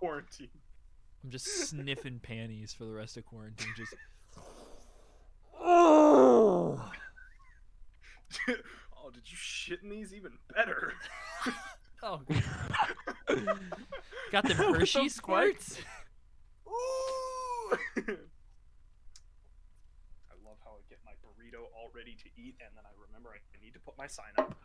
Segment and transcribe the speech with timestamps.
[0.00, 0.48] quarantine.
[1.22, 3.68] I'm just sniffing panties for the rest of quarantine.
[3.76, 3.94] Just
[5.60, 6.90] oh,
[8.48, 10.14] oh did you shit in these?
[10.14, 10.94] Even better.
[12.02, 12.22] oh,
[14.32, 15.78] got the Hershey squirts.
[16.66, 16.72] Ooh.
[17.72, 18.16] I
[20.42, 23.40] love how I get my burrito all ready to eat, and then I remember I
[23.62, 24.56] need to put my sign up.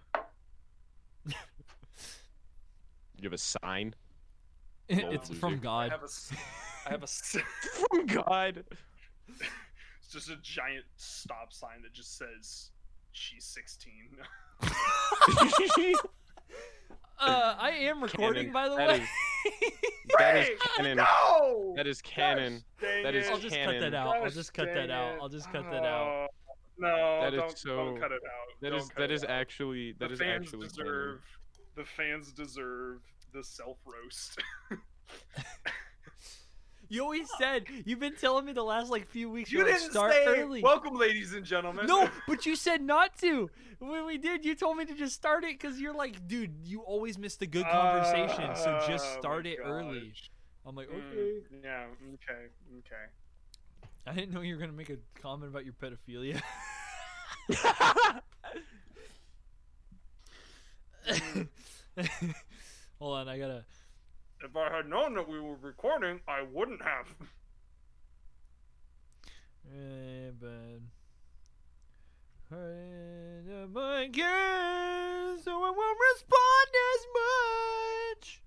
[3.17, 3.95] You have a sign
[4.89, 5.39] it's loser.
[5.39, 5.89] from God.
[5.89, 6.31] I have a, s-
[6.85, 7.37] I have a, s-
[7.89, 8.63] from God.
[9.29, 12.71] it's just a giant stop sign that just says
[13.11, 13.91] she's 16.
[17.17, 18.53] Uh, I am recording, Canon.
[18.53, 18.95] by the That way.
[18.99, 19.71] is-
[20.19, 20.97] That is canon.
[20.97, 21.73] No!
[21.75, 22.63] That is canon.
[22.81, 23.31] That is it.
[23.31, 24.15] I'll just cut that out.
[24.21, 25.17] I'll just cut that out.
[25.21, 26.27] I'll just cut that out.
[26.77, 28.61] No, That is don't, so- don't cut it out.
[28.61, 29.29] That Don't is cut that it is out.
[29.29, 30.85] actually that the is fans actually canon.
[30.85, 31.21] deserve
[31.75, 32.99] the fans deserve
[33.35, 34.39] the self roast.
[36.87, 39.79] You always said you've been telling me the last like few weeks you you're like,
[39.79, 40.61] didn't start say early.
[40.61, 41.87] welcome, ladies and gentlemen.
[41.87, 43.49] No, but you said not to.
[43.79, 46.81] When we did, you told me to just start it because you're like, dude, you
[46.81, 50.13] always miss the good conversation, so just Oh, start it early.
[50.63, 51.31] I'm like, Mm, okay.
[51.63, 51.85] yeah.
[52.13, 52.45] Okay.
[52.77, 53.05] Okay.
[54.05, 56.39] I didn't know you were gonna make a comment about your pedophilia.
[62.99, 63.65] Hold on, I gotta.
[64.43, 67.07] If I had known that we were recording, I wouldn't have.
[69.73, 70.79] Eh, but
[73.73, 77.05] my cares, so I won't respond as
[78.13, 78.41] much.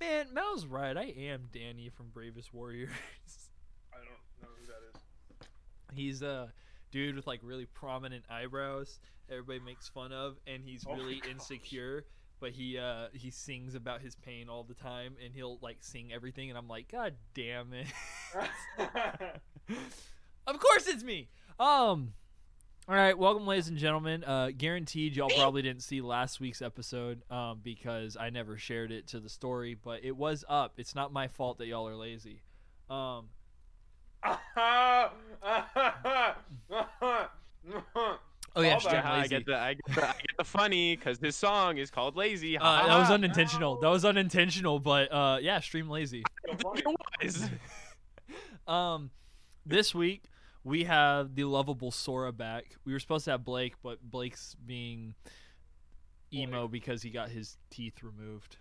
[0.00, 0.96] Man, Mel's right.
[0.96, 2.90] I am Danny from Bravest Warriors.
[3.92, 5.48] I don't know who that is.
[5.94, 6.52] he's a
[6.90, 8.98] dude with like really prominent eyebrows.
[9.30, 12.04] Everybody makes fun of, and he's Oh really insecure.
[12.42, 16.12] But he uh he sings about his pain all the time, and he'll like sing
[16.12, 17.86] everything, and I'm like, God damn it.
[20.48, 21.28] of course it's me.
[21.60, 22.14] Um
[22.88, 24.24] all right, welcome ladies and gentlemen.
[24.24, 29.06] Uh guaranteed y'all probably didn't see last week's episode um because I never shared it
[29.08, 30.72] to the story, but it was up.
[30.78, 32.42] It's not my fault that y'all are lazy.
[32.90, 33.28] Um
[38.54, 38.80] Oh yeah, Callback.
[38.80, 39.28] stream I lazy.
[39.28, 42.58] get the I get the, I get the funny because his song is called Lazy.
[42.58, 43.80] Uh, that was unintentional.
[43.80, 46.22] That was unintentional, but uh yeah, stream lazy.
[48.66, 49.10] Um
[49.66, 50.24] this week
[50.64, 52.76] we have the lovable Sora back.
[52.84, 55.14] We were supposed to have Blake, but Blake's being
[56.32, 58.56] emo because he got his teeth removed.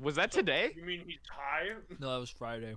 [0.00, 0.72] Was that today?
[0.76, 1.70] You mean he's high?
[1.98, 2.74] No, that was Friday.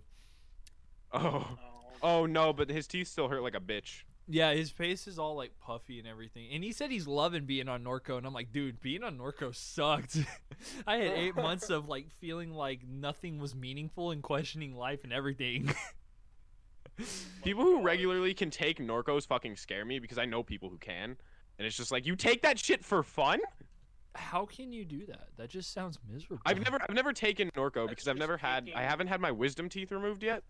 [1.11, 1.19] Oh.
[1.21, 1.57] Oh.
[2.01, 4.03] Oh no, but his teeth still hurt like a bitch.
[4.27, 6.47] Yeah, his face is all like puffy and everything.
[6.53, 9.53] And he said he's loving being on Norco, and I'm like, dude, being on Norco
[9.53, 10.17] sucked.
[10.87, 15.11] I had eight months of like feeling like nothing was meaningful and questioning life and
[15.13, 15.73] everything.
[16.99, 17.03] Oh
[17.43, 21.17] people who regularly can take Norcos fucking scare me because I know people who can.
[21.57, 23.39] And it's just like you take that shit for fun?
[24.15, 25.29] How can you do that?
[25.37, 26.41] That just sounds miserable.
[26.45, 29.31] I've never I've never taken Norco because I've never had taking- I haven't had my
[29.31, 30.43] wisdom teeth removed yet.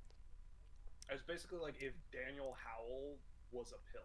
[1.10, 3.16] It's basically like if Daniel Howell
[3.54, 4.02] was a pill.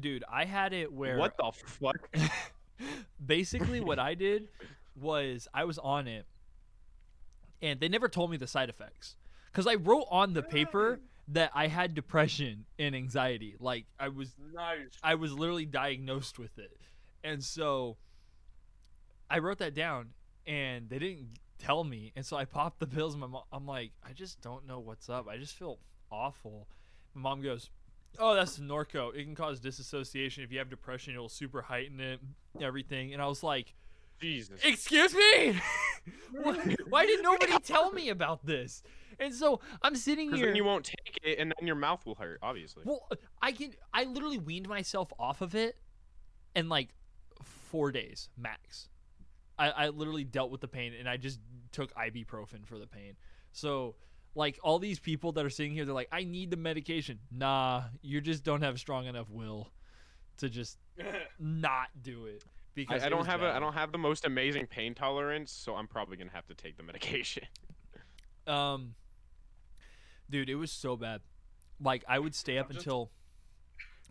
[0.00, 2.08] Dude, I had it where What the fuck?
[3.24, 4.48] basically what I did
[4.96, 6.26] was I was on it
[7.60, 9.16] and they never told me the side effects
[9.52, 13.56] cuz I wrote on the paper that I had depression and anxiety.
[13.58, 14.98] Like I was Nice.
[15.02, 16.76] I was literally diagnosed with it.
[17.22, 17.96] And so
[19.30, 20.10] I wrote that down
[20.46, 22.12] and they didn't tell me.
[22.16, 23.14] And so I popped the pills.
[23.14, 25.28] And my mom, I'm like, I just don't know what's up.
[25.28, 25.78] I just feel
[26.10, 26.66] awful.
[27.14, 27.70] My mom goes,
[28.18, 29.14] Oh, that's Norco.
[29.14, 30.44] It can cause disassociation.
[30.44, 32.20] If you have depression, it'll super heighten it,
[32.60, 33.14] everything.
[33.14, 33.74] And I was like,
[34.20, 34.60] Jesus.
[34.62, 35.58] Excuse me?
[36.42, 38.82] why, why did nobody tell me about this?
[39.18, 40.46] And so I'm sitting here.
[40.46, 42.82] then you won't take it and then your mouth will hurt, obviously.
[42.86, 43.08] Well,
[43.40, 43.72] I can.
[43.92, 45.76] I literally weaned myself off of it
[46.54, 46.88] in like
[47.42, 48.88] four days max.
[49.58, 51.40] I, I literally dealt with the pain and I just
[51.72, 53.16] took ibuprofen for the pain.
[53.52, 53.96] So,
[54.34, 57.84] like all these people that are sitting here, they're like, "I need the medication." Nah,
[58.00, 59.72] you just don't have strong enough will
[60.38, 60.78] to just
[61.38, 62.44] not do it.
[62.74, 65.52] Because I, I don't was have a I don't have the most amazing pain tolerance,
[65.52, 67.44] so I'm probably gonna have to take the medication.
[68.44, 68.96] Um,
[70.28, 71.20] dude, it was so bad.
[71.80, 73.12] Like I would stay up just- until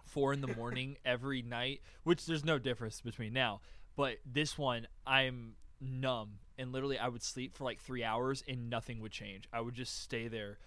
[0.05, 3.59] four in the morning every night, which there's no difference between now.
[3.97, 8.69] But this one, I'm numb, and literally I would sleep for like three hours and
[8.69, 9.49] nothing would change.
[9.51, 10.59] I would just stay there,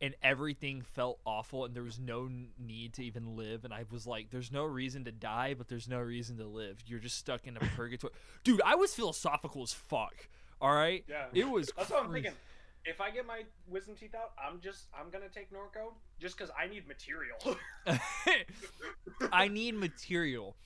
[0.00, 4.06] and everything felt awful and there was no need to even live and I was
[4.06, 6.78] like there's no reason to die but there's no reason to live.
[6.86, 8.12] You're just stuck in a purgatory.
[8.44, 10.28] Dude, I was philosophical as fuck.
[10.60, 11.04] All right?
[11.08, 11.26] Yeah.
[11.32, 12.32] It was That's what I'm thinking.
[12.86, 16.50] If I get my wisdom teeth out, I'm just I'm gonna take Norco just because
[16.58, 17.36] I need material.
[19.32, 20.56] I need material.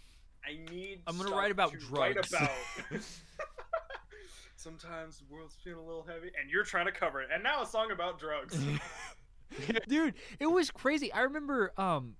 [0.46, 1.00] I need.
[1.06, 2.32] I'm gonna write about to write drugs.
[2.32, 2.50] about.
[4.64, 7.28] Sometimes the world's feeling a little heavy, and you're trying to cover it.
[7.30, 8.58] And now a song about drugs.
[9.88, 11.12] Dude, it was crazy.
[11.12, 12.14] I remember um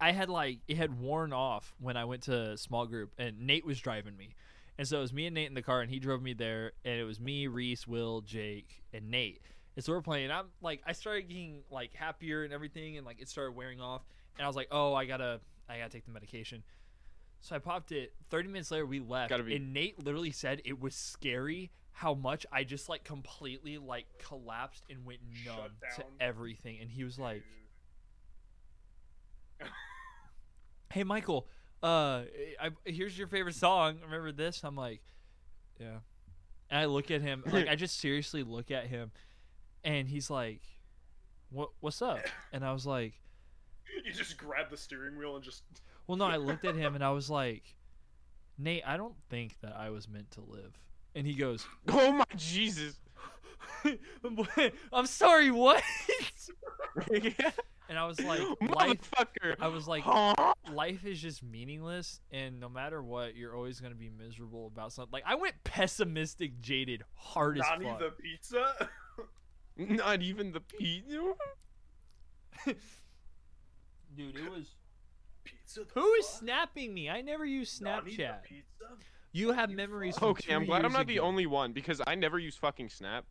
[0.00, 3.66] I had like it had worn off when I went to small group and Nate
[3.66, 4.36] was driving me.
[4.78, 6.70] And so it was me and Nate in the car and he drove me there
[6.84, 9.40] and it was me, Reese, Will, Jake, and Nate.
[9.74, 10.30] And so we're playing.
[10.30, 14.02] I'm like I started getting like happier and everything and like it started wearing off
[14.38, 16.62] and I was like, "Oh, I got to I got to take the medication."
[17.40, 18.12] So I popped it.
[18.28, 22.14] 30 minutes later we left Gotta be- and Nate literally said it was scary how
[22.14, 26.10] much I just like completely like collapsed and went Shut numb to down.
[26.20, 27.42] everything and he was like,
[30.92, 31.46] "Hey Michael,
[31.82, 32.22] uh
[32.60, 33.98] I, here's your favorite song.
[34.04, 35.02] Remember this?" I'm like,
[35.78, 35.98] "Yeah."
[36.70, 39.10] And I look at him, like I just seriously look at him
[39.84, 40.60] and he's like,
[41.50, 42.20] "What what's up?"
[42.52, 43.14] And I was like,
[44.04, 45.62] You just grab the steering wheel and just.
[46.10, 47.76] Well, no, I looked at him and I was like,
[48.58, 50.76] Nate, I don't think that I was meant to live.
[51.14, 52.98] And he goes, Oh my Jesus.
[54.92, 55.80] I'm sorry, what?
[57.12, 59.08] and I was like, life.
[59.12, 59.54] Motherfucker.
[59.60, 60.34] I was like, Huh?
[60.72, 65.12] life is just meaningless, and no matter what, you're always gonna be miserable about something.
[65.12, 68.00] Like I went pessimistic, jaded, hard as Nani fuck.
[68.00, 68.88] the pizza?
[69.76, 71.34] Not even the pizza.
[74.16, 74.74] Dude, it was.
[75.74, 75.94] Pizza?
[75.94, 76.40] the Who is fuck?
[76.40, 77.08] snapping me?
[77.08, 78.38] I never use Snapchat.
[79.32, 80.18] You have You memories.
[80.18, 82.56] From Okay, two I'm glad I'm years not the only one because I never use
[82.56, 83.24] fucking Snap.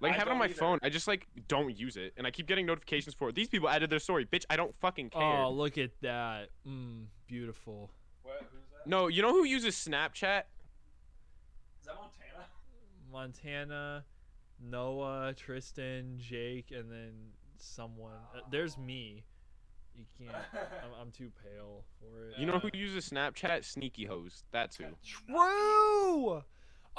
[0.00, 0.54] Like I have it on my either.
[0.54, 0.78] phone.
[0.82, 3.34] I just like don't use it, and I keep getting notifications for it.
[3.34, 4.44] These people added their story, bitch.
[4.48, 5.22] I don't fucking care.
[5.22, 6.48] Oh, look at that.
[6.66, 7.90] Mm, beautiful.
[8.22, 8.38] What?
[8.52, 8.88] Who's that?
[8.88, 10.44] No, you know who uses Snapchat?
[11.80, 12.46] Is that Montana?
[13.12, 14.04] Montana,
[14.62, 17.12] Noah, Tristan, Jake, and then
[17.58, 18.12] someone.
[18.34, 19.24] Uh, there's me.
[19.96, 20.36] You can't.
[20.54, 22.38] I'm, I'm too pale for it.
[22.38, 23.64] You know who uses Snapchat?
[23.64, 24.44] Sneaky host.
[24.52, 24.84] That's who.
[25.04, 26.42] True.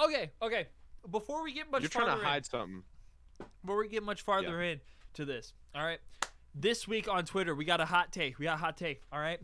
[0.03, 0.67] Okay, okay.
[1.11, 2.83] Before we get much You're trying farther to in, hide something.
[3.61, 4.79] before we get much farther in
[5.13, 5.99] to this, all right.
[6.55, 8.39] This week on Twitter, we got a hot take.
[8.39, 9.03] We got a hot take.
[9.11, 9.39] All right.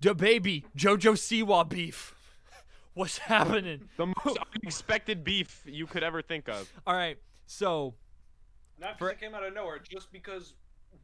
[0.00, 2.14] The baby JoJo Siwa beef.
[2.94, 3.88] What's happening?
[3.96, 6.70] The most unexpected beef you could ever think of.
[6.86, 7.16] All right.
[7.46, 7.94] So
[8.80, 10.54] Not For- because it came out of nowhere, just because.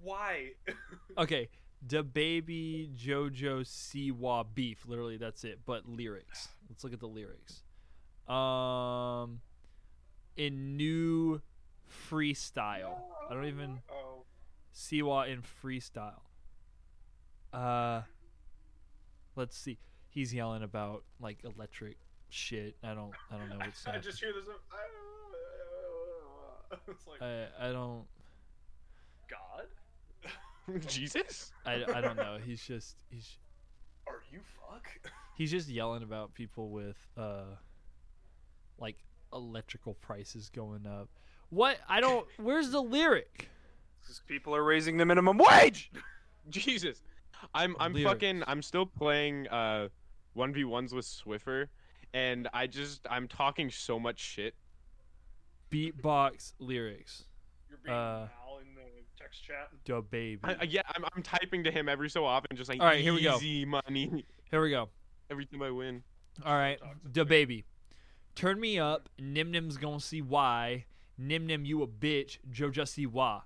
[0.03, 0.51] Why?
[1.19, 1.49] Okay,
[1.87, 4.85] the baby JoJo Siwa beef.
[4.87, 5.61] Literally, that's it.
[5.65, 6.49] But lyrics.
[6.69, 7.63] Let's look at the lyrics.
[8.29, 9.41] Um,
[10.37, 11.41] in new
[12.11, 12.99] freestyle.
[13.29, 13.81] I don't even.
[14.75, 16.21] Siwa in freestyle.
[17.53, 18.03] Uh,
[19.37, 19.79] let's see.
[20.09, 21.97] He's yelling about like electric
[22.29, 22.77] shit.
[22.83, 23.13] I don't.
[23.31, 23.87] I don't know what's.
[23.87, 24.45] I just hear this.
[26.89, 28.05] It's like I I don't.
[30.69, 30.87] God.
[30.89, 31.53] Jesus?
[31.67, 32.39] I, I don't know.
[32.45, 33.39] He's just he's
[34.07, 34.89] Are you fuck?
[35.37, 37.45] He's just yelling about people with uh
[38.79, 38.97] like
[39.33, 41.09] electrical prices going up.
[41.51, 41.79] What?
[41.89, 43.49] I don't where's the lyric?
[44.01, 45.91] Because people are raising the minimum wage.
[46.51, 47.03] Jesus.
[47.55, 48.11] I'm I'm Lyrics.
[48.13, 49.89] fucking I'm still playing uh
[50.37, 51.69] 1v1s with Swiffer
[52.13, 54.55] and I just I'm talking so much shit.
[55.71, 57.25] Beatbox lyrics.
[57.69, 58.31] You're being Uh, Mal in the
[59.31, 59.71] text chat.
[59.85, 60.41] DaBaby.
[60.45, 63.01] I, I- yeah, I'm, I'm typing to him every so often just like All right,
[63.01, 63.37] here we go.
[63.37, 64.89] easy money Here we go.
[65.31, 66.03] every time I win.
[66.45, 66.79] All right.
[66.81, 67.65] Toxic Da baby.
[68.35, 69.09] Turn me up.
[69.19, 70.87] Nim Nim's gonna see why.
[71.19, 72.39] Nim Nim, you a bitch.
[72.51, 73.41] Joja see why.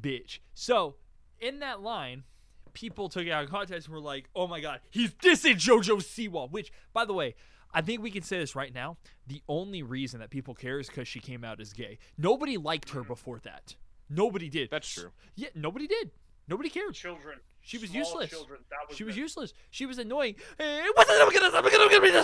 [0.00, 0.40] Bitch.
[0.54, 0.96] So,
[1.40, 2.24] in that line,
[2.72, 5.98] people took it out of context and were like, oh my god, he's dissing JoJo
[5.98, 6.50] Siwa.
[6.50, 7.34] Which, by the way,
[7.72, 8.96] I think we can say this right now.
[9.26, 11.98] The only reason that people care is because she came out as gay.
[12.16, 13.76] Nobody liked her before that.
[14.10, 14.70] Nobody did.
[14.70, 15.10] That's true.
[15.36, 16.10] Yeah, nobody did.
[16.48, 16.94] Nobody cared.
[16.94, 17.38] Children.
[17.60, 18.30] She was Small useless.
[18.30, 18.60] Children.
[18.70, 19.52] That was She was the- useless.
[19.70, 20.36] She was annoying.
[20.56, 21.16] Hey, what's up?
[21.28, 22.18] I'm gonna- I'm gonna- I'm gonna-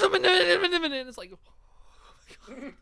[0.64, 1.32] I'm gonna- And it's like,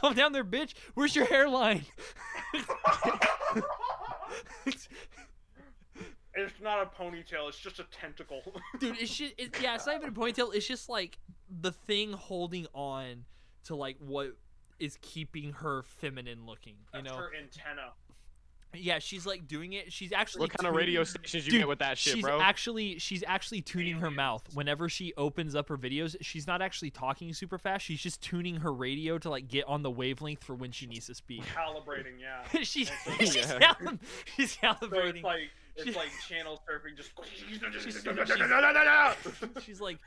[0.00, 0.74] calm down there, bitch.
[0.94, 1.84] Where's your hairline?
[6.38, 7.48] It's not a ponytail.
[7.48, 8.42] It's just a tentacle.
[8.78, 10.54] Dude, it's just, it, yeah, it's not even a ponytail.
[10.54, 11.16] It's just like
[11.62, 13.24] the thing holding on
[13.64, 14.36] to like what
[14.78, 16.74] is keeping her feminine looking.
[16.94, 17.92] You That's know, her antenna.
[18.74, 19.90] Yeah, she's like doing it.
[19.90, 22.40] She's actually What kind of radio stations you Dude, get with that shit, she's bro?
[22.42, 26.14] actually she's actually tuning her mouth whenever she opens up her videos.
[26.20, 27.86] She's not actually talking super fast.
[27.86, 31.06] She's just tuning her radio to like get on the wavelength for when she needs
[31.06, 31.42] to speak.
[31.54, 32.42] Calibrating, yeah.
[32.64, 33.58] she's she's, Yeah.
[33.60, 33.98] cal-
[34.36, 35.22] she's So it's calibrating.
[35.22, 37.12] like it's She- like channel surfing, just.
[39.64, 39.98] she's like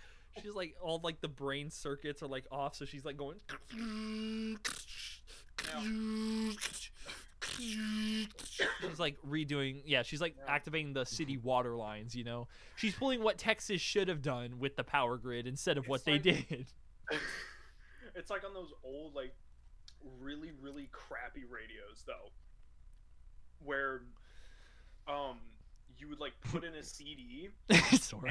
[0.42, 3.38] she's like all like the brain circuits are like off, so she's like going.
[7.58, 10.02] She's like redoing, yeah.
[10.04, 10.44] She's like Yeah.
[10.54, 12.16] activating the city water lines.
[12.16, 15.88] You know, she's pulling what Texas should have done with the power grid instead of
[15.88, 16.66] what It's they did.
[18.16, 19.34] it's like on those old, like,
[20.20, 22.32] really, really crappy radios, though,
[23.64, 24.02] where,
[25.08, 25.40] um,
[26.00, 27.80] you would like put in a CD, and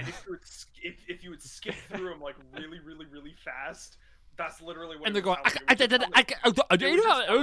[0.08, 0.40] if you would
[0.82, 3.96] if, if you would skip through them like really, really, really fast,
[4.36, 5.06] that's literally what.
[5.06, 5.38] And they're going.
[6.02, 6.32] sound like.
[6.80, 7.34] It would just sound like-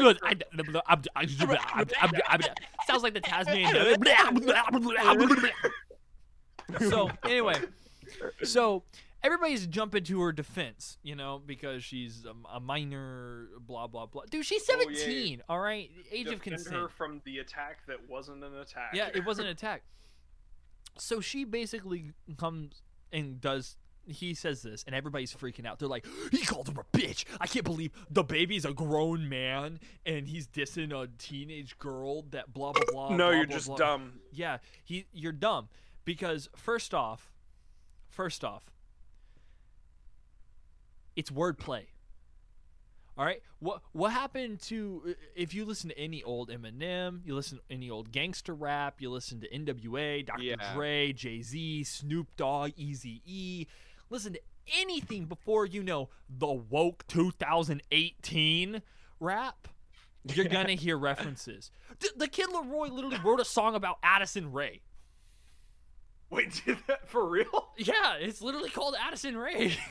[2.87, 3.75] Sounds like the Tasmanian.
[6.89, 7.55] so anyway,
[8.43, 8.83] so
[9.23, 14.23] everybody's jumping to her defense, you know, because she's a, a minor, blah blah blah.
[14.29, 14.95] Dude, she's Oh, yeah, yeah.
[14.97, 15.41] seventeen.
[15.49, 16.75] All right, age of Defend consent.
[16.75, 18.91] her from the attack that wasn't an attack.
[18.93, 19.83] Yeah, it wasn't an attack.
[20.97, 23.77] So she basically comes and does.
[24.07, 25.79] He says this, and everybody's freaking out.
[25.79, 27.25] They're like, "He called her a bitch!
[27.41, 32.53] I can't believe the baby's a grown man, and he's dissing a teenage girl that
[32.53, 34.13] blah blah blah." no, blah, you're blah, just blah." dumb.
[34.31, 35.07] Yeah, he.
[35.11, 35.69] You're dumb
[36.05, 37.31] because first off,
[38.09, 38.71] first off,
[41.15, 41.85] it's wordplay.
[43.17, 47.59] All right, what what happened to if you listen to any old Eminem, you listen
[47.59, 50.43] to any old gangster rap, you listen to N.W.A., Dr.
[50.43, 50.73] Yeah.
[50.73, 53.67] Dre, Jay Z, Snoop Dogg, Easy E,
[54.09, 54.41] listen to
[54.77, 58.81] anything before you know the woke 2018
[59.21, 59.67] rap.
[60.33, 61.71] You're gonna hear references.
[61.99, 64.81] D- the Kid LAROI literally wrote a song about Addison Rae.
[66.29, 67.69] Wait, did that for real?
[67.77, 69.77] Yeah, it's literally called Addison Rae.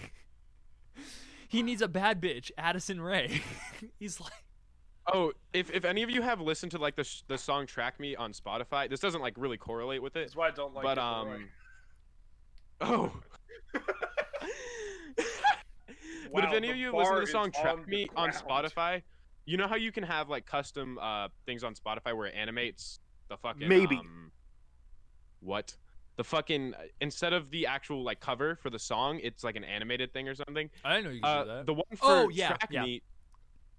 [1.54, 3.40] he needs a bad bitch, Addison Rae.
[4.00, 4.32] He's like,
[5.12, 8.00] Oh, if, if any of you have listened to like the sh- the song "Track
[8.00, 10.20] Me" on Spotify, this doesn't like really correlate with it.
[10.20, 11.34] That's why I don't like but it, LAROI.
[11.34, 11.48] um,
[12.80, 13.12] oh.
[16.32, 18.30] but if any of you listen to the song "Track on Me" on.
[18.30, 19.02] Spotify,
[19.44, 22.98] you know how you can have like custom uh things on Spotify where it animates
[23.28, 23.96] the fucking Maybe.
[23.96, 24.32] um,
[25.40, 25.76] what
[26.16, 30.12] the fucking instead of the actual like cover for the song, it's like an animated
[30.12, 30.70] thing or something.
[30.84, 31.66] I didn't know you could Uh, do that.
[31.66, 32.82] the one for Oh, yeah, Track yeah.
[32.84, 33.02] Me,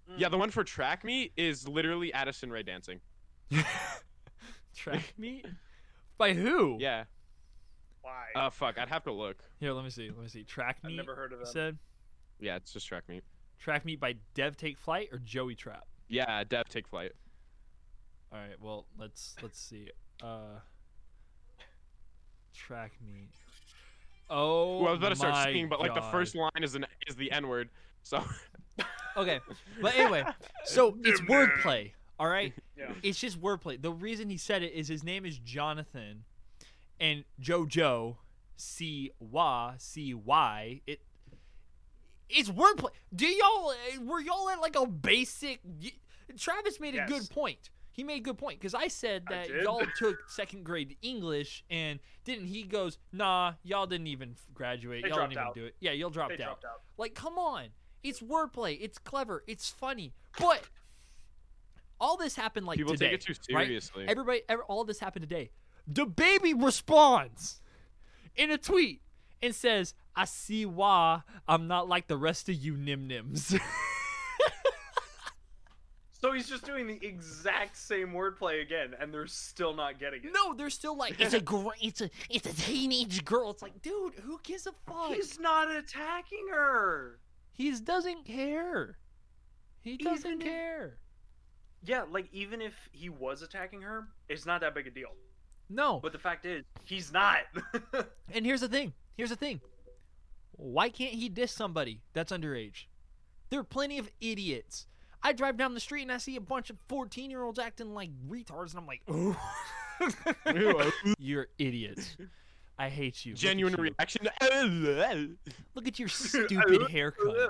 [0.10, 0.20] Mm.
[0.20, 3.00] yeah, the one for Track Me is literally Addison Rae dancing.
[4.76, 5.44] Track me?
[6.18, 6.78] By who?
[6.80, 7.06] Yeah.
[8.02, 8.26] Why?
[8.36, 9.38] Uh, fuck, I'd have to look.
[9.60, 10.10] Here, let me see.
[10.10, 10.44] Let me see.
[10.44, 10.98] Track I've me.
[10.98, 11.48] never heard of them.
[11.48, 11.78] Said
[12.40, 13.22] Yeah, it's just Track Me.
[13.58, 15.88] Track me by Dev Take Flight or Joey Trap.
[16.08, 17.14] Yeah, Dev Take Flight.
[18.32, 18.60] All right.
[18.62, 19.90] Well, let's let's see.
[20.22, 20.60] Uh,
[22.56, 23.28] track me.
[24.30, 26.74] Oh, Well, I was about to start my singing, but like the first line is
[26.76, 27.70] an is the N word.
[28.04, 28.24] So
[29.18, 29.40] Okay,
[29.82, 30.26] but anyway,
[30.66, 31.92] so it's wordplay.
[32.20, 32.92] All right, Yeah.
[33.04, 33.82] it's just wordplay.
[33.82, 36.24] The reason he said it is his name is Jonathan,
[37.00, 38.18] and JoJo,
[38.58, 40.82] C Y C Y.
[40.88, 41.02] It
[42.30, 42.90] it's wordplay.
[43.16, 45.60] Do y'all were y'all at like a basic?
[46.40, 47.10] Travis made a Yes.
[47.10, 47.70] good point.
[47.96, 49.64] He made a good point because I said that did.
[49.64, 52.48] y'all took second grade English and didn't.
[52.48, 55.04] He goes, nah, y'all didn't even graduate.
[55.04, 55.56] They y'all didn't even out.
[55.56, 55.76] do it.
[55.80, 56.60] Yeah, y'all dropped They out.
[56.62, 56.82] dropped out.
[56.98, 57.68] Like, come on.
[58.04, 58.78] It's wordplay.
[58.82, 59.46] It's clever.
[59.48, 60.14] It's funny.
[60.38, 60.64] But
[62.02, 63.12] all this happened like people today.
[63.12, 63.66] take it too right?
[63.66, 64.06] seriously.
[64.10, 65.52] Everybody, ev all this happened today.
[65.88, 67.62] The baby responds
[68.36, 69.02] in a tweet
[69.42, 73.58] and says, "I see why I'm not like the rest of you nim nims."
[76.26, 80.32] So he's just doing the exact same wordplay again, and they're still not getting it.
[80.34, 83.80] no, they're still like, "It's a great, it's a, it's a teenage girl." It's like,
[83.84, 85.14] dude, who gives a fuck?
[85.14, 87.20] He's not attacking her.
[87.54, 88.98] He doesn't care.
[89.82, 90.98] He doesn't Even if- care.
[91.84, 95.12] Yeah, like even if he was attacking her, it's not that big a deal.
[95.70, 96.00] No.
[96.02, 97.42] But the fact is, he's not.
[98.34, 98.94] And here's the thing.
[99.16, 99.62] Here's the thing.
[100.54, 102.86] Why can't he diss somebody that's underage?
[103.52, 104.88] There are plenty of idiots.
[105.26, 107.96] I drive down the street and I see a bunch of 14 year olds acting
[107.96, 109.36] like retards, and I'm like, oh.
[111.18, 112.16] You're idiots.
[112.78, 113.34] I hate you.
[113.34, 113.84] Genuine you.
[113.86, 114.28] reaction.
[115.74, 117.50] Look at your stupid haircut.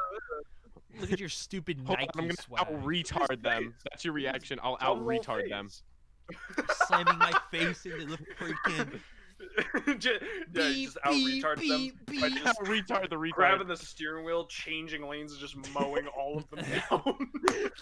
[1.01, 2.61] Look at your stupid Hold on, I'm gonna swag.
[2.61, 3.73] out retard them.
[3.83, 4.57] That's your reaction.
[4.63, 5.67] I'll out retard them.
[6.87, 9.01] Slamming my face into the freaking.
[9.99, 10.21] just,
[10.53, 12.43] yeah, beep, just out beep, retard them beep, by beep.
[12.43, 13.31] just retard the retard.
[13.31, 17.29] grabbing the steering wheel, changing lanes, and just mowing all of them down.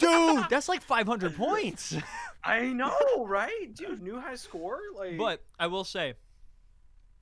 [0.00, 1.96] Dude, that's like 500 points.
[2.42, 2.96] I know,
[3.26, 4.02] right, dude?
[4.02, 5.16] New high score, like.
[5.16, 6.14] But I will say,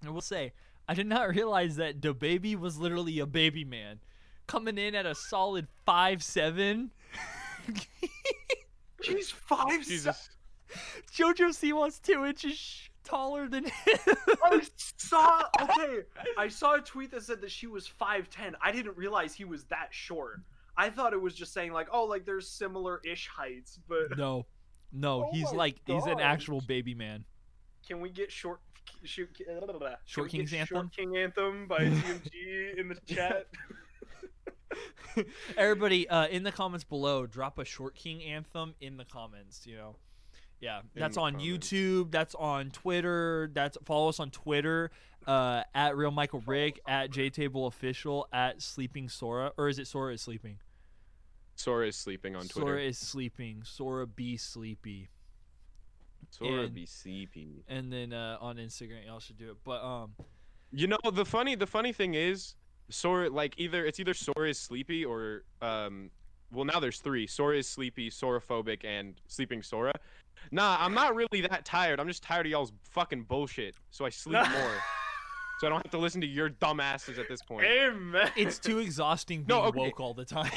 [0.07, 0.53] I will say,
[0.89, 4.01] I did not realize that the baby was literally a baby man,
[4.47, 6.91] coming in at a solid five seven.
[9.03, 9.85] she's five.
[9.87, 10.31] Jesus.
[11.15, 13.99] JoJo Siwa's two inches sh- taller than him.
[14.45, 14.63] I
[14.97, 15.43] saw.
[15.61, 16.01] Okay,
[16.39, 18.57] I saw a tweet that said that she was five ten.
[18.63, 20.41] I didn't realize he was that short.
[20.77, 24.47] I thought it was just saying like, oh, like there's similar-ish heights, but no,
[24.93, 27.25] no, Oh he's like he's an actual baby man.
[27.87, 28.61] can we get short?
[29.05, 29.29] Shoot,
[30.07, 30.77] Short King's Anthem?
[30.77, 33.47] Short King Anthem by TMG in the chat.
[35.57, 39.67] Everybody, uh, in the comments below, drop a Short King anthem in the comments.
[39.67, 39.97] You know,
[40.63, 41.69] yeah, that's on comments.
[41.71, 42.11] YouTube.
[42.11, 43.51] That's on Twitter.
[43.53, 44.91] That's follow us on Twitter
[45.27, 50.15] uh, at Real Michael Rick at JTable Official at Sleeping Sora, or is it Sora
[50.15, 50.57] is sleeping?
[51.57, 52.67] Sora is sleeping on Twitter.
[52.69, 53.63] Sora is sleeping.
[53.65, 55.11] Sora be sleepy.
[56.31, 57.63] Sora and- be sleepy.
[57.69, 59.57] And then uh, on Instagram, y'all should do it.
[59.65, 60.15] But um,
[60.71, 62.55] You know the funny the funny thing is
[62.89, 66.11] Sora like either it's either Sora is sleepy or um
[66.53, 69.93] well now there's three Sora is sleepy, Soraphobic, and sleeping Sora.
[70.51, 72.01] Nah, I'm not really that tired.
[72.01, 73.75] I'm just tired of y'all's fucking bullshit.
[73.91, 74.73] So I sleep more.
[75.61, 77.65] So I don't have to listen to your dumbasses at this point.
[77.67, 78.31] Amen.
[78.37, 79.79] it's too exhausting being No, okay.
[79.79, 80.51] woke all the time.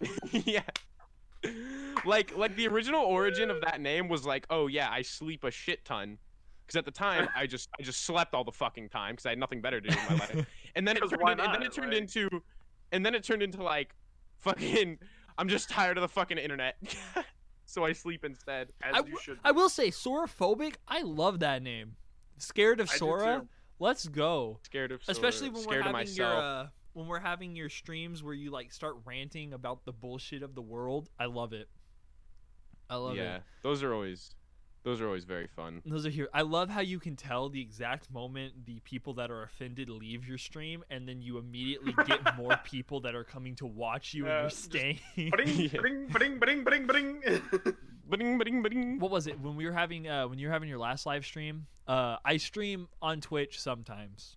[0.32, 0.62] yeah.
[2.04, 5.50] Like like the original origin of that name was like, oh yeah, I sleep a
[5.50, 6.18] shit ton.
[6.66, 9.30] Because at the time I just I just slept all the fucking time because I
[9.30, 10.46] had nothing better to do in my life.
[10.76, 12.28] And then it 'Cause turned why in, and then it turned like- into
[12.92, 13.94] and then it turned into like
[14.40, 14.98] fucking
[15.38, 16.76] I'm just tired of the fucking internet.
[17.64, 18.68] so I sleep instead.
[18.82, 19.38] As I you w- should.
[19.44, 20.74] I will say, Soraphobic.
[20.86, 21.96] I love that name.
[22.38, 23.40] Scared of I do Sora.
[23.40, 23.48] too.
[23.78, 24.58] Let's go.
[24.64, 26.42] Scared of Sora, Especially when we're scared of having your myself.
[26.42, 30.54] uh, when we're having your streams where you like start ranting about the bullshit of
[30.54, 31.08] the world.
[31.18, 31.68] I love it.
[32.90, 33.18] I love it.
[33.22, 33.42] yeah, it.
[33.62, 34.34] those are always
[34.82, 35.82] those are always very fun.
[35.84, 36.28] Those are here.
[36.32, 40.26] I love how you can tell the exact moment the people that are offended leave
[40.26, 44.26] your stream, and then you immediately get more people that are coming to watch you
[44.26, 44.98] Yeah, and you're staying.
[45.30, 45.80] Bring, Yeah.
[45.80, 47.22] bring, bring, bring, bring, bring.
[48.10, 48.98] Bing, bing, bing.
[48.98, 51.24] what was it when we were having uh when you were having your last live
[51.24, 54.36] stream uh i stream on twitch sometimes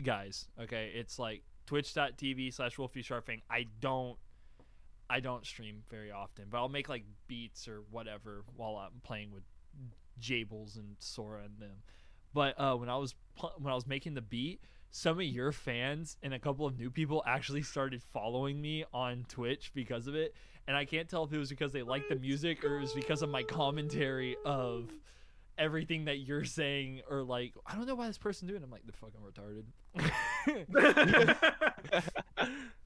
[0.00, 4.16] guys okay it's like twitch.tv slash wolfie sharping i don't
[5.08, 9.32] i don't stream very often but i'll make like beats or whatever while i'm playing
[9.32, 9.42] with
[10.20, 11.82] jables and sora and them
[12.34, 15.52] but uh when i was pl- when i was making the beat some of your
[15.52, 20.14] fans and a couple of new people actually started following me on twitch because of
[20.14, 20.34] it
[20.70, 22.92] and I can't tell if it was because they liked the music or it was
[22.92, 24.88] because of my commentary of
[25.58, 28.62] everything that you're saying or like I don't know why this person doing.
[28.62, 28.64] it.
[28.64, 29.64] I'm like they're fucking retarded.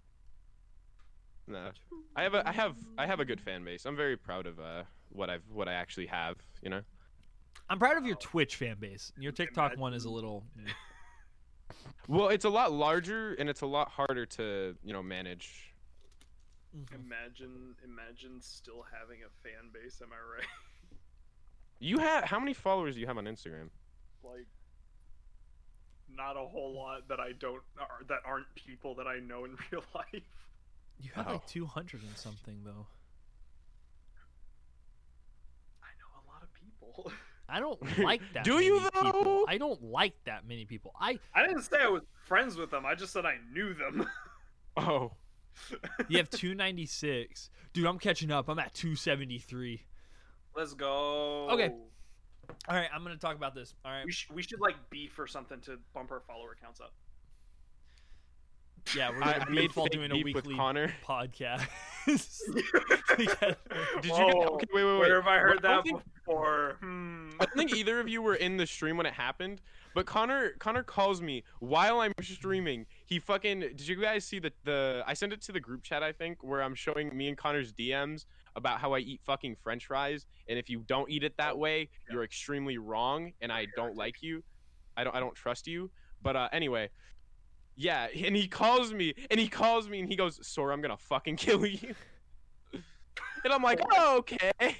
[1.47, 1.71] No,
[2.17, 3.85] I have a I have I have a good fan base.
[3.85, 6.37] I'm very proud of uh what I've what I actually have.
[6.63, 6.81] You know.
[7.69, 9.13] I'm proud of your Twitch fan base.
[9.19, 10.45] Your TikTok one is a little.
[12.07, 15.73] Well, it's a lot larger and it's a lot harder to you know manage.
[16.93, 20.01] imagine, imagine still having a fan base.
[20.03, 20.47] Am I right?
[21.81, 23.69] You have how many followers do you have on Instagram?
[24.23, 24.47] Like,
[26.09, 27.61] not a whole lot that I don't,
[28.09, 30.23] that aren't people that I know in real life.
[31.01, 31.33] You have Oh.
[31.33, 32.87] like 200 and something though.
[35.83, 37.13] I know a lot of people.
[37.49, 38.45] I don't like that.
[38.45, 39.45] Do you, many people.
[39.49, 40.93] I don't like that many people.
[40.99, 42.87] I I didn't say I was friends with them.
[42.87, 44.07] I just said I knew them.
[44.77, 45.13] Oh,
[46.09, 47.49] you have 296.
[47.73, 48.49] Dude, I'm catching up.
[48.49, 49.85] I'm at 273.
[50.57, 51.49] Let's go.
[51.51, 51.71] Okay.
[52.69, 53.73] All right, I'm gonna talk about this.
[53.85, 54.05] All right.
[54.05, 56.93] We, sh- we should like beef or something to bump our follower counts up.
[58.97, 60.93] Yeah, we're gonna I be made while fake doing a weekly with Connor.
[61.07, 61.67] podcast.
[62.07, 63.57] Together.
[64.03, 64.13] Did you?
[64.13, 64.99] Whoa, Get, okay, wait, wait, wait.
[64.99, 66.77] Where have I heard I don't that think- before?
[66.81, 67.31] Hmm.
[67.41, 69.61] I think either of you were in the stream when it happened,
[69.95, 72.87] but Connor Connor calls me while I'm streaming.
[73.07, 76.03] He fucking did you guys see the the I sent it to the group chat
[76.03, 79.87] I think where I'm showing me and Connor's DMs about how I eat fucking french
[79.87, 83.97] fries and if you don't eat it that way, you're extremely wrong and I don't
[83.97, 84.45] like you.
[84.97, 85.91] I don't I don't trust you.
[86.23, 86.91] But uh anyway,
[87.77, 90.97] yeah, and he calls me and he calls me and he goes, "Sora, I'm going
[90.97, 91.95] to fucking kill you."
[92.73, 94.77] and I'm like, "Oh, okay." It's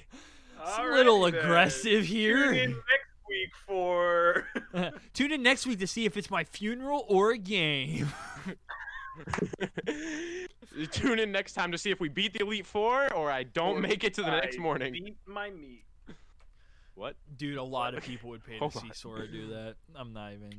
[0.77, 1.35] a Alrighty little then.
[1.35, 2.51] aggressive Tune in here.
[2.67, 2.79] next
[3.29, 4.47] week for.
[5.13, 8.07] Tune in next week to see if it's my funeral or a game.
[10.91, 13.77] Tune in next time to see if we beat the Elite Four or I don't
[13.77, 14.93] Or make it to the next morning.
[14.93, 15.83] Beat my meat.
[16.95, 17.15] What?
[17.37, 18.93] Dude, a lot of people would pay to Hold see on.
[18.93, 19.75] Sora do that.
[19.95, 20.51] I'm not even,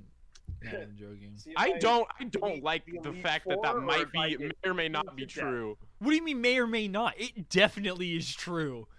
[0.62, 1.32] not even joking.
[1.36, 2.06] See, if I don't.
[2.18, 5.26] I don't like the the fact that that might be, may or may not be
[5.26, 5.44] to death?
[5.44, 5.78] true.
[5.98, 7.14] What do you mean may or may not?
[7.18, 8.88] It definitely is true.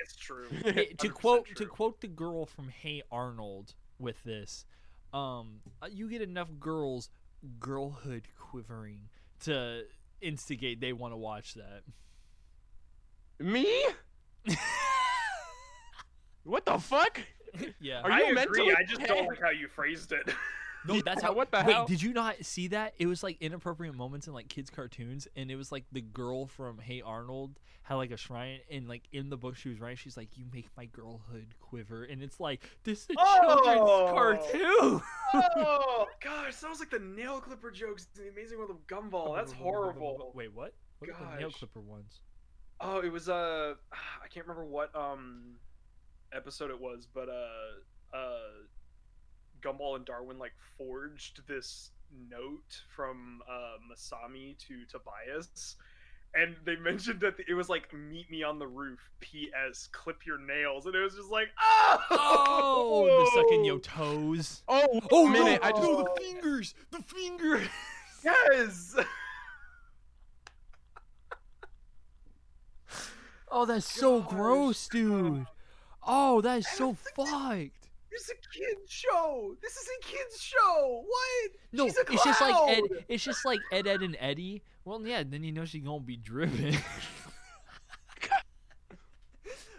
[0.00, 0.46] It's true.
[0.62, 4.64] Hey, to 100% quote to quote the girl from Hey Arnold with this,
[5.12, 7.10] um, uh, you get enough girls
[7.58, 9.08] girlhood quivering
[9.40, 9.82] to
[10.20, 11.82] instigate they want to watch that.
[13.40, 13.86] Me?
[16.48, 17.20] What the fuck?
[17.78, 18.00] yeah.
[18.00, 18.34] Are I you agree.
[18.34, 20.34] mentally I just don't like how you phrased it.
[20.88, 21.32] No, that's how.
[21.32, 21.86] What the wait, hell?
[21.86, 22.94] did you not see that?
[22.98, 26.46] It was like inappropriate moments in like kids' cartoons, and it was like the girl
[26.46, 29.96] from Hey Arnold had like a shrine, and like in the book she was writing,
[29.96, 33.62] she's like, "You make my girlhood quiver," and it's like this is a Oh!
[33.64, 35.02] children's cartoon.
[35.34, 39.36] oh gosh, sounds like the nail clipper jokes in the Amazing World of Gumball.
[39.36, 40.32] That's horrible.
[40.34, 40.74] Wait, what?
[40.98, 42.20] What are the nail clipper ones?
[42.80, 45.54] Oh, it was uh, I can't remember what um
[46.32, 48.38] episode it was, but uh, uh,
[49.62, 51.90] Gumball and Darwin like forged this
[52.30, 55.76] note from uh Masami to Tobias.
[56.34, 59.88] And they mentioned that it was like "Meet me on the roof." P.S.
[59.92, 64.62] Clip your nails, and it was just like, oh, Oh, the sucking your toes.
[64.68, 65.60] Oh, Oh minute!
[65.62, 67.66] I just no, the fingers, the fingers.
[68.24, 68.94] yes.
[73.50, 74.30] Oh, that's so Gosh.
[74.30, 75.46] gross, dude.
[76.06, 77.77] Oh, that is so fucked.
[78.10, 79.54] This is a kids show.
[79.62, 81.04] This is a kids show.
[81.06, 81.50] What?
[81.72, 82.82] No, She's a it's just like Ed.
[83.08, 84.62] It's just like Ed, Ed, and Eddie.
[84.84, 86.76] Well, yeah, then you know she's gonna be driven.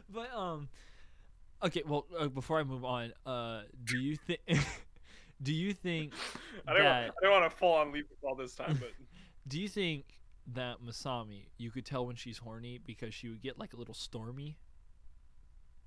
[0.09, 0.69] but um,
[1.63, 1.83] okay.
[1.85, 4.39] Well, uh, before I move on, uh, do you think?
[5.41, 6.13] do you think
[6.67, 6.83] I don't.
[6.83, 7.09] that?
[7.09, 8.91] I don't want to fall on leave all this time, but
[9.47, 10.05] Do you think
[10.53, 13.93] that Masami, you could tell when she's horny because she would get like a little
[13.93, 14.57] stormy?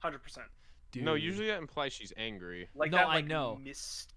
[0.01, 0.47] hundred percent.
[0.93, 1.05] Dude.
[1.05, 1.15] no.
[1.15, 2.69] Usually that implies she's angry.
[2.75, 3.59] Like No, that, I know.
[3.63, 4.13] Misty,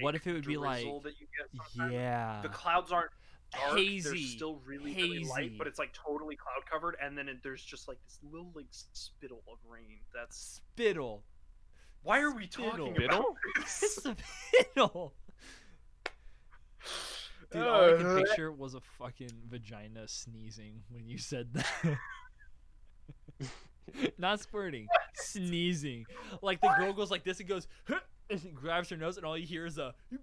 [0.00, 1.90] What if it would be like- that you get.
[1.92, 2.40] Yeah.
[2.42, 3.10] The clouds aren't
[3.52, 3.74] dark.
[3.74, 4.26] They're Hazy.
[4.26, 7.88] still really, really light, but it's like totally cloud covered, and then it, there's just
[7.88, 10.00] like this little like spittle of rain.
[10.14, 11.24] That's spittle.
[12.02, 13.18] why are we talking Spittle.
[13.20, 14.16] about It's this?
[14.52, 15.14] spittle.
[17.50, 21.98] Dude, all I could picture was a fucking vagina sneezing when you said that.
[24.18, 26.04] Not squirting, sneezing.
[26.42, 27.66] Like the girl goes like this and goes,
[28.30, 29.94] and she grabs her nose, and all you hear is a.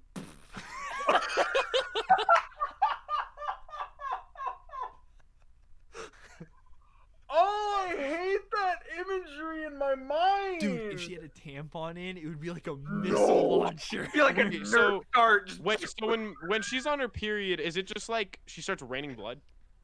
[7.30, 10.60] Oh, I hate that imagery in my mind.
[10.62, 14.04] Dude, if she had a tampon in, it would be like a missile launcher.
[14.04, 15.52] I feel like a Okay, Nerf so- dart.
[15.62, 19.16] Wait, so when when she's on her period, is it just like she starts raining
[19.16, 19.42] blood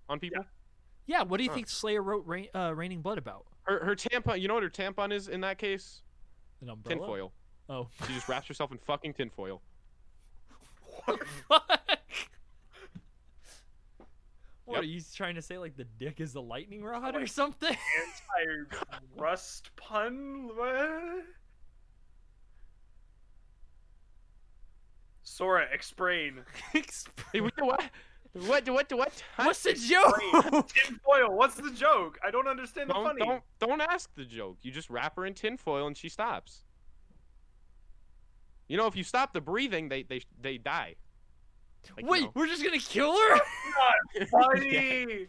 [0.08, 0.44] on people?
[0.44, 0.48] Yeah,
[1.28, 1.56] what do you Huh.
[1.56, 3.46] think Slayer wrote Rain, uh, Raining Blood about?
[3.64, 4.40] Her her tampon.
[4.42, 6.02] You know what her tampon is in that case?
[6.62, 7.00] An umbrella?
[7.00, 7.34] Tinfoil.
[7.70, 7.88] Oh.
[8.08, 9.62] She just wraps herself in fucking tinfoil.
[11.06, 11.80] What Fuck.
[14.66, 14.84] What Yep.
[14.84, 15.58] are you trying to say?
[15.58, 17.76] Like the dick is the lightning rod or something?
[18.46, 20.50] anti-rust pun.
[25.24, 26.42] Sora, explain.
[26.74, 27.16] explain.
[27.34, 27.64] Hey?
[27.64, 27.84] What?
[28.34, 28.70] What?
[28.70, 28.92] What?
[28.94, 29.24] What?
[29.36, 29.44] Huh?
[29.48, 30.68] What's the joke?
[30.70, 31.36] Tinfoil.
[31.36, 32.18] What's the joke?
[32.24, 33.20] I don't understand the Don't funny.
[33.26, 34.58] don't don't ask the joke.
[34.62, 36.64] You just wrap her in tinfoil and she stops.
[38.70, 40.96] You know, if you stop the breathing, they they they die.
[41.96, 42.32] Like, you Wait, know.
[42.36, 43.36] we're just gonna kill her?
[44.20, 45.28] Not funny.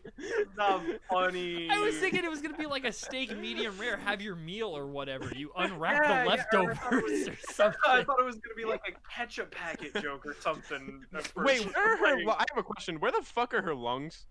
[0.57, 1.69] Not funny.
[1.71, 3.97] I was thinking it was gonna be like a steak medium rare.
[3.97, 5.31] Have your meal or whatever.
[5.35, 7.81] You unwrap Yeah, the yeah, I leftovers was- or something.
[7.89, 11.05] I thought it was gonna be like a ketchup packet joke or something.
[11.17, 12.25] at Wait, where are her?
[12.25, 13.01] Like, I have a question.
[13.01, 14.27] Where the fuck are her lungs?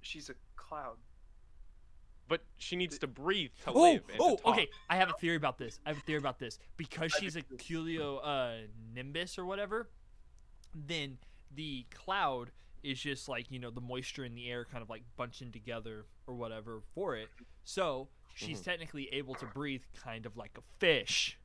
[0.00, 0.96] She's a cloud.
[2.28, 4.02] But she needs to breathe to Oh, live.
[4.10, 4.46] and to oh, talk.
[4.54, 4.68] okay.
[4.90, 5.80] I have a theory about this.
[5.86, 6.58] I have a theory about this.
[6.76, 8.52] Because she's a think Cumulo uh,
[8.94, 9.88] nimbus or whatever,
[10.86, 11.18] then
[11.54, 12.50] the cloud
[12.82, 16.06] is just like you know the moisture in the air kind of like bunching together
[16.26, 17.28] or whatever for it.
[17.64, 18.64] So she's Mhm.
[18.64, 21.38] technically able to breathe kind of like a fish,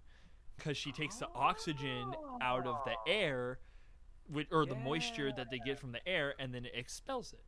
[0.58, 3.60] because she takes the oxygen out of the air,
[4.30, 7.44] with, or the moisture that they get from the air, and then it expels it.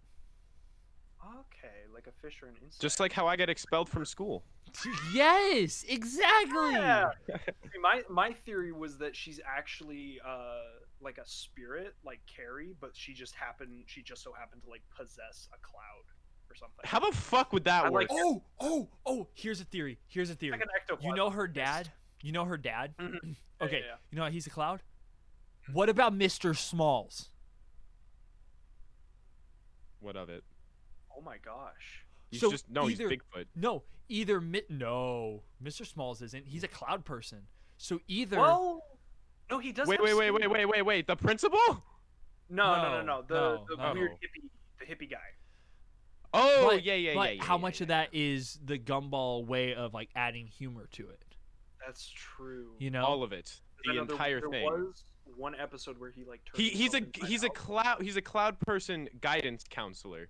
[1.23, 2.81] Okay, like a fish or an insect.
[2.81, 4.43] Just like how I get expelled from school.
[5.13, 6.73] yes, exactly.
[6.75, 7.05] Yeah.
[7.29, 10.59] See, my my theory was that she's actually uh
[11.01, 14.81] like a spirit, like Carrie, but she just happened she just so happened to like
[14.97, 16.05] possess a cloud
[16.49, 16.79] or something.
[16.83, 18.09] How the fuck would that I work?
[18.09, 19.27] like- Oh, oh, oh!
[19.33, 19.99] Here's a theory.
[20.07, 20.51] Here's a theory.
[20.51, 20.97] like an.
[21.01, 21.91] You know her dad?
[22.21, 22.93] You know her dad?
[22.99, 23.35] Mhm.
[23.61, 23.77] okay.
[23.79, 23.95] yeah, yeah.
[24.11, 24.81] You know he's a cloud?
[25.73, 26.55] What about Mr.
[26.55, 27.29] Smalls?
[29.99, 30.43] What of it?
[31.15, 32.05] Oh my gosh.
[32.29, 33.45] He's So just no, either- he's Bigfoot.
[33.55, 35.85] No, either Mi- no, Mr.
[35.85, 36.45] Smalls isn't.
[36.47, 37.47] He's a cloud person.
[37.77, 38.83] So either Well,
[39.49, 39.87] no, he does.
[39.87, 41.07] Wait, wait, wait, wait, wait, wait, wait.
[41.07, 41.59] The principal?
[42.49, 43.21] No, no, No, no, no.
[43.27, 43.93] The, no, the no.
[43.93, 45.17] weird hippie, the hippie guy.
[46.33, 47.43] Oh, But- yeah, yeah, but yeah, yeah.
[47.43, 51.23] how yeah, much of that is the gumball way of like adding humor to it?
[51.85, 52.71] That's true.
[52.79, 53.59] You know, All of it.
[53.85, 54.63] The know there- entire there thing.
[54.65, 55.03] was
[55.37, 58.15] one episode where he like turned He he's a himself inside he's a cloud he's
[58.17, 60.29] a cloud person guidance counselor.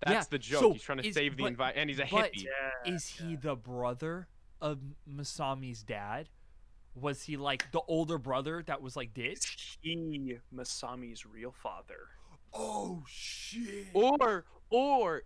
[0.00, 0.60] That's Yeah, the joke.
[0.60, 2.44] so he's trying to is- save the but- environment, and he's a but- hippie.
[2.44, 4.28] Yeah, is he the brother
[4.60, 6.28] of Masami's dad?
[6.94, 9.78] Was he like the older brother that was like Is ditched?
[9.80, 12.08] he Masami's real father?
[12.52, 13.86] Oh shit!
[13.94, 15.22] Or or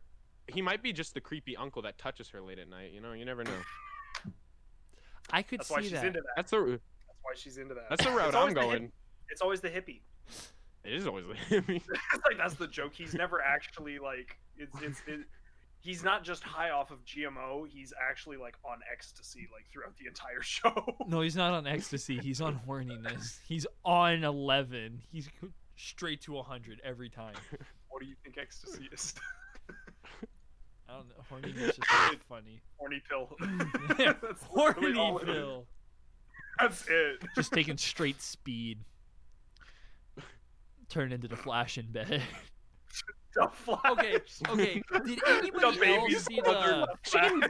[0.47, 2.93] he might be just the creepy uncle that touches her late at night.
[2.93, 3.51] You know, you never know.
[5.31, 6.05] I could That's why see she's that.
[6.07, 6.33] into that.
[6.37, 7.87] That's the That's why she's into that.
[7.89, 8.83] that's the route It's I'm always the going.
[8.83, 8.91] hippie.
[9.31, 10.01] It's always the hippie.
[10.85, 11.77] It is always the hippie.
[12.13, 12.93] It's like that's the joke.
[12.95, 15.21] He's never actually like it's it's it,
[15.85, 17.69] he's not just high off of GMO.
[17.69, 20.97] He's actually like on ecstasy like throughout the entire show.
[21.07, 22.19] No, he's not on ecstasy.
[22.19, 23.39] He's on horniness.
[23.47, 25.03] He's on eleven.
[25.13, 25.29] He's
[25.77, 27.35] straight to hundred every time.
[27.91, 29.15] what do you think ecstasy is?
[30.89, 31.25] I don't know.
[31.31, 32.61] Horniness is just funny.
[32.79, 33.37] Horny pill.
[33.99, 34.15] Yeah,
[34.49, 35.35] Horny literally all it is.
[35.35, 35.67] pill.
[36.61, 37.23] That's it.
[37.35, 38.79] Just taking straight speed.
[40.89, 42.23] Turn into the flash in bed.
[43.35, 43.81] The Flash.
[43.91, 44.19] Okay,
[44.49, 44.83] okay.
[45.05, 47.49] Did anybody The else see the?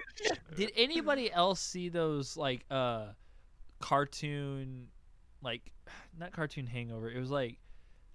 [0.57, 3.09] Did anybody else see those like uh
[3.81, 4.87] cartoon
[5.42, 5.61] like
[6.18, 7.11] not cartoon hangover.
[7.11, 7.59] It was like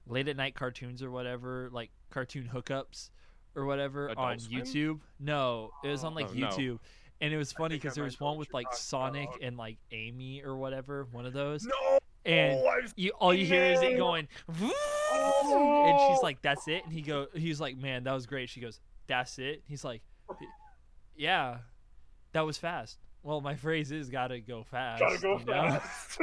[0.08, 3.10] late at night cartoons or whatever, like cartoon hookups
[3.56, 4.62] or whatever Adult on Swim?
[4.64, 5.00] YouTube.
[5.20, 6.48] No, it was on like Oh, no.
[6.48, 6.80] YouTube.
[7.22, 9.42] And it was funny because there was one with like Sonic about.
[9.44, 11.66] and like Amy or whatever, one of those.
[11.66, 11.99] No.
[12.30, 13.98] And I've you all you hear is it No.
[13.98, 14.72] going and
[15.12, 16.08] Oh.
[16.14, 18.80] she's like that's it and he go he's like man that was great she goes
[19.08, 20.02] that's it he's like
[21.18, 21.58] yeah
[22.34, 25.80] that was fast well my phrase is gotta go fast gotta go you know?
[25.80, 26.20] fast.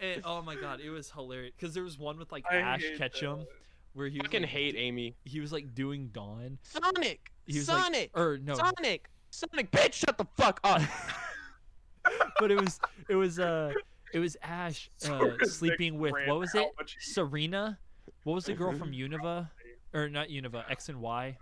[0.00, 2.84] And, oh my god it was hilarious because there was one with like I ash
[2.96, 3.48] ketchum that.
[3.94, 5.14] where he was fucking like, hate Amy.
[5.24, 7.32] he was like doing dawn Sonic.
[7.46, 8.10] he was Sonic.
[8.14, 9.08] like or no Sonic.
[9.30, 9.70] Sonic.
[9.70, 10.80] Bitch, shut the fuck up.
[12.40, 13.72] but it was it was uh
[14.12, 16.66] it was ash uh, sleeping with what was it
[17.00, 17.78] serena
[18.24, 19.48] what was the girl from Unova
[19.94, 21.36] or not Unova x and y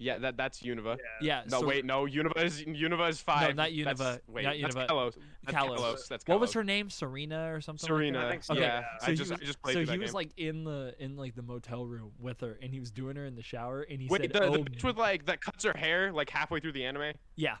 [0.00, 0.96] yeah, that that's Unova.
[1.20, 2.06] yeah No, so- wait, no.
[2.06, 3.56] Unova is Unova is five.
[3.56, 5.14] No, not That's- wait, not that's Unova, Kalos.
[5.44, 5.76] That's Kalos.
[5.78, 6.08] Kalos.
[6.08, 6.88] That's What was her name?
[6.88, 7.84] Serena or something?
[7.84, 8.26] Serena.
[8.26, 8.98] I think so, Okay, Yeah, yeah.
[9.00, 10.62] So I he just was, I just played so through that he was like in
[10.62, 13.42] the in like the motel room with her, and he was doing her in the
[13.42, 16.12] shower, and he Wait, said, the, "Oh, the bitch with like that cuts her hair
[16.12, 17.14] like halfway through the anime.
[17.34, 17.56] yeah."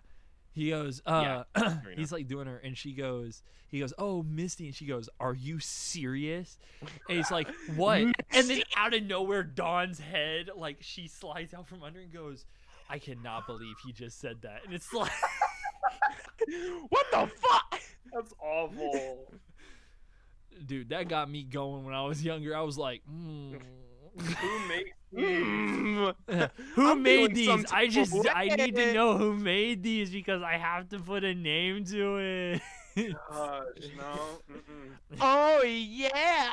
[0.52, 1.82] He goes, uh, Serena.
[1.96, 5.34] he's like doing her, and she goes, he goes, "Oh, Misty," and she goes, "Are
[5.34, 11.06] you serious?" And he's like, "What?" and then out of nowhere, Dawn's head, like she
[11.06, 12.46] slides out from under and goes,
[12.88, 15.12] "I cannot believe he just said that," and it's like.
[16.88, 17.80] what the fuck?
[18.12, 19.32] That's awful.
[20.64, 22.56] Dude, that got me going when I was younger.
[22.56, 23.60] I was like, mm.
[24.18, 26.14] Who makes Mm.
[26.74, 27.64] who I'm made these?
[27.72, 31.24] I just of I need to know who made these because I have to put
[31.24, 32.62] a name to it.
[33.30, 33.64] Gosh,
[33.96, 34.40] no.
[35.20, 36.50] Oh yeah.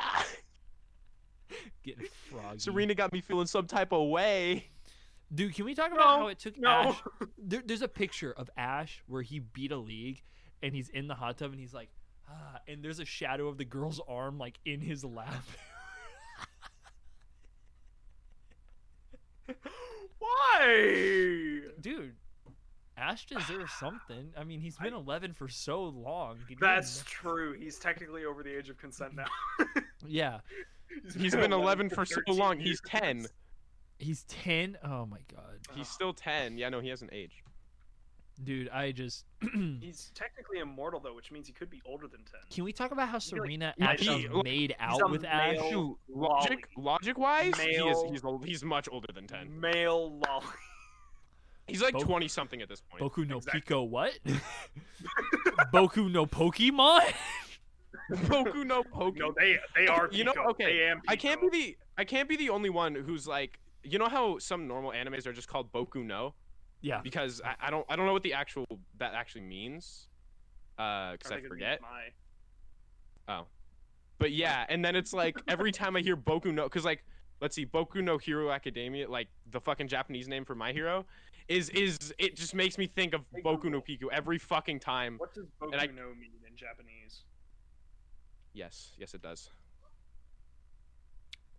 [1.82, 2.58] Getting froggy.
[2.58, 4.68] Serena got me feeling some type of way.
[5.34, 6.68] Dude, can we talk about No, how it took no.
[6.68, 7.02] Ash?
[7.36, 10.22] There, there's a picture of Ash where he beat a league
[10.62, 11.90] and he's in the hot tub and he's like,
[12.28, 15.44] ah, and there's a shadow of the girl's arm like in his lap.
[20.18, 21.60] Why?
[21.80, 22.14] Dude,
[22.96, 24.32] Ash deserves something.
[24.36, 26.36] I mean, he's been 11 for so long.
[26.46, 27.52] Can you That's ima- true.
[27.52, 29.26] He's technically over the age of consent now.
[30.06, 30.38] yeah.
[31.16, 32.58] He's been 11 for so 13 long.
[32.58, 33.26] He's 10.
[33.98, 34.78] He's 10.
[34.82, 35.58] Oh my god.
[35.74, 36.56] He's still 10.
[36.56, 37.42] Yeah, no, he hasn't aged.
[38.44, 39.24] Dude, I just
[39.80, 42.40] He's technically immortal though, which means he could be older than ten.
[42.50, 45.56] Can we talk about how like- Serena Yeah, actually he- made a out with Ash?
[45.56, 46.40] male- Shoot, lolly.
[46.40, 49.58] logic, logic wise, he is, Male- he's ol- he's much older than 10.
[49.60, 50.46] Male lolly.
[51.68, 53.02] He's like Both- 20 something at this point.
[53.02, 53.60] Boku no Exactly.
[53.62, 54.16] Pico what?
[55.72, 57.00] Boku no Pokemon?
[58.12, 59.16] Boku no Poke.
[59.16, 60.08] No, they they are.
[60.12, 60.50] You know, Pico.
[60.50, 61.56] okay, They am I can't be Pico.
[61.56, 65.26] the I can't be the only one who's like you know how some normal animes
[65.26, 66.34] are just called Boku no
[66.86, 67.00] yeah.
[67.02, 68.64] because I, I don't I don't know what the actual
[68.98, 70.08] that actually means
[70.78, 71.80] uh because I, think it means forget
[73.28, 73.42] My.
[74.18, 77.04] but yeah and then it's like every time I hear Boku no because like
[77.40, 81.04] let's see Boku no Hero Academia like the fucking Japanese name for my hero
[81.48, 83.82] is is it just makes me think of Hey, Boku no Google.
[83.82, 87.24] Piku every fucking time What does Boku And I- no mean in Japanese?
[88.54, 89.50] yes yes it does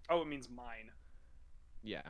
[0.10, 0.90] Oh, it means mine.
[1.84, 2.02] yeah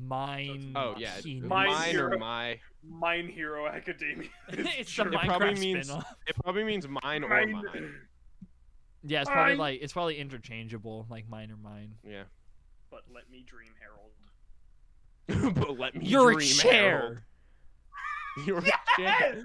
[0.00, 0.72] Mine.
[0.74, 2.14] Oh yeah, Mine mine Hero.
[2.14, 2.58] or my.
[2.88, 4.28] Mine Hero Academia.
[4.48, 6.14] it's the It probably means- spin-off.
[6.26, 7.94] It probably means mine or Mine- mine.
[9.04, 9.58] Yeah, it's probably Mine.
[9.58, 11.94] like it's probably interchangeable, like mine or mine.
[12.08, 12.24] Yeah.
[12.90, 15.54] But let me dream, Harold.
[15.56, 16.72] but let me You're a dream, chair.
[17.00, 17.18] Harold.
[18.46, 18.62] You're
[18.98, 19.38] Yes!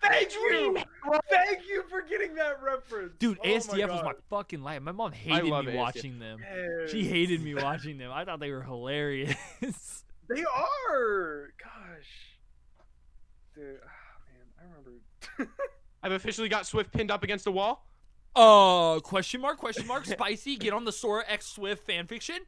[0.00, 0.82] Thank Dream, you.
[1.30, 3.12] Thank you for getting that reference.
[3.18, 4.82] Dude, Oh my ASDF was my fucking life.
[4.82, 5.74] My mom hated me ASDF.
[5.74, 6.38] watching them.
[6.90, 8.10] She hated me watching them.
[8.12, 9.34] I thought they were hilarious.
[10.28, 11.48] They are.
[11.62, 12.38] Gosh.
[13.54, 13.88] Dude, ah,
[14.28, 15.52] man, I remember.
[16.02, 17.86] I've officially got Swift pinned up against the wall.
[18.34, 19.58] uh, question mark?
[19.58, 20.06] Question mark?
[20.06, 20.56] Spicy?
[20.56, 22.38] Get on the Sora X Swift fanfiction.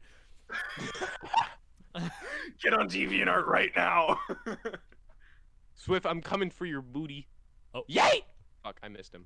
[2.63, 4.19] Get on DeviantArt right now.
[5.75, 7.27] Swift, I'm coming for your booty.
[7.73, 7.83] Oh.
[7.87, 8.23] Yay!
[8.63, 9.25] Fuck, I missed him.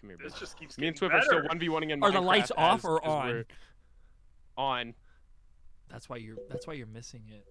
[0.00, 0.40] Come here, this bitch.
[0.40, 1.48] just keeps Me and getting Swift are still better.
[1.48, 3.26] one v one in Are the Minecraft lights off as- or as on?
[3.28, 3.44] we're-
[4.56, 4.94] On.
[5.88, 6.36] That's why you're.
[6.48, 7.44] That's why you're missing it.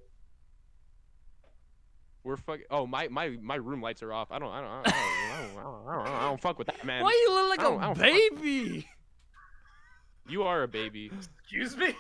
[2.24, 2.66] We're fucking.
[2.72, 4.32] Oh, my my my room lights are off.
[4.32, 6.58] I don't I don't I don't I don't, I don't, I don't, I don't fuck
[6.58, 7.04] with that man.
[7.04, 8.00] Why you look I don't- like I a don't
[8.42, 8.88] baby?
[10.30, 11.12] You are a baby.
[11.42, 11.94] Excuse me.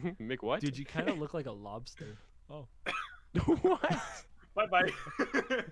[0.20, 0.60] Mick, what?
[0.60, 2.16] Dude, you kind of look like a lobster.
[2.48, 2.66] Oh
[3.62, 4.00] what?
[4.54, 4.90] Bye bye.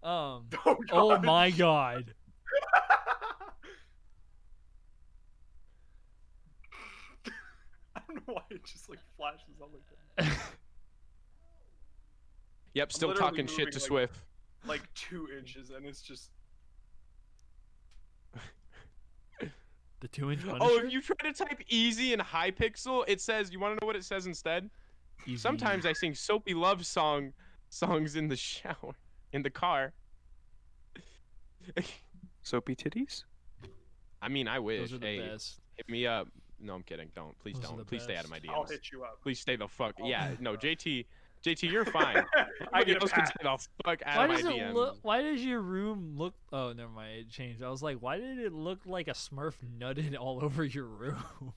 [0.00, 0.46] Um.
[0.64, 2.14] oh, Oh my god.
[7.96, 9.82] I don't know why it just like flashes up like
[10.30, 10.38] that.
[12.74, 14.20] Yep, still talking shit to like- Swift.
[14.66, 16.30] Like two inches, and it's just.
[20.00, 20.58] The two inch Punisher.
[20.60, 23.52] Oh, if you try to type easy and high pixel, it says.
[23.52, 24.70] You want to know what it says instead?
[25.26, 25.36] Easy.
[25.36, 27.32] Sometimes I sing soapy love song
[27.70, 28.94] songs in the shower,
[29.32, 29.92] in the car.
[32.42, 33.24] Soapy titties.
[34.22, 34.80] I mean, I wish.
[34.80, 35.60] those are the hey, best.
[35.76, 36.28] hit me up.
[36.60, 37.08] No, I'm kidding.
[37.14, 37.38] Don't.
[37.38, 37.86] Please Those don't.
[37.86, 38.52] Please stay out of my best.
[38.52, 39.20] I'll hit you up.
[39.22, 39.94] Please stay the fuck.
[40.00, 41.04] I'll- Yeah, no, JT.
[41.44, 42.16] JT, you're fine.
[42.34, 43.28] I Everybody get a else can pass.
[43.28, 44.74] stay the fuck out Why of my does it DMs.
[44.74, 44.98] look?
[45.02, 46.34] Why does your room look?
[46.52, 47.12] Oh, never mind.
[47.18, 47.62] It changed.
[47.62, 51.52] I was like, why did it look like a Smurf nutted all over your room?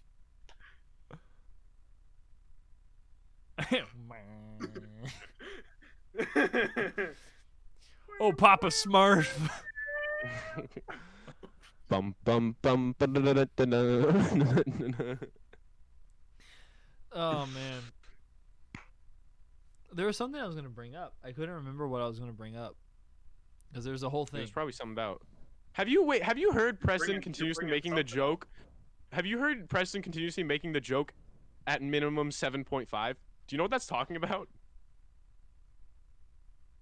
[8.19, 9.27] Oh, Papa Smurf.
[11.89, 12.95] bum bum bum.
[17.13, 17.81] Oh man.
[19.93, 21.13] There was something I was gonna bring up.
[21.23, 22.75] I couldn't remember what I was gonna bring up.
[23.69, 24.39] Because there's a whole thing.
[24.39, 25.21] There's probably something about.
[25.73, 26.23] Have you wait?
[26.23, 28.47] Have you heard Preston bringing- you're continuously making the joke?
[29.11, 31.13] Have you heard Preston continuously making the joke
[31.67, 33.17] at minimum seven point five?
[33.51, 34.47] Do you know what that's talking about?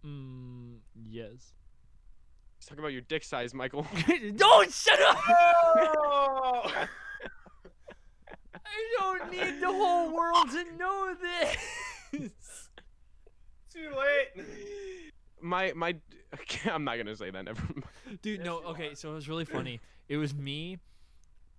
[0.05, 0.75] Mm,
[1.09, 1.55] yes.
[2.59, 3.87] He's talking about your dick size, Michael.
[4.35, 5.17] Don't shut up!
[8.53, 12.69] I don't need the whole world to know this.
[13.73, 14.45] Too late.
[15.41, 15.95] my my.
[16.71, 17.45] I'm not gonna say that.
[17.45, 17.63] Never.
[17.63, 18.21] mind.
[18.21, 19.79] Dude, Yes, no, you okay, so it was really funny.
[20.07, 20.77] It was me,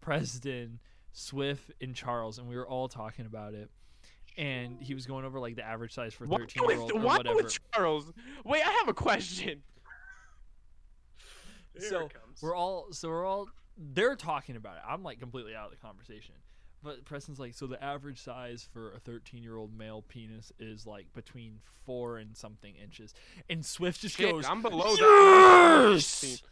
[0.00, 0.78] Preston,
[1.10, 3.70] Swift, and Charles, and we were all talking about it.
[4.38, 7.06] And he was going over like the average size for 13 year old with, or
[7.06, 7.36] why whatever.
[7.36, 8.12] with Charles?
[8.44, 9.62] Wait, I have a question.
[11.78, 12.42] Here So, it comes.
[12.42, 14.82] We're all so we're all they're talking about it.
[14.86, 16.34] I'm like completely out of the conversation.
[16.82, 20.86] But Preston's like, so the average size for a 13 year old male penis is
[20.86, 23.12] like between four and something inches.
[23.50, 25.90] And Swift just Shit, goes, I'm below that.
[25.92, 26.42] yes!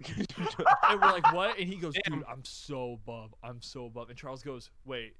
[0.16, 1.58] and we're like, what?
[1.58, 2.18] And he goes, Damn.
[2.20, 3.34] dude, I'm so above.
[3.42, 4.08] I'm so above.
[4.10, 5.14] And Charles goes, wait.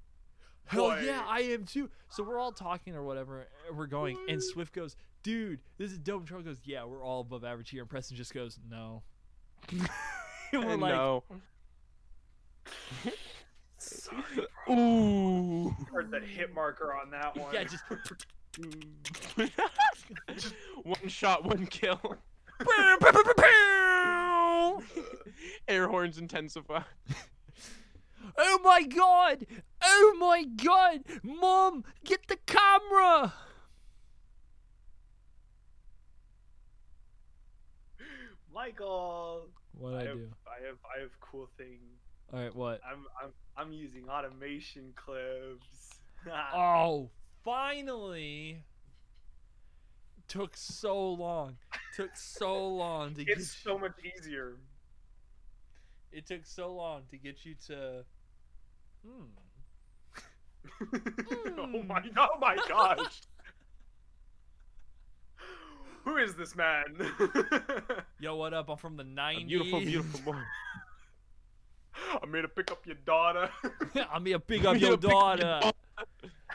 [0.65, 1.89] Hell yeah, I am too.
[2.09, 3.47] So we're all talking or whatever.
[3.67, 4.17] And we're going.
[4.27, 4.43] And mm.
[4.43, 6.19] Swift goes, dude, this is dope.
[6.19, 7.81] And Charles goes, yeah, we're all above average here.
[7.81, 9.01] And Preston just goes, no.
[9.71, 11.23] and we're like, no.
[13.77, 14.23] Sorry,
[14.69, 15.75] Ooh.
[15.91, 17.53] heard the hit marker on that one.
[17.53, 17.83] yeah, just.
[20.83, 21.99] one shot, one kill.
[25.67, 26.81] Air horns intensify.
[28.39, 29.45] Oh my god!
[29.81, 31.01] Oh my god!
[31.23, 33.33] Mom, get the camera!
[38.53, 39.47] Michael.
[39.73, 40.27] What I I have, do?
[40.47, 41.79] I have I have cool thing.
[42.33, 42.81] All right, what?
[42.89, 45.89] I'm I'm I'm using automation clips.
[46.53, 47.09] Oh,
[47.45, 48.65] finally!
[50.27, 51.55] Took so long.
[51.95, 53.37] Took so long to get.
[53.37, 54.57] it's so much easier.
[56.11, 58.03] It took so long to get you to.
[59.05, 59.25] Hmm.
[61.59, 63.21] oh my oh my gosh.
[66.05, 66.85] Who is this man?
[68.19, 68.69] Yo, what up?
[68.69, 69.47] I'm from the A '90s.
[69.47, 70.39] beautiful, beautiful boy.
[72.23, 73.49] I'm here to pick up your daughter.
[74.11, 75.71] I'm here to pick up your here to pick up your daughter.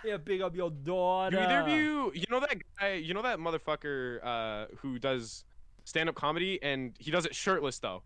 [0.05, 1.37] yeah, big up your daughter.
[1.37, 5.45] Do either of you, you know that guy, you know that motherfucker uh, who does
[5.85, 8.03] stand-up comedy, and he does it shirtless though,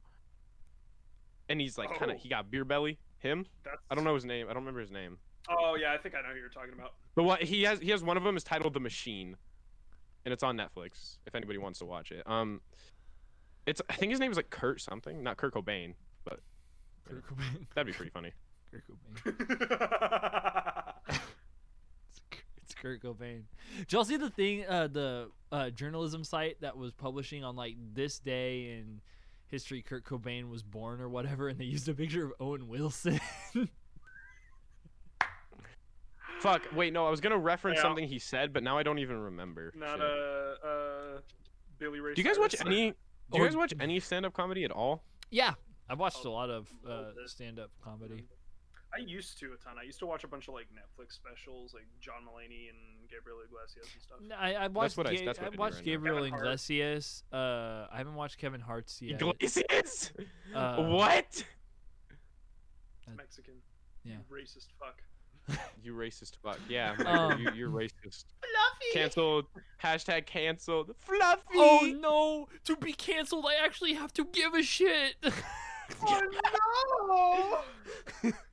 [1.49, 2.21] and he's like kind of Oh.
[2.21, 2.99] he got beer belly.
[3.19, 3.47] Him?
[3.65, 4.47] That's, I don't know his name.
[4.49, 5.19] I don't remember his name.
[5.49, 6.95] Oh yeah, I think I know who you're talking about.
[7.15, 9.37] But what he has, he has one of them is titled The Machine,
[10.25, 11.19] and it's on Netflix.
[11.27, 12.61] If anybody wants to watch it, um,
[13.67, 15.95] it's I think his name is like Kurt something, not Kurt Cobain,
[16.25, 16.41] but
[17.09, 17.67] Kurt Cobain.
[17.75, 18.33] that'd be pretty funny.
[18.71, 20.93] Kurt Cobain.
[22.09, 22.21] It's
[22.75, 23.43] Kurt- Kurt Cobain.
[23.79, 27.77] Did y'all see the thing, uh, the uh, journalism site that was publishing on like
[27.95, 29.01] this day in
[29.49, 33.21] history Kurt Cobain was born or whatever, and they used a picture of Owen Wilson.
[36.41, 36.63] Fuck.
[36.75, 37.83] Wait, no, I was gonna reference Yeah.
[37.83, 39.73] something he said, but now I don't even remember.
[39.77, 40.01] Not Shit.
[40.03, 41.21] uh uh
[41.79, 42.15] Billy Ray.
[42.15, 42.93] Do you guys watch any?
[43.31, 45.03] Do you guys watch any stand-up comedy at all?
[45.31, 45.55] yeah,
[45.91, 48.25] I've watched a lot of Oh, uh, stand-up comedy.
[48.95, 49.75] I used to a ton.
[49.79, 52.79] I used to watch a bunch of like Netflix specials, like John Mulaney and
[53.11, 54.19] Gabriel Iglesias and stuff.
[54.27, 54.97] No, I, I watched.
[54.97, 55.85] what I- that's what I I do watched right.
[55.85, 56.43] Gabriel Kevin Hart.
[56.45, 57.23] Iglesias.
[57.33, 57.37] Uh,
[57.93, 59.21] I haven't watched Kevin Hart's yet.
[59.21, 60.13] Iglesias?
[60.55, 61.45] Uh, what?
[63.17, 63.55] Mexican.
[64.05, 64.15] yeah.
[64.15, 65.03] You racist fuck.
[65.83, 66.59] You racist fuck.
[66.69, 68.25] Yeah, Um, you, you're racist.
[68.41, 68.93] Fluffy.
[68.93, 69.47] Canceled.
[69.83, 70.95] Hashtag canceled.
[70.99, 71.43] Fluffy.
[71.55, 72.49] Oh no!
[72.65, 75.15] To be canceled, I actually have to give a shit.
[76.03, 77.65] Oh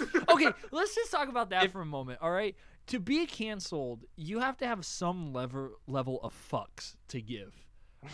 [0.30, 2.18] okay, let's just talk about that If- for a moment.
[2.22, 2.54] All right,
[2.88, 7.54] to be canceled, you have to have some level level of fucks to give.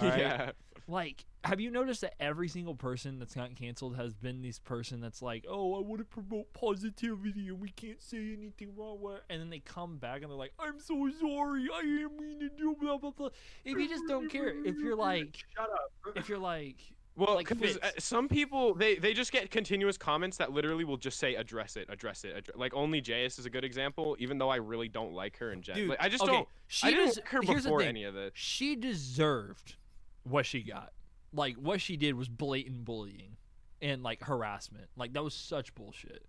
[0.00, 0.18] all right?
[0.18, 0.50] Yeah.
[0.88, 5.00] Like, have you noticed that every single person that's gotten canceled has been this person
[5.00, 9.20] that's like, "Oh, I want to promote positivity, and we can't say anything wrong," with
[9.30, 12.48] and then they come back and they're like, "I'm so sorry, I didn't mean to
[12.48, 13.28] do blah blah blah."
[13.64, 16.16] If you just don't care, if you're like, Shut up.
[16.16, 16.76] if you're like,
[17.14, 20.96] Well, like 'cause, uh, some people they they just get continuous comments that literally will
[20.96, 22.34] just say address it, address it.
[22.34, 22.56] Address.
[22.56, 25.60] Like only Jayus is a good example, even though I really don't like her in
[25.60, 25.82] general.
[25.82, 26.48] dude, Like, I just okay, don't.
[26.68, 28.30] She I didn't des- like her here's the before any of this.
[28.34, 29.76] she deserved
[30.24, 30.92] what she got.
[31.34, 33.36] Like what she did was blatant bullying
[33.82, 34.88] and like harassment.
[34.96, 36.24] Like that was such bullshit.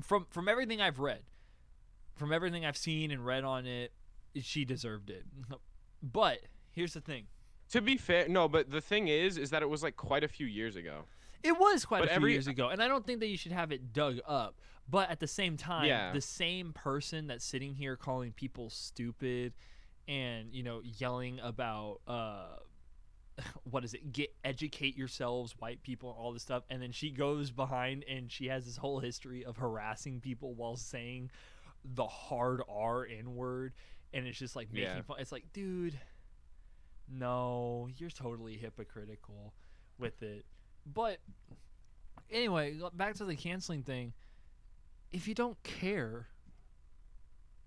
[0.00, 1.22] From from everything I've read,
[2.16, 3.92] from everything I've seen and read on it,
[4.40, 5.26] she deserved it.
[6.02, 6.38] But
[6.70, 7.26] here's the thing.
[7.72, 10.28] To be fair, no, but the thing is, is that it was like quite a
[10.28, 11.04] few years ago.
[11.42, 13.36] It was quite But a few every- years ago, and I don't think that you
[13.36, 14.54] should have it dug up.
[14.88, 16.12] But at the same time, Yeah.
[16.12, 19.52] the same person that's sitting here calling people stupid
[20.08, 22.56] and you know yelling about uh
[23.70, 27.08] what is it get educate yourselves white people and all this stuff and then she
[27.10, 31.30] goes behind and she has this whole history of harassing people while saying
[31.84, 33.72] the hard r n word
[34.12, 35.02] and it's just like making Yeah.
[35.02, 35.96] fun it's like dude
[37.08, 39.52] no you're totally hypocritical
[39.98, 40.44] with it.
[40.86, 41.18] But
[42.30, 44.12] anyway back to the canceling thing.
[45.10, 46.28] If you don't care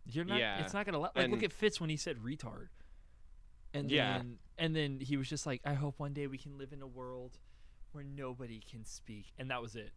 [0.07, 2.67] you're not Yeah, it's not gonna let like look at fitz when he said retard.
[3.73, 4.17] And Yeah.
[4.17, 6.81] then and then he was just like i hope one day we can live in
[6.81, 7.37] a world
[7.91, 9.33] where nobody can speak.
[9.37, 9.91] And that was it.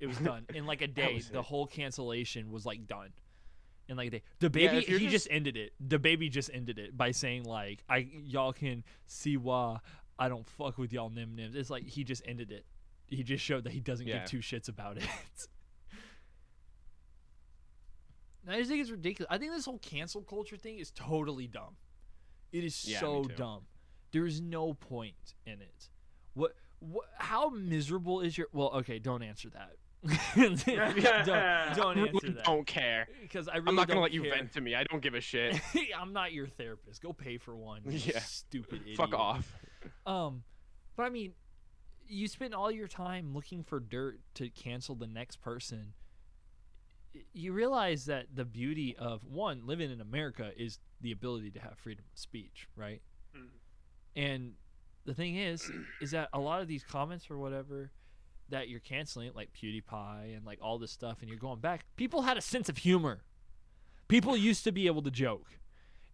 [0.00, 0.46] It was done.
[0.54, 1.44] In like a day the it.
[1.44, 3.12] whole cancellation was like done
[3.88, 5.24] in like a day DaBaby you're he just...
[5.24, 9.78] just- ended it DaBaby just ended it by saying like i y'all can see why
[10.18, 12.64] i don't fuck with y'all nim nims it's like he just ended it
[13.08, 14.18] he just showed that he doesn't Yeah.
[14.18, 15.04] give two shits about it
[18.48, 19.26] I just think it's ridiculous.
[19.28, 21.76] I think this whole cancel culture thing is totally dumb.
[22.52, 23.62] It is Yeah, so dumb.
[24.12, 25.88] There is no point in it.
[26.34, 26.52] What?
[26.78, 27.06] What?
[27.18, 28.46] How miserable is your?
[28.52, 29.72] Well, okay, don't answer that.
[30.36, 33.08] don't, don't answer that don't care.
[33.22, 34.74] because I really I'm not gonna let you vent to me.
[34.74, 35.60] I don't give a shit.
[35.98, 37.02] I'm not your therapist.
[37.02, 37.82] Go pay for one.
[37.86, 38.20] Yeah.
[38.20, 38.96] Stupid idiot.
[38.96, 39.52] Fuck off.
[40.06, 40.44] Um,
[40.96, 41.32] but I mean,
[42.08, 45.94] you spend all your time looking for dirt to cancel the next person.
[47.32, 51.78] You realize that the beauty of one living in America is the ability to have
[51.78, 53.00] freedom of speech, right?
[53.36, 53.48] Mhm.
[54.14, 54.52] And
[55.04, 55.70] the thing is,
[56.00, 57.90] is that a lot of these comments or whatever
[58.50, 62.22] that you're canceling, like PewDiePie and like all this stuff, and you're going back, people
[62.22, 63.22] had a sense of humor.
[64.08, 65.46] People used to be able to joke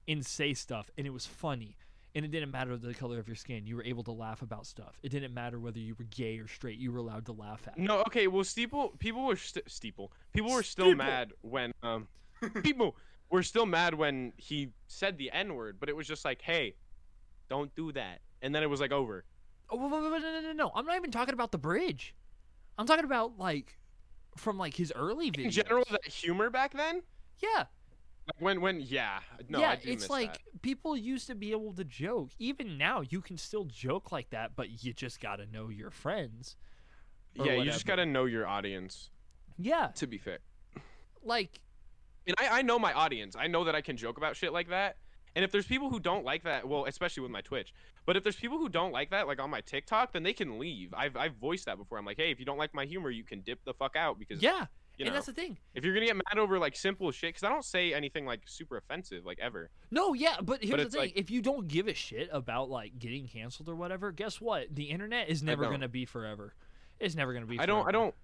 [0.08, 1.76] and say stuff, and it was funny.
[2.14, 3.66] And it didn't matter the color of your skin.
[3.66, 4.98] You were able to laugh about stuff.
[5.02, 6.78] It didn't matter whether you were gay or straight.
[6.78, 7.78] You were allowed to laugh at.
[7.78, 8.26] No, okay.
[8.26, 10.12] Well, steeple people were st- steeple.
[10.34, 11.04] People were still Steeple.
[11.04, 12.08] mad when um
[12.62, 12.96] people
[13.30, 16.74] were still mad when he said the n word, but it was just like, hey,
[17.48, 19.24] don't do that, and then it was like over.
[19.70, 20.72] Oh, wait, wait, wait, no, no, no, no.
[20.74, 22.14] I'm not even talking about the bridge.
[22.78, 23.78] I'm talking about like
[24.36, 25.44] from like his early videos.
[25.44, 27.02] In general, that humor back then,
[27.38, 27.64] yeah,
[28.26, 29.76] like when when yeah, no, yeah.
[29.82, 30.62] It's like that.
[30.62, 32.30] people used to be able to joke.
[32.38, 36.56] Even now, you can still joke like that, but you just gotta know your friends.
[37.34, 39.10] yeah, you just gotta know your audience.
[39.58, 40.38] Yeah, To be fair,
[41.22, 41.60] like
[42.26, 43.36] and I, I know my audience.
[43.38, 44.96] I know that I can joke about shit like that.
[45.34, 47.72] And if there's people who don't like that, well, especially with my Twitch,
[48.04, 50.58] but if there's people who don't like that, like on my TikTok, then they can
[50.58, 50.92] leave.
[50.94, 51.98] I've I've voiced that before.
[51.98, 54.18] I'm like, hey, if you don't like my humor, you can dip the fuck out
[54.18, 54.66] because Yeah,
[54.98, 55.56] you and that's the thing.
[55.74, 58.42] if you're gonna get mad over like simple shit, because I don't say anything like
[58.44, 59.70] super offensive like ever.
[59.90, 62.98] No, yeah, but here's the thing: like- if you don't give a shit about like
[62.98, 64.74] getting canceled or whatever, guess what?
[64.74, 66.54] The internet is never gonna be forever.
[67.00, 67.56] It's never gonna be.
[67.56, 67.62] Forever.
[67.62, 67.88] I don't.
[67.88, 68.14] I don't.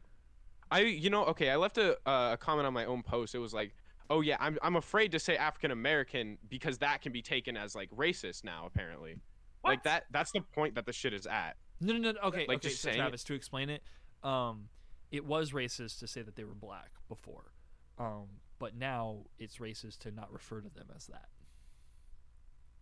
[0.71, 1.49] I you know okay.
[1.49, 3.35] I left a uh, a comment on my own post.
[3.35, 3.75] It was like,
[4.11, 7.75] oh yeah, I'm I'm afraid to say African American because that can be taken as
[7.75, 9.17] like racist now apparently.
[9.65, 10.05] Like that.
[10.11, 11.57] That's the point that the shit is at.
[11.81, 12.19] No, no, no.
[12.25, 12.69] Okay, Like, okay.
[12.69, 13.19] just So saying it.
[13.19, 13.83] To explain it,
[14.23, 14.69] um,
[15.11, 17.53] it was racist to say that they were black before,
[17.99, 18.27] um,
[18.59, 21.29] but now it's racist to not refer to them as that.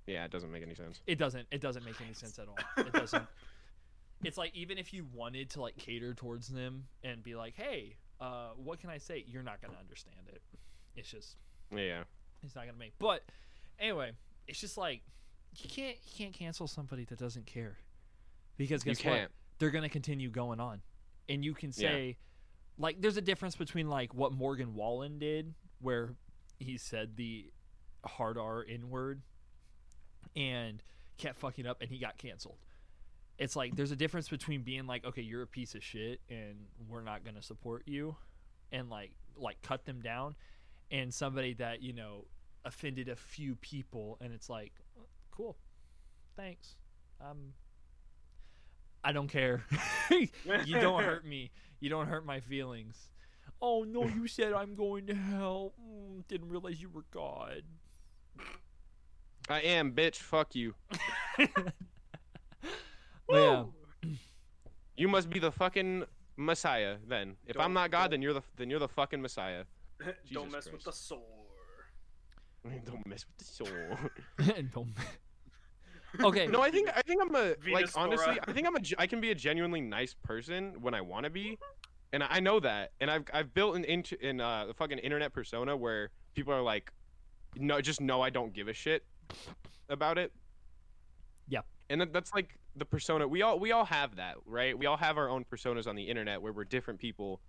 [0.07, 1.01] Yeah, it doesn't make any sense.
[1.07, 1.47] It doesn't.
[1.51, 2.59] It doesn't make any sense at all.
[2.77, 3.27] It doesn't.
[4.25, 7.97] it's like even if you wanted to like cater towards them and be like, hey,
[8.21, 9.25] uh, what can I say?
[9.27, 10.43] You're not gonna understand it.
[10.97, 11.37] It's just
[11.71, 12.05] Yeah.
[12.43, 12.95] it's not gonna make.
[12.99, 13.23] But
[13.79, 14.13] anyway,
[14.47, 15.03] it's just like
[15.57, 17.79] you can't you can't cancel somebody that doesn't care
[18.57, 19.31] because guess what?
[19.59, 20.83] They're gonna continue going on,
[21.29, 21.91] and you can Yeah.
[21.91, 22.17] say
[22.79, 26.15] like there's a difference between like what Morgan Wallen did, where
[26.59, 27.51] he said the
[28.05, 29.23] hard R in word
[30.35, 30.83] and
[31.19, 32.59] kept fucking up and he got canceled.
[33.39, 36.67] It's like there's a difference between being like, okay, you're a piece of shit and
[36.89, 38.17] we're not gonna support you,
[38.73, 40.35] and like like cut them down,
[40.91, 42.27] and somebody that you know
[42.65, 44.73] offended a few people and it's like,
[45.31, 45.57] cool,
[46.37, 46.77] thanks,
[47.21, 47.53] um,
[49.05, 49.65] I don't care,
[50.11, 53.11] you don't hurt me, you don't hurt my feelings.
[53.63, 55.73] Oh no, you said I'm going to hell.
[55.81, 57.63] Mm, didn't realize you were God.
[59.49, 60.17] I am, bitch.
[60.17, 60.75] Fuck you.
[63.29, 63.65] Yeah.
[64.97, 66.05] You must be the fucking
[66.37, 67.37] Messiah then.
[67.47, 69.65] If Don't- I'm not God, then you're the then you're the fucking Messiah.
[70.33, 71.21] Don't Jesus mess with the sore.
[72.85, 73.69] Don't mess with the soul.
[74.75, 74.93] Don't-
[76.21, 76.47] okay.
[76.47, 78.95] no, I think I think I'm a like Venus honestly, I think I'm a ge-
[78.99, 81.59] I can be a genuinely nice person when I want to be,
[82.13, 85.33] and I know that, and I've I've built an into in uh the fucking internet
[85.33, 86.93] persona where people are like,
[87.57, 89.05] no, just know I don't give a shit
[89.89, 90.33] about it.
[91.49, 91.61] Yeah.
[91.89, 94.77] And that, that's like the persona we all we all have that right.
[94.77, 97.41] We all have our own personas on the internet where we're different people,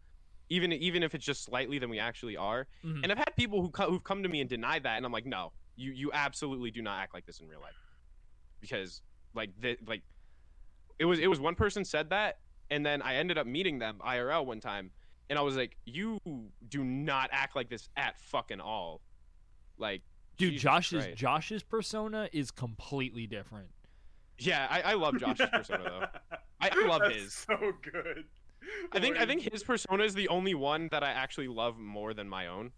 [0.50, 2.68] even even if it's just slightly than we actually are.
[2.84, 3.04] Mhm.
[3.04, 5.12] And I've had people who co- who've come to me and denied that, and I'm
[5.12, 7.76] like, no, you you absolutely do not act like this in real life,
[8.62, 9.02] because
[9.34, 10.04] like the like,
[11.00, 12.40] it was it was one person said that,
[12.70, 14.92] and then I ended up meeting them IRL one time,
[15.30, 16.20] and I was like, you
[16.68, 19.02] do not act like this at fucking all,
[19.78, 20.02] like.
[20.38, 21.18] Dude, Jesus Josh's Christ.
[21.18, 23.70] Josh's persona is completely different.
[24.38, 26.38] Yeah, I, I love Josh's persona though.
[26.62, 27.34] I, I love That's his.
[27.34, 28.26] So good.
[28.92, 32.14] I think I think his persona is the only one that I actually love more
[32.14, 32.72] than my own.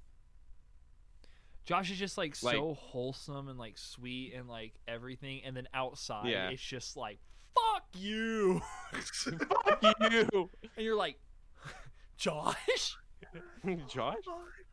[1.65, 5.67] Josh is just like, Like- so wholesome and like sweet and like everything, and then
[5.73, 6.49] outside Yeah.
[6.49, 7.19] it's just like
[7.55, 8.61] fuck you,
[8.91, 11.19] Fuck you, and you're like,
[12.17, 12.95] Josh,
[13.87, 14.15] Josh.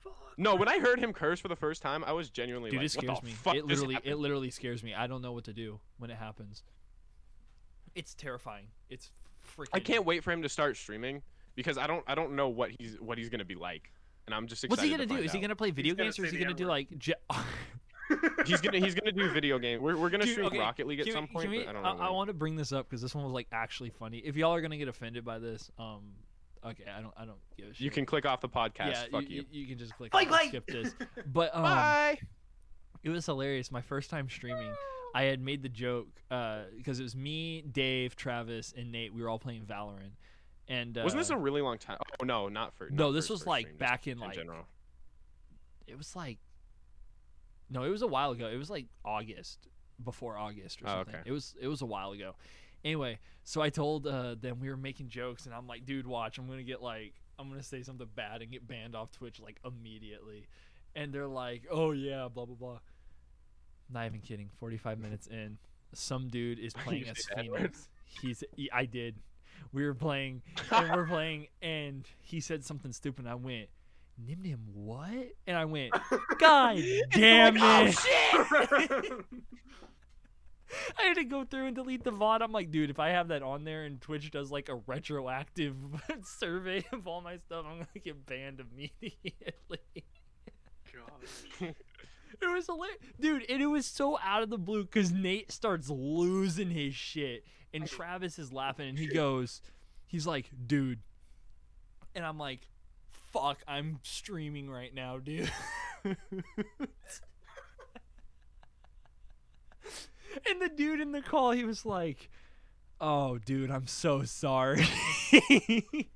[0.07, 0.13] Oh.
[0.39, 2.87] No, when I heard him curse for the first time, I was genuinely dude, like,
[2.87, 3.33] it scares what the me.
[3.33, 4.95] Fuck It literally, it literally scares me.
[4.95, 6.63] I don't know what to do when it happens.
[7.95, 8.67] It's terrifying.
[8.91, 9.11] It's
[9.47, 9.69] freaking.
[9.73, 11.23] I can't wait for him to start streaming
[11.55, 13.93] because I don't I don't know what he's what he's gonna be like,
[14.27, 14.71] and I'm just excited.
[14.71, 15.15] What's he gonna to do?
[15.15, 16.89] find Is he gonna play video gonna games or is he gonna do like?
[16.99, 17.15] Je-
[18.47, 19.83] He's gonna he's gonna do video game.
[19.83, 21.69] We're we're gonna Dude, stream okay, Rocket League at Can some we- point, we- but
[21.69, 21.89] I don't know.
[21.89, 22.15] I, when.
[22.15, 24.19] want to bring this up because this one was like actually funny.
[24.19, 26.03] If y'all are gonna get offended by this, um,
[26.65, 27.81] okay, I don't, I don't give a shit.
[27.81, 28.91] You can click off the podcast.
[28.93, 29.63] yeah, Fuck you, you.
[29.63, 29.67] you.
[29.67, 30.47] can just click Bye, off bye.
[30.47, 30.95] skip this.
[31.27, 32.19] But um, Bye.
[33.03, 33.73] it was hilarious.
[33.73, 34.73] My first time streaming,
[35.15, 39.15] I had made the joke because it was me, Dave, Travis, and Nate.
[39.15, 40.13] We were all playing Valorant,
[40.69, 41.99] and uh, Wasn't this a really long time?
[42.21, 42.91] Oh no, not for.
[42.91, 43.07] no?
[43.07, 44.67] not This was like stream, back in in like general.
[45.87, 46.39] it was like
[47.71, 48.47] no, it was a while ago.
[48.47, 49.67] It was like August,
[50.05, 51.15] before August or Oh, something.
[51.17, 51.23] okay.
[51.27, 52.35] It was it was a while ago.
[52.85, 56.39] Anyway, so I told uh, them we were making jokes, and I'm like, dude, watch,
[56.39, 59.57] I'm gonna get like I'm gonna say something bad and get banned off Twitch like
[59.65, 60.47] immediately.
[60.95, 62.79] And they're like, oh yeah, blah blah blah.
[63.93, 64.51] Not even kidding.
[64.59, 65.59] 45 minutes in,
[65.93, 67.25] some dude is playing as?
[67.37, 67.89] Phoenix.
[68.05, 69.17] He's he- I did.
[69.73, 73.25] We were playing and we're playing, and he said something stupid.
[73.25, 73.69] And I went,
[74.25, 75.11] Nimnim, what?
[75.47, 75.93] And I went,
[76.39, 76.79] God
[77.11, 79.13] damn like, it!
[79.13, 79.23] "Oh,
[80.99, 82.43] I had to go through and delete the VOD.
[82.43, 85.77] I'm like, dude, if I have that on there and Twitch does like a retroactive
[86.25, 89.79] survey of all my stuff, I'm gonna get banned immediately.
[90.93, 91.75] God.
[92.41, 95.89] It was hilarious, dude, and it was so out of the blue because Nate starts
[95.89, 99.63] losing his shit, and Travis is laughing, and he goes,
[100.07, 101.01] he's like, dude,
[102.15, 102.61] and I'm like,
[103.33, 105.51] fuck, I'm streaming right now, dude.
[106.05, 106.17] and
[110.61, 112.31] the dude in the call, he was like,
[113.01, 114.87] "Oh, dude, I'm so sorry."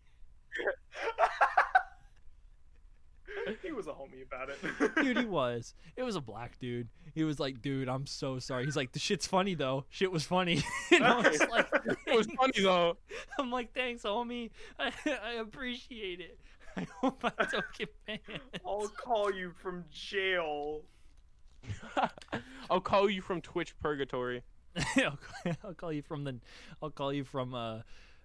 [3.63, 4.95] he was a homie about it.
[5.03, 5.75] dude, he was.
[5.97, 6.89] It was a black dude.
[7.15, 9.85] He was like, "Dude, I'm so sorry." He's like, "The shit's funny though.
[9.91, 11.69] Shit was funny." and I was like,
[12.07, 12.97] It was funny though.
[13.39, 14.51] I'm like, "Thanks, homie.
[14.79, 16.39] I, I appreciate it.
[16.77, 18.21] I hope I don't get banned."
[18.67, 20.83] I'll call you from jail.
[22.71, 24.43] I'll call you from Twitch Purgatory.
[24.97, 26.39] I'll, call, I'll call you from the.
[26.83, 27.81] I'll call you from uh,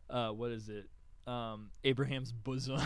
[0.09, 0.87] uh, what is it?
[1.27, 2.79] Um, Abraham's bosom.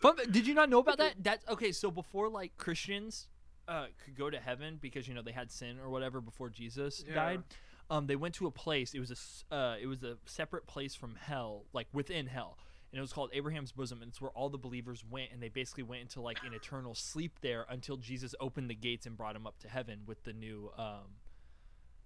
[0.00, 1.14] Fun, did you not know about that?
[1.22, 1.72] That's okay.
[1.72, 3.28] So before like Christians
[3.68, 7.02] uh, could go to heaven because you know they had sin or whatever before Jesus
[7.06, 7.14] Yeah.
[7.14, 7.42] died,
[7.88, 8.92] um, they went to a place.
[8.94, 12.58] It was a s- uh, it was a separate place from hell, like within hell,
[12.92, 15.48] and it was called Abraham's bosom, and it's where all the believers went, and they
[15.48, 19.32] basically went into like an eternal sleep there until Jesus opened the gates and brought
[19.34, 20.70] them up to heaven with the new.
[20.76, 21.16] Um,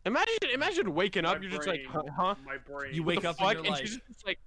[0.06, 1.42] Imagine, imagine waking My up.
[1.42, 2.34] You're just like, huh?
[2.46, 2.94] My brain.
[2.94, 3.56] You wake up fuck?
[3.56, 4.38] and you're like, Jesus is like,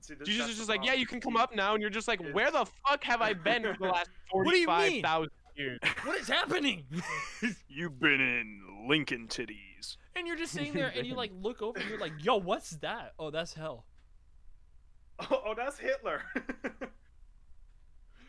[0.00, 2.08] See, this- Jesus is just like, yeah, you can come up now, and you're just
[2.08, 4.66] like, Is- where the fuck have I been for the last do you mean?
[4.66, 5.78] forty-five thousand years?
[6.04, 6.84] "What is happening?"
[7.68, 9.96] You've been in Lincoln titties.
[10.16, 12.70] and you're just sitting there, and you like look over, and you're like, "Yo, what's
[12.78, 13.12] that?
[13.18, 13.84] Oh, that's hell."
[15.20, 16.22] Oh, oh that's Hitler.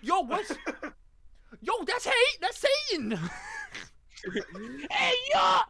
[0.01, 0.51] Yo, what's?
[1.61, 2.37] Yo, that's hate.
[2.41, 3.17] That's Satan.
[4.89, 5.61] hey, yeah.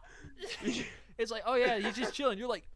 [1.17, 2.37] It's like, oh yeah, he's just chilling.
[2.39, 2.67] You're like,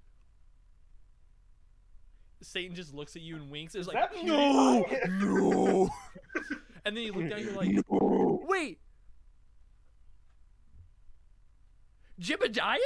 [2.41, 3.75] Satan just looks at you and winks.
[3.75, 5.89] It's like, no, no.
[6.86, 7.39] and then you look down.
[7.39, 8.79] You're like, wait,
[12.19, 12.77] Jebediah?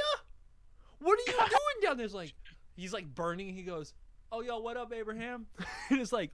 [1.00, 2.06] What are you doing down there?
[2.06, 2.32] It's like,
[2.76, 3.54] he's like burning.
[3.54, 3.94] He goes,
[4.32, 5.46] oh yo, what up, Abraham?
[5.88, 6.30] and it's like.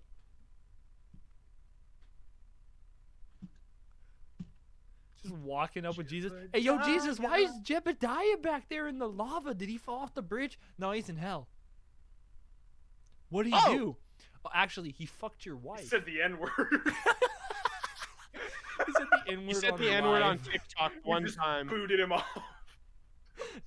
[5.22, 6.32] Just walking up with Jesus.
[6.52, 9.54] Hey, yo, Jesus, why is Jebediah back there in the lava?
[9.54, 10.58] Did he fall off the bridge?
[10.78, 11.48] No, he's in hell.
[13.30, 13.72] What did he Oh.
[13.76, 13.96] do?
[14.44, 15.80] Oh, actually, he fucked your wife.
[15.80, 15.88] He wife.
[15.90, 16.52] said the N word.
[18.86, 19.46] He said the N word.
[19.48, 20.38] He said on the N word on.
[20.38, 21.66] TikTok one just time.
[21.66, 22.24] Booted him off.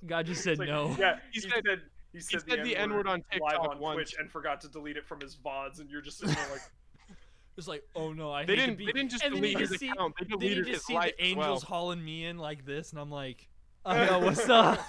[0.06, 0.96] God just said like, no.
[0.98, 1.80] Yeah, He he, said- said,
[2.12, 3.94] he said, said the N-word on live TikTok on once.
[3.96, 6.60] Twitch and forgot to delete it from his vods, and you're just sitting there like,
[7.56, 8.70] It's like, oh no, I They didn't.
[8.70, 8.86] to be.
[8.86, 10.14] They didn't just and then you delete his just see, account.
[10.18, 11.44] They then you deleted just his see life the as well.
[11.46, 13.48] angels hauling me in like this, and I'm like,
[13.84, 14.80] oh, uh, yo, what's up?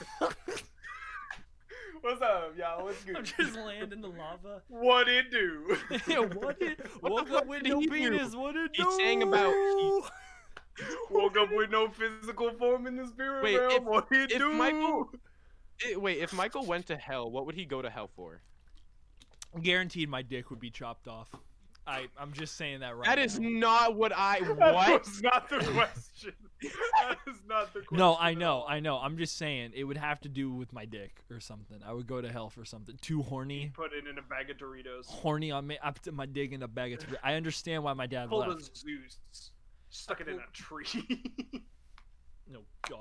[2.01, 2.83] "What's up, y'all?
[2.85, 3.15] What's good?
[3.17, 4.61] I'm just laying in the lava.
[4.67, 5.77] What it do?"
[6.07, 6.79] yeah, what did?
[6.99, 7.91] What woke up with no he do?
[7.91, 8.35] penis.
[8.35, 8.91] What He do?
[8.99, 10.01] sang about- he-
[11.11, 13.71] Woke up with no physical form in the spirit Wait, realm.
[13.73, 14.49] if- what it if do?
[14.53, 15.09] Michael-
[15.85, 18.41] Eh, wait, if Michael went to hell, what would he go to hell for?
[19.61, 21.27] Guaranteed, my dick would be chopped off.
[21.91, 23.05] I I'm just saying that right.
[23.05, 23.49] That is now.
[23.49, 24.39] not what I.
[24.57, 25.05] That What?
[25.05, 26.33] was not the question.
[26.61, 27.97] that is not the question.
[27.97, 28.65] No, I know.
[28.67, 28.97] I know.
[28.97, 31.79] I'm just saying it would have to do with my dick or something.
[31.85, 32.97] I would go to hell for something.
[33.01, 35.05] Too horny, Put it in a bag of Doritos.
[35.07, 35.77] horny on me.
[35.83, 36.99] I put my dick in a bag of.
[36.99, 37.17] Doritos.
[37.23, 38.77] I understand why my dad Pulled a left.
[38.77, 39.51] Zeus.
[39.89, 41.23] Stuck it in a tree.
[42.51, 42.99] No God.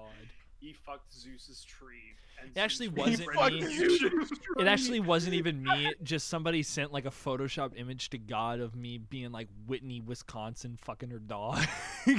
[0.60, 2.14] He fucked Zeus's tree.
[2.40, 4.10] And It actually Zeus wasn't me.
[4.58, 5.92] It actually wasn't even me.
[6.02, 10.76] Just somebody sent like a Photoshop image to God of me being like Whitney, Wisconsin,
[10.80, 11.64] fucking her dog.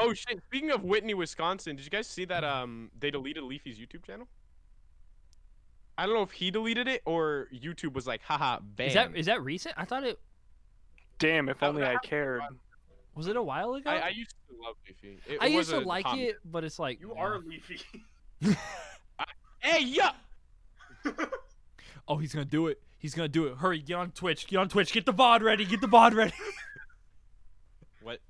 [0.00, 0.40] Oh shit!
[0.46, 2.44] Speaking of Whitney, Wisconsin, did you guys see that?
[2.44, 4.28] Um, they deleted Leafy's YouTube channel.
[5.96, 8.86] I don't know if he deleted it or YouTube was like, haha, ban.
[8.86, 9.74] is that is that recent?
[9.76, 10.20] I thought it
[11.18, 12.02] Damn, if Oh, only I happened.
[12.08, 12.42] cared.
[13.18, 13.90] Was it a while ago.
[13.90, 15.18] I, I used to love Leafy.
[15.26, 16.28] It I used to like comic.
[16.28, 17.22] it, but it's like You yeah.
[17.22, 17.80] are leafy.
[19.58, 20.12] Hey, yeah.
[22.10, 22.80] Oh, he's gonna do it.
[22.96, 23.56] He's gonna do it.
[23.58, 24.46] Hurry, get on Twitch.
[24.46, 24.92] Get on Twitch.
[24.92, 25.66] Get the VOD ready.
[25.66, 26.32] Get the VOD ready.
[28.00, 28.20] What?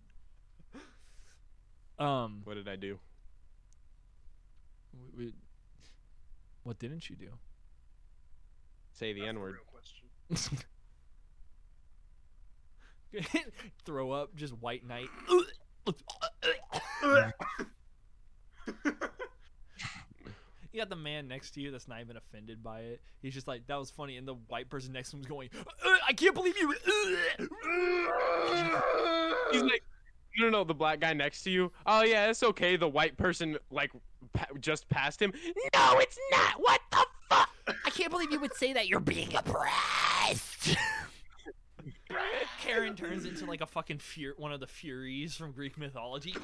[2.04, 2.98] um, What did I do?
[4.92, 5.32] w- w-
[6.64, 7.28] what didn't you do?
[8.94, 9.58] Say the That's N the word.
[13.12, 13.52] Real question.
[13.84, 15.08] Throw up, just white knight.
[20.70, 23.00] You got the man next to you that's not even offended by it.
[23.22, 24.16] He's just like, that was funny.
[24.18, 26.72] And the white person next to him's going, "Uh, I can't believe you.
[29.50, 29.82] He's like,
[30.38, 31.72] no, no, no, the black guy next to you.
[31.86, 32.76] Oh yeah, it's okay.
[32.76, 33.90] The white person like
[34.34, 35.32] pa- just passed him.
[35.74, 36.60] No, it's not.
[36.60, 37.48] What the fuck?
[37.66, 38.88] I can't believe you would say that.
[38.88, 40.76] You're being oppressed.
[42.60, 46.34] Karen turns into like a fucking fur- one of the Furies from Greek mythology.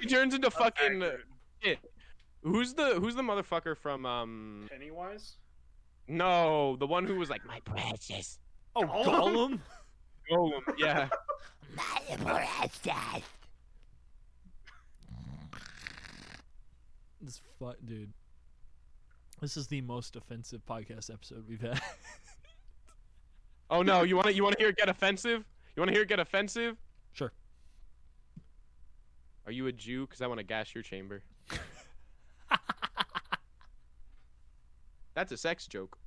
[0.00, 1.02] He turns into That's fucking.
[1.02, 1.78] accurate.
[2.42, 4.66] Who's the Who's the motherfucker from um?
[4.70, 5.36] Pennywise.
[6.06, 8.38] No, the one who was like my precious.
[8.76, 9.60] Oh, Gollum?
[10.30, 10.52] Gollum.
[10.62, 10.74] Golem.
[10.78, 11.08] Yeah.
[11.76, 13.22] My precious.
[17.20, 18.12] This fu- dude.
[19.40, 21.80] This is the most offensive podcast episode we've had.
[23.70, 25.44] Oh no, you want to you want to hear it get offensive?
[25.76, 26.76] You want to hear it get offensive?
[27.12, 27.32] Sure.
[29.46, 30.06] Are you a Jew?
[30.06, 31.22] Because I want to gas your chamber.
[35.14, 35.98] That's a sex joke.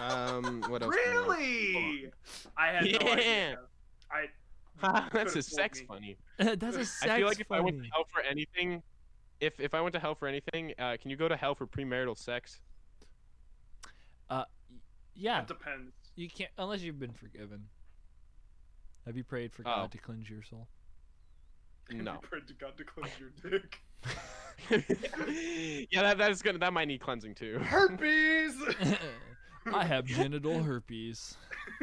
[0.00, 0.94] Um, what else?
[0.94, 1.28] can we know?
[1.28, 2.10] Really?
[2.56, 3.12] I had no Yeah.
[3.14, 3.58] idea.
[4.10, 4.28] I
[5.12, 5.86] That's a sex me.
[5.86, 6.16] funny.
[6.38, 8.82] That's a sex I feel like if I went to hell for anything,
[9.40, 11.66] if if I went to hell for anything, uh, can you go to hell for
[11.66, 12.60] premarital sex?
[14.30, 14.44] Uh,
[15.14, 15.92] Yeah, it depends.
[16.16, 17.64] You can't unless you've been forgiven.
[19.06, 19.74] Have you prayed for Oh.
[19.74, 20.66] God to cleanse your soul?
[21.90, 22.14] No.
[22.14, 23.80] You prayed to God to cleanse your dick.
[25.90, 27.58] yeah, that that is gonna that might need cleansing too.
[27.58, 28.54] Herpes.
[29.72, 31.36] I have genital herpes.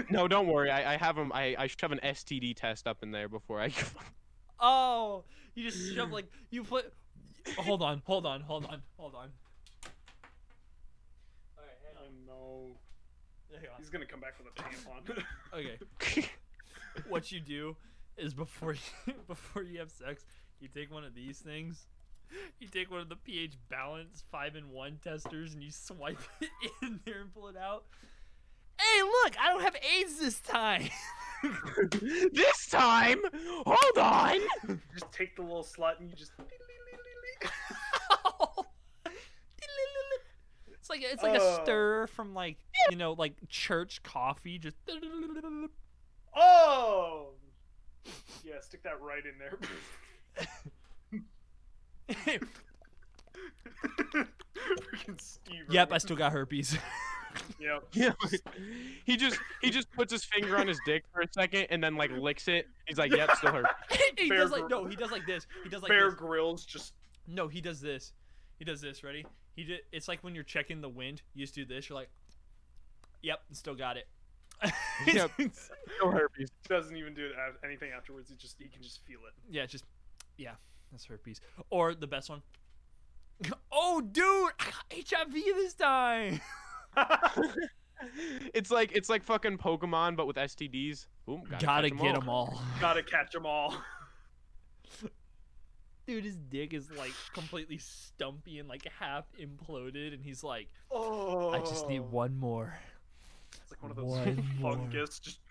[0.10, 0.70] No, don't worry.
[0.70, 1.32] I, I have them.
[1.34, 3.72] I, I shove an STD test up in there before I.
[4.60, 5.24] Oh,
[5.56, 6.94] you just shove like you put.
[7.58, 9.30] Hold on, hold on, hold on, hold on.
[11.58, 12.78] All right, hang oh no.
[13.54, 13.76] Hang on.
[13.78, 15.24] He's gonna come back with a tampon.
[15.54, 16.30] Okay.
[17.10, 17.76] what you do
[18.18, 20.26] is before you before you have sex,
[20.60, 21.88] you take one of these things.
[22.60, 26.50] You take one of the pH balance five in one testers and you swipe it
[26.82, 27.84] in there and pull it out.
[28.80, 29.34] Hey, look!
[29.38, 30.88] I don't have AIDS this time.
[32.32, 33.20] this time,
[33.66, 34.40] hold on.
[34.70, 36.32] you just take the little slut and you just.
[40.81, 41.60] it's like it's like a Oh.
[41.64, 42.58] stir from like
[42.92, 44.60] you know like church coffee.
[44.60, 44.76] Just
[46.36, 47.30] Oh.
[48.44, 49.58] Yeah, stick that right in there.
[53.84, 55.64] Freaking Steve.
[55.70, 56.78] yep, I still got herpes.
[57.60, 57.84] Yep.
[57.94, 58.12] Yeah.
[59.06, 61.96] he just he just puts his finger on his dick for a second and then
[61.96, 62.68] like licks it.
[62.88, 63.66] He's like, "Yep, still hurt."
[64.18, 65.48] he Bear does like no, he does like this.
[65.64, 66.20] He does like Bear this.
[66.20, 66.94] Grylls just.
[67.28, 68.12] No, he does this.
[68.60, 69.02] He does this.
[69.04, 69.26] Ready?
[69.56, 69.82] He did.
[69.92, 71.22] It's like when you're checking the wind.
[71.34, 71.90] You just do this.
[71.90, 72.10] You're like,
[73.22, 74.08] "Yep, still got it."
[75.08, 75.32] Yep.
[75.96, 76.50] Still herpes.
[76.70, 77.32] doesn't even do
[77.66, 78.30] anything afterwards.
[78.30, 79.34] He just he can just feel it.
[79.50, 79.84] yeah, just
[80.38, 80.52] yeah,
[80.92, 81.42] that's herpes.
[81.72, 82.42] Or the best one.
[83.72, 84.24] Oh, dude,
[84.60, 86.40] I got HIV this time.
[88.54, 91.08] it's like it's like fucking Pokemon, but with STDs.
[91.26, 92.20] Boom, gotta, Gotta catch 'em get all.
[92.20, 92.62] them all.
[92.80, 93.76] Gotta catch them all.
[96.12, 101.52] Dude, his dick is like completely stumpy and like half imploded, and he's like, Oh.
[101.52, 102.08] "I just need oh.
[102.12, 102.78] one more."
[103.62, 104.74] It's like one of those one more.
[104.74, 105.20] fungus.
[105.20, 105.40] Just.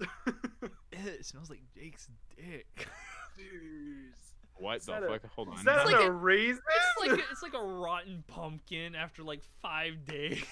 [0.92, 2.88] It smells like Jake's dick.
[3.36, 4.12] Dude.
[4.56, 5.30] What Is the that a- fuck?
[5.36, 5.58] Hold on.
[5.58, 6.60] Is that like a- raisin?
[6.98, 10.44] It's like it's like a rotten pumpkin after like five days.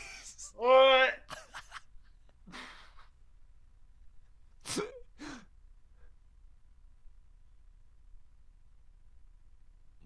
[0.57, 1.15] What?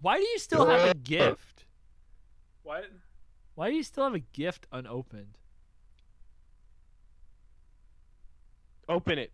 [0.01, 1.65] Why do you still have a gift?
[2.63, 2.85] What?
[3.55, 5.37] Why do you still have a gift unopened?
[8.87, 9.31] Open it.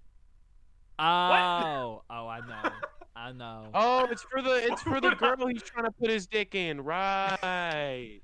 [0.97, 2.72] Oh, oh, I know,
[3.16, 3.68] I know.
[3.74, 6.82] Oh, it's for the it's for the girl he's trying to put his dick in.
[6.82, 8.22] Right.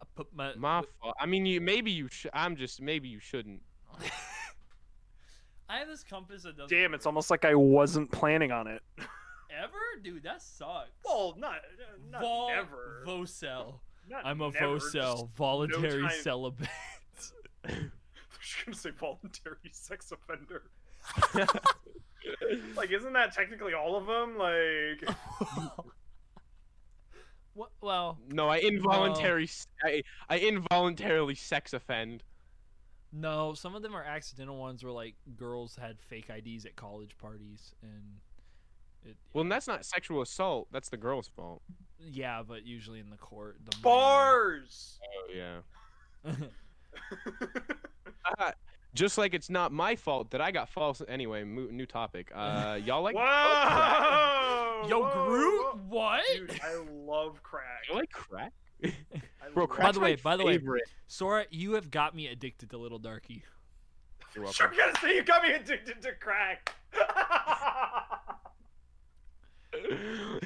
[0.00, 1.14] I put my, My fault.
[1.18, 2.32] I mean, you maybe you should.
[2.34, 3.60] I'm just maybe you shouldn't.
[5.68, 8.82] I have this compass that doesn't Damn, it's almost like I wasn't planning on it.
[9.60, 10.22] ever, dude.
[10.22, 10.90] That sucks.
[11.04, 11.56] Well, not
[12.10, 13.04] not Vol- never.
[13.06, 13.80] Vocel.
[14.08, 16.10] Not I'm a never, vocel, just- voluntary time.
[16.22, 16.68] celibate.
[17.64, 20.62] I was gonna say voluntary sex offender.
[22.76, 24.38] Like, isn't that technically all of them?
[24.38, 25.02] Like,
[27.54, 27.70] what?
[27.80, 29.48] Well, No, I involuntary.
[29.84, 32.22] I I involuntarily sex offend.
[33.12, 33.54] no.
[33.54, 37.74] Some of them are accidental ones where like girls had fake IDs at college parties,
[37.82, 38.20] and
[39.04, 39.16] it.
[39.32, 40.68] Well, that's not sexual assault.
[40.72, 41.62] That's the girl's fault.
[41.98, 43.56] yeah, but usually in the court.
[43.64, 44.98] The minor- bars.
[45.04, 45.60] Oh yeah.
[48.38, 48.52] Uh,
[48.94, 51.02] just like it's not my fault that I got false.
[51.08, 52.30] Anyway, mo- new topic.
[52.34, 53.16] Uh, y'all like?
[53.16, 54.86] Whoa!
[54.88, 55.80] Yo, whoa, Groot, whoa.
[55.88, 56.22] what?
[56.34, 57.82] Dude, I love crack.
[57.88, 58.52] You like crack?
[59.54, 60.60] Bro, love- crack's the way- my by the way-
[61.08, 63.42] Sora, you have got me addicted to Lil Darkie.
[64.34, 64.54] You're welcome.
[64.54, 66.72] Sure, gonna say you got me addicted to crack.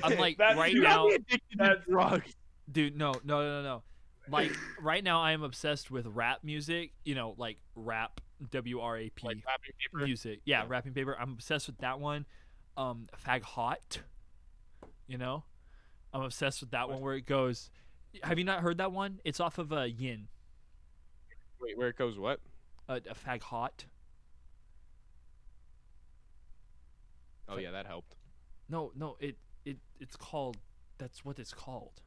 [0.03, 2.33] I'm like That's- right now, me addicted to that's- drugs.
[2.71, 2.97] dude.
[2.97, 3.83] No, no, no, no.
[4.29, 6.93] Like right now, I am obsessed with rap music.
[7.05, 8.21] You know, like rap,
[8.51, 10.05] W R A P Like wrapping paper.
[10.05, 10.41] music.
[10.45, 10.67] Yeah, Yeah.
[10.69, 11.17] rapping paper.
[11.19, 12.27] I'm obsessed with that one.
[12.77, 14.01] Um, Fag Hot.
[15.07, 15.45] You know,
[16.13, 17.71] I'm obsessed with that one where it goes.
[18.25, 19.21] Have you not heard that one?
[19.25, 20.27] It's off of uh, Yin.
[21.61, 22.41] Wait, where it goes what?
[22.89, 23.85] A, a fag hot.
[27.49, 28.17] Oh yeah, that helped.
[28.69, 30.57] No, no, it it it's called.
[30.99, 32.01] That's what it's called.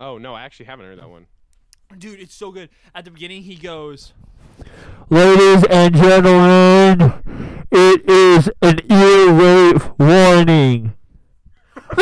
[0.00, 1.26] Oh no, I actually haven't heard that one.
[1.96, 2.70] Dude, it's so good.
[2.94, 4.14] At the beginning, he goes,
[5.10, 10.94] Ladies and gentlemen, it is an ear rape warning.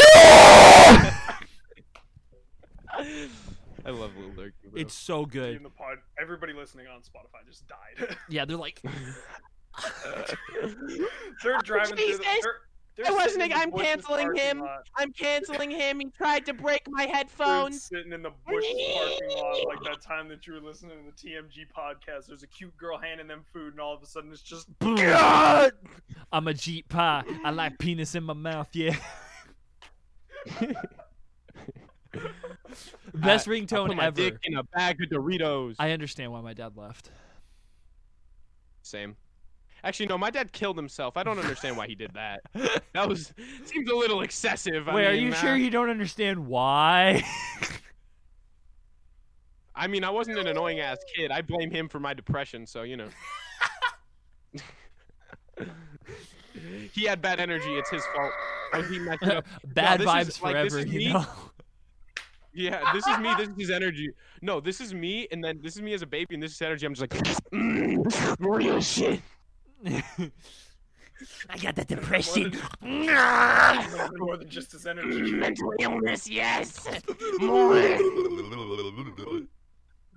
[3.84, 4.52] I love Lil Durk.
[4.74, 5.56] "It's so good.
[5.56, 8.16] In good." the pod, everybody listening on Spotify just died.
[8.28, 8.80] Yeah, they're like,
[11.42, 12.22] they're driving through the.
[12.22, 12.60] They're, they're
[12.98, 14.60] I sitting wasn't- in the I'm canceling him.
[14.60, 14.86] lot.
[14.96, 16.00] I'm canceling him.
[16.00, 17.82] He tried to break my They're headphones.
[17.84, 21.12] sitting in the Bush's parking lot like that time that you were listening to the
[21.30, 22.26] TMG podcast.
[22.26, 24.98] There's a cute girl handing them food, and all of a sudden it's just "Boom.
[26.32, 27.24] I'm a Jeep pie.
[27.44, 28.68] I like penis in my mouth.
[28.74, 28.96] Yeah.
[33.14, 34.16] Best I- I ringtone put my ever.
[34.16, 35.76] dick in a bag of Doritos.
[35.78, 37.10] I understand why my dad left.
[38.82, 39.16] Same.
[39.84, 40.18] Actually, no.
[40.18, 41.16] My dad killed himself.
[41.16, 42.40] I don't understand why he did that.
[42.92, 43.32] That was
[43.64, 44.88] seems a little excessive.
[44.88, 47.22] I Wait, are you uh, sure you don't understand why?
[49.76, 51.30] I mean, I wasn't an annoying ass kid.
[51.30, 52.66] I blame him for my depression.
[52.66, 53.08] So you know.
[56.92, 57.74] he had bad energy.
[57.74, 58.32] It's his fault.
[58.72, 59.46] Oh, he messed up.
[59.64, 61.12] Bad is- vibes like, this forever, is you me.
[61.12, 61.26] know.
[62.52, 63.32] Yeah, this is me.
[63.38, 64.10] This is his energy.
[64.42, 66.60] No, this is me, and then this is me as a baby, and this is
[66.60, 66.84] energy.
[66.84, 67.22] I'm just like,
[67.52, 69.20] mm, real shit.
[71.48, 72.56] I got the depression.
[72.80, 75.32] more than just his energy.
[75.32, 76.86] Mental illness, yes.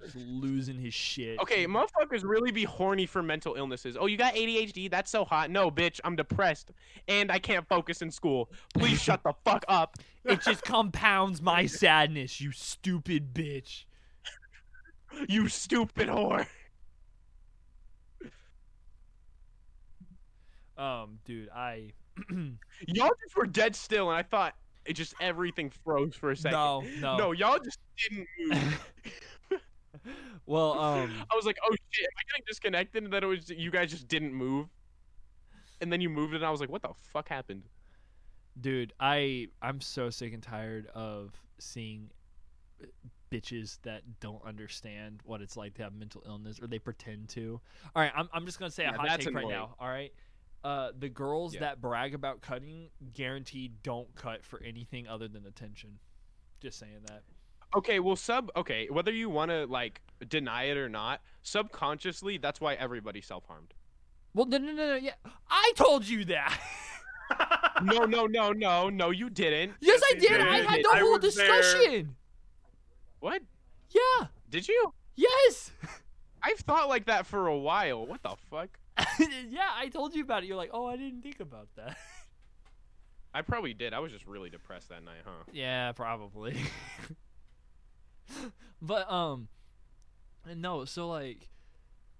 [0.01, 1.39] Just losing his shit.
[1.39, 3.95] Okay, motherfuckers really be horny for mental illnesses.
[3.97, 4.91] Oh, you got ADHD?
[4.91, 5.49] That's so hot.
[5.49, 6.71] No, bitch, I'm depressed,
[7.07, 8.51] and I can't focus in school.
[8.73, 9.97] Please shut the fuck up.
[10.25, 13.83] It just compounds my sadness, you stupid bitch.
[15.27, 16.47] You stupid whore.
[20.77, 21.91] Um, dude, I
[22.87, 24.55] Y'all just were dead still, and I thought
[24.85, 26.57] it just everything froze for a second.
[26.57, 27.17] no, no.
[27.17, 28.85] No, y'all just didn't move.
[30.45, 33.03] Well, um, I was like, oh shit, am I getting disconnected?
[33.05, 34.67] And then it was you guys just didn't move.
[35.79, 37.63] And then you moved and I was like, what the fuck happened?
[38.59, 42.09] dude, I I'm so sick and tired of seeing
[43.31, 47.59] bitches that don't understand what it's like to have mental illness or they pretend to.
[47.95, 49.75] All right, I'm I'm just gonna say a Yeah, hot that's take right now.
[49.79, 50.13] All right.
[50.63, 51.59] Uh, the girls Yeah.
[51.61, 55.99] that brag about cutting guaranteed don't cut for anything other than attention.
[56.61, 57.23] Just saying that.
[57.75, 58.49] Okay, well, sub.
[58.55, 63.73] Okay, whether you want to like deny it or not, subconsciously, that's why everybody self-harmed.
[64.33, 64.95] Well, no, no, no, no.
[64.95, 65.13] Yeah,
[65.49, 66.57] I told you that.
[67.83, 69.73] no, no, no, no, no, you didn't.
[69.81, 70.29] yes, I did.
[70.29, 70.41] did.
[70.41, 71.47] I had the I whole was there.
[71.47, 72.15] discussion.
[73.19, 73.41] What?
[73.89, 74.27] Yeah.
[74.49, 74.93] Did you?
[75.15, 75.71] Yes.
[76.43, 78.05] I've thought like that for a while.
[78.05, 78.69] What the fuck?
[79.49, 80.47] yeah, I told you about it.
[80.47, 81.97] You're like, oh, I didn't think about that.
[83.33, 83.93] I probably did.
[83.93, 85.43] I was just really depressed that night, huh?
[85.51, 86.55] Yeah, probably.
[88.81, 89.47] but um
[90.55, 91.49] no, so like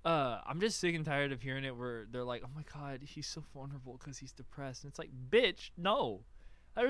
[0.06, 3.02] uh I'm just sick and tired of hearing it where they're like, "Oh my god,
[3.04, 6.26] he's so vulnerable cuz he's depressed." And it's like, "Bitch, no."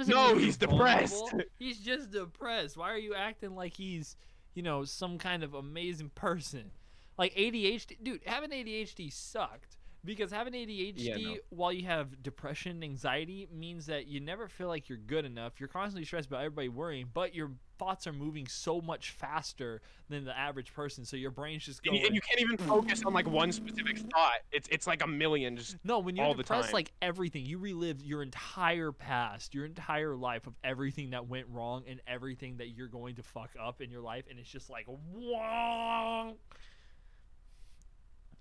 [0.07, 1.13] No, he's depressed.
[1.13, 1.43] vulnerable.
[1.59, 2.77] He's just depressed.
[2.77, 4.15] Why are you acting like he's,
[4.53, 6.71] you know, some kind of amazing person?
[7.17, 11.35] Like ADHD, dude, having ADHD sucked because having ADHD no.
[11.49, 15.59] while you have depression, and anxiety means that you never feel like you're good enough.
[15.59, 20.25] You're constantly stressed about everybody worrying, but your thoughts are moving so much faster than
[20.25, 21.99] the average person, so your brain's just going.
[21.99, 24.39] you, and you can't even focus on like one specific thought.
[24.51, 25.55] It's it's like a million.
[25.55, 26.73] Just no, when you're all the depressed, time.
[26.73, 31.83] like everything, you relive your entire past, your entire life of everything that went wrong
[31.87, 34.85] and everything that you're going to fuck up in your life, and it's just like,
[35.13, 36.35] wong.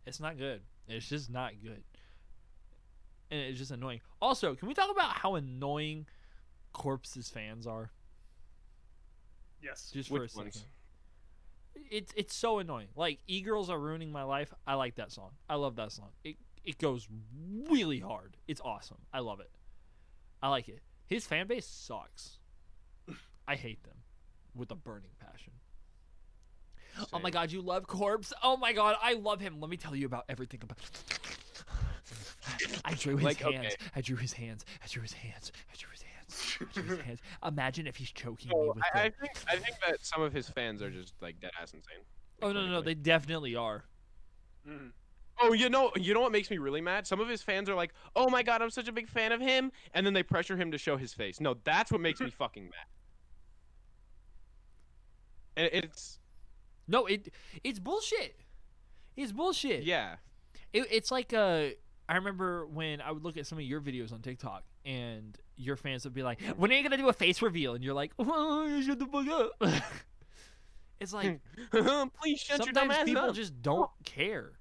[0.07, 0.62] It's not good.
[0.88, 1.82] It's just not good.
[3.30, 4.00] And it's just annoying.
[4.20, 6.07] Also, can we talk about how annoying
[6.72, 7.90] Corpse's fans are?
[9.62, 9.90] yes.
[9.94, 10.44] Just for a which second.
[10.44, 10.66] ones?
[11.90, 12.88] It's it's so annoying.
[12.96, 14.53] Like e girls are ruining my life.
[14.66, 15.30] I like that song.
[15.48, 16.09] I love that song.
[16.24, 17.09] It it goes
[17.70, 18.36] really hard.
[18.46, 18.98] It's awesome.
[19.12, 19.50] I love it.
[20.42, 20.80] I like it.
[21.07, 22.38] His fan base sucks.
[23.48, 23.96] I hate them
[24.55, 25.53] with a burning passion.
[27.12, 28.32] Oh my god, you love Corpse.
[28.43, 29.61] Oh my god, I love him.
[29.61, 30.78] Let me tell you about everything about.
[32.84, 33.74] I drew his Like, hands.
[33.74, 33.90] okay.
[33.95, 34.64] I drew his hands.
[34.82, 35.53] I drew his hands.
[35.72, 36.12] I drew his hands.
[36.53, 37.20] I drew his hands.
[37.47, 40.49] Imagine if he's choking me with I, I think I think that some of his
[40.49, 42.05] fans are just like dead ass insane.
[42.40, 42.82] Oh no no no!
[42.82, 43.84] They definitely are.
[44.66, 44.93] Mhm.
[45.40, 47.07] Oh, you know, you know what makes me really mad?
[47.07, 49.40] Some of his fans are like, "Oh my god, I'm such a big fan of
[49.40, 51.40] him," and then they pressure him to show his face.
[51.40, 52.86] No, that's what makes me fucking mad.
[55.57, 56.18] And it's
[56.89, 57.28] No, it
[57.64, 58.41] it's bullshit.
[59.16, 59.85] It's bullshit.
[59.85, 60.16] Yeah.
[60.72, 61.68] It, it's like uh,
[62.09, 65.76] I remember when I would look at some of your videos on TikTok, and your
[65.76, 68.12] fans would be like, "When are you gonna do a face reveal?" And you're like,
[68.18, 69.53] "Oh, shut the fuck up."
[71.01, 73.35] it's like Please shut your dumb sometimes ass people up.
[73.35, 74.53] just don't care.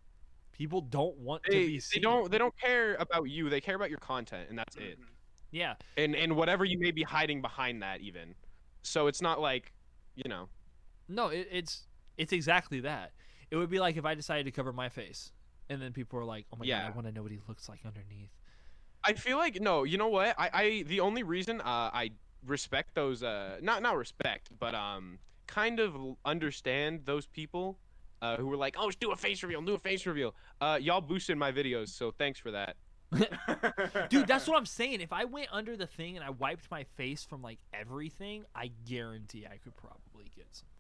[0.52, 2.00] People don't want to be seen.
[2.00, 3.50] they don't they don't care about you.
[3.50, 5.00] They care about your content, and that's it.
[5.00, 5.06] Mhm.
[5.54, 8.36] Yeah, And and whatever you may be hiding behind that, even.
[8.84, 9.74] So it's not like,
[10.16, 10.48] you know.
[11.10, 11.88] no, it, it's
[12.22, 13.12] it's exactly that.
[13.50, 15.32] It would be like if I decided to cover my face,
[15.70, 17.68] and then people are like, "Oh my god, I want to know what he looks
[17.68, 18.32] like underneath."
[19.04, 19.84] I feel like no.
[19.84, 20.36] You know what?
[20.38, 22.12] I I the only reason uh, I
[22.46, 27.78] respect those uh not not respect, but um kind of understand those people
[28.22, 30.34] uh, who were like, oh, do a face reveal, do a face reveal.
[30.62, 32.78] Uh, y'all boosted my videos, so thanks for that.
[34.10, 35.02] Dude, that's what I'm saying.
[35.02, 38.72] If I went under the thing and I wiped my face from like everything, I
[38.88, 40.71] guarantee I could probably get some fans.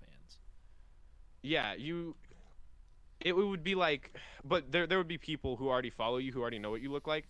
[1.44, 2.16] Yeah, you.
[3.20, 6.42] It would be like, but there there would be people who already follow you who
[6.42, 7.28] already know what you look like.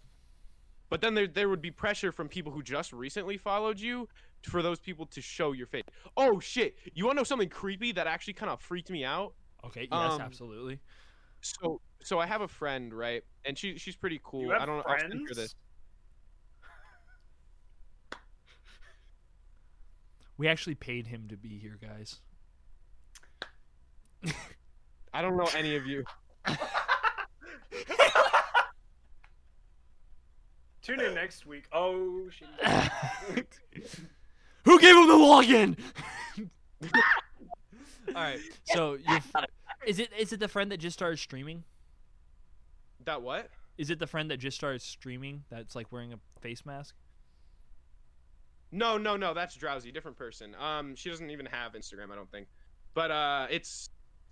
[0.90, 4.08] But then there there would be pressure from people who just recently followed you
[4.44, 5.84] for those people to show your face.
[6.18, 6.76] Oh shit!
[6.94, 9.34] You want to know something creepy that actually kind of freaked me out?
[9.66, 10.80] Okay, yes, Um, absolutely.
[11.42, 13.24] So so I have a friend, right?
[13.46, 14.42] And she she's pretty cool.
[14.44, 14.84] You have I don't know.
[14.86, 15.38] I'll send her friends?
[15.38, 15.56] this.
[20.38, 22.22] We actually paid him to be here, guys.
[25.14, 26.04] I don't know any of you.
[30.82, 31.66] Tune in next week.
[31.72, 32.48] Oh shit.
[34.66, 35.78] Who gave him the login?
[38.08, 38.40] All right.
[38.66, 39.20] So you
[39.86, 41.64] is it is it the friend that just started streaming?
[43.06, 43.50] That what?
[43.78, 46.96] Is it the friend that just started streaming that's like wearing a face mask?
[48.72, 49.34] No, no, no.
[49.34, 49.92] That's drowsy.
[49.92, 50.56] Different person.
[50.60, 52.12] Um, she doesn't even have Instagram.
[52.12, 52.48] I don't think.
[52.94, 53.90] But uh, it's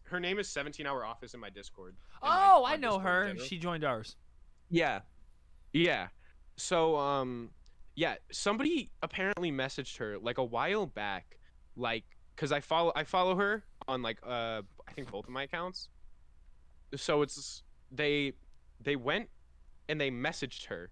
[0.10, 1.96] her name is 17 Hour Office in my Discord.
[2.22, 3.28] in my- Oh, I know Discord her.
[3.28, 3.46] general.
[3.46, 4.16] She joined ours.
[4.70, 5.02] Yeah.
[5.74, 6.08] Yeah.
[6.58, 7.52] So um
[7.96, 11.38] yeah, somebody apparently messaged her like a while back
[11.76, 12.06] like
[12.36, 15.90] cuz I follow I follow her on like uh I think both of my accounts.
[16.96, 18.34] So it's they
[18.80, 19.30] they went
[19.88, 20.92] and they messaged her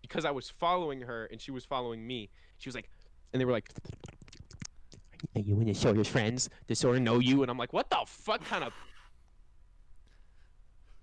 [0.00, 2.30] because I was following her and she was following me.
[2.58, 2.90] She was like
[3.32, 3.70] and they were like
[5.34, 7.90] you want to show your friends to sort of know you and I'm like what
[7.90, 8.72] the fuck kind of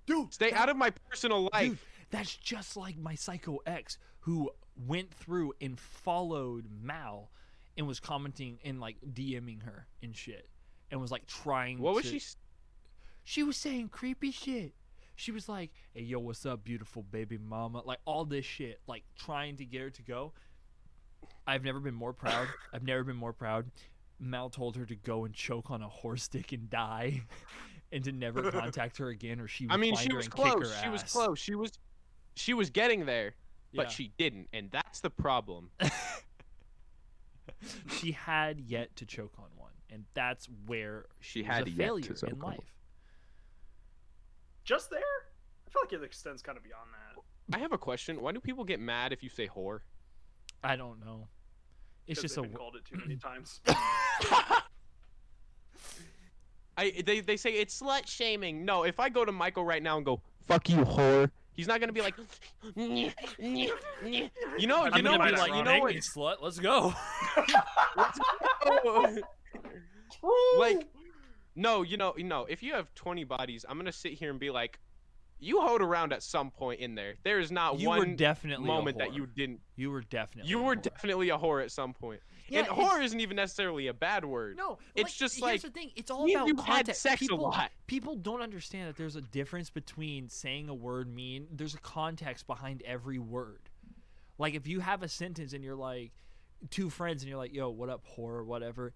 [0.09, 1.69] Dude, stay out of my personal life.
[1.69, 1.77] Dude,
[2.09, 4.49] that's just like my psycho ex who
[4.87, 7.29] went through and followed Mal
[7.77, 10.49] and was commenting and like DMing her and shit
[10.89, 12.19] and was like trying What was she
[13.23, 14.73] She was saying creepy shit.
[15.15, 19.03] She was like, "Hey yo, what's up, beautiful baby mama?" Like all this shit, like
[19.15, 20.33] trying to get her to go.
[21.45, 22.47] I've never been more proud.
[22.73, 23.65] I've never been more proud.
[24.19, 27.21] Mal told her to go and choke on a horse dick and die,
[27.91, 30.25] and to never contact her again, or she would I mean, find she her was
[30.25, 30.81] and kick her close.
[30.81, 31.39] She was close.
[31.39, 31.71] She was,
[32.35, 33.35] she was getting there,
[33.73, 33.89] but Yeah.
[33.89, 35.71] she didn't, and that's the problem.
[37.99, 41.77] she had yet to choke on one, and that's where She she, had a yet
[41.77, 42.51] to failure in on one.
[42.55, 42.73] life.
[44.63, 44.99] Just there?
[45.67, 47.55] I feel like it extends kind of beyond that.
[47.55, 48.21] I have a question.
[48.21, 49.79] Why do people get mad if you say whore?
[50.63, 51.27] I don't know.
[52.09, 53.61] It's 'cause just a they've been called it too many times.
[56.77, 58.65] I they they say it's slut shaming.
[58.65, 61.79] No, if I go to Michael right now and go fuck you whore, he's not
[61.79, 62.15] gonna be like,
[62.75, 63.11] you
[64.09, 64.89] know, you know
[65.19, 66.93] be like, you know what, slut, let's go.
[70.57, 70.87] like,
[71.55, 74.39] no, you know, you know, if you have 20 bodies, I'm gonna sit here and
[74.39, 74.79] be like,
[75.39, 77.15] you hold around at some point in there.
[77.23, 79.61] There is not you one definitely moment that you didn't.
[79.75, 80.49] You were definitely.
[80.49, 80.81] You were whore.
[80.81, 82.19] definitely a whore at some point.
[82.49, 84.57] Yeah, and whore isn't even necessarily a bad word.
[84.57, 85.91] No, It's like, just here's like, the thing.
[85.95, 87.01] It's all about you had context.
[87.01, 87.71] sex a people, lot.
[87.87, 91.47] people don't understand that there's a difference between saying a word mean.
[91.51, 93.69] There's a context behind every word.
[94.39, 96.11] Like if you have a sentence and you're like
[96.71, 98.93] two friends and you're like, "Yo, what up, whore?" or whatever.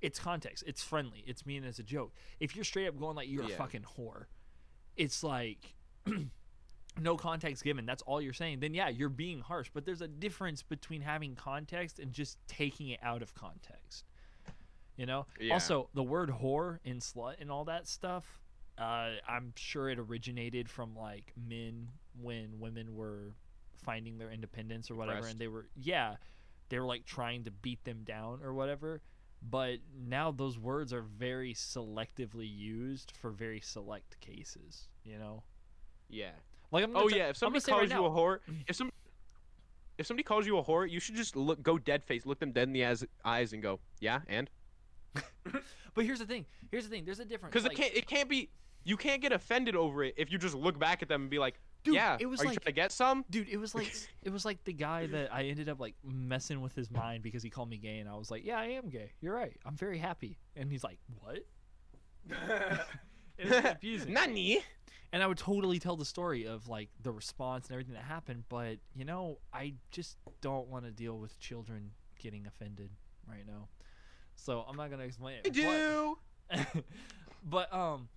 [0.00, 0.64] It's context.
[0.66, 1.22] It's friendly.
[1.26, 2.12] It's mean as a joke.
[2.40, 3.54] If you're straight up going like you're Yeah.
[3.54, 4.24] a fucking whore,
[4.96, 5.74] it's like
[7.00, 7.86] no context given.
[7.86, 8.60] That's all you're saying.
[8.60, 9.70] Then yeah, you're being harsh.
[9.72, 14.04] But there's a difference between having context and just taking it out of context.
[14.96, 15.26] You know.
[15.40, 15.54] Yeah.
[15.54, 18.40] Also, the word whore and slut and all that stuff.
[18.78, 21.88] Uh, I'm sure it originated from like men
[22.20, 23.34] when women were
[23.84, 25.32] finding their independence or whatever, Oppressed.
[25.32, 26.16] and they were yeah,
[26.68, 29.00] they were like trying to beat them down or whatever.
[29.50, 29.78] But
[30.08, 34.88] now those words are very selectively used for very select cases.
[35.04, 35.42] You know.
[36.08, 36.30] Yeah.
[36.70, 37.28] Like I'm Oh t- yeah.
[37.28, 38.90] If somebody calls right you now, a whore, if some,
[39.98, 42.52] if somebody calls you a whore, you should just look, go dead face, look them
[42.52, 44.48] dead in the eyes, eyes, and go, yeah, and
[45.94, 46.46] But here's the thing.
[46.70, 47.04] Here's the thing.
[47.04, 47.52] There's a difference.
[47.52, 48.50] because like, it can't, it can't be,
[48.84, 51.38] you can't get offended over it if you just look back at them and be
[51.38, 53.24] like, Dude, yeah, it was are like- you trying to get some?
[53.28, 56.60] Dude, it was like it was like the guy that I ended up like messing
[56.60, 58.88] with his mind because he called me gay, and I was like, "Yeah, I am
[58.88, 59.12] gay.
[59.20, 59.56] You're right.
[59.66, 61.40] I'm very happy." And he's like, "What?"
[63.38, 64.12] It was confusing.
[64.14, 64.62] Nani?
[65.12, 68.44] and I would totally tell the story of like the response and everything that happened,
[68.48, 72.90] but you know, I just don't want to deal with children getting offended
[73.28, 73.68] right now.
[74.36, 75.46] So I'm not gonna explain it.
[75.46, 76.82] I but- do.
[77.44, 78.08] but um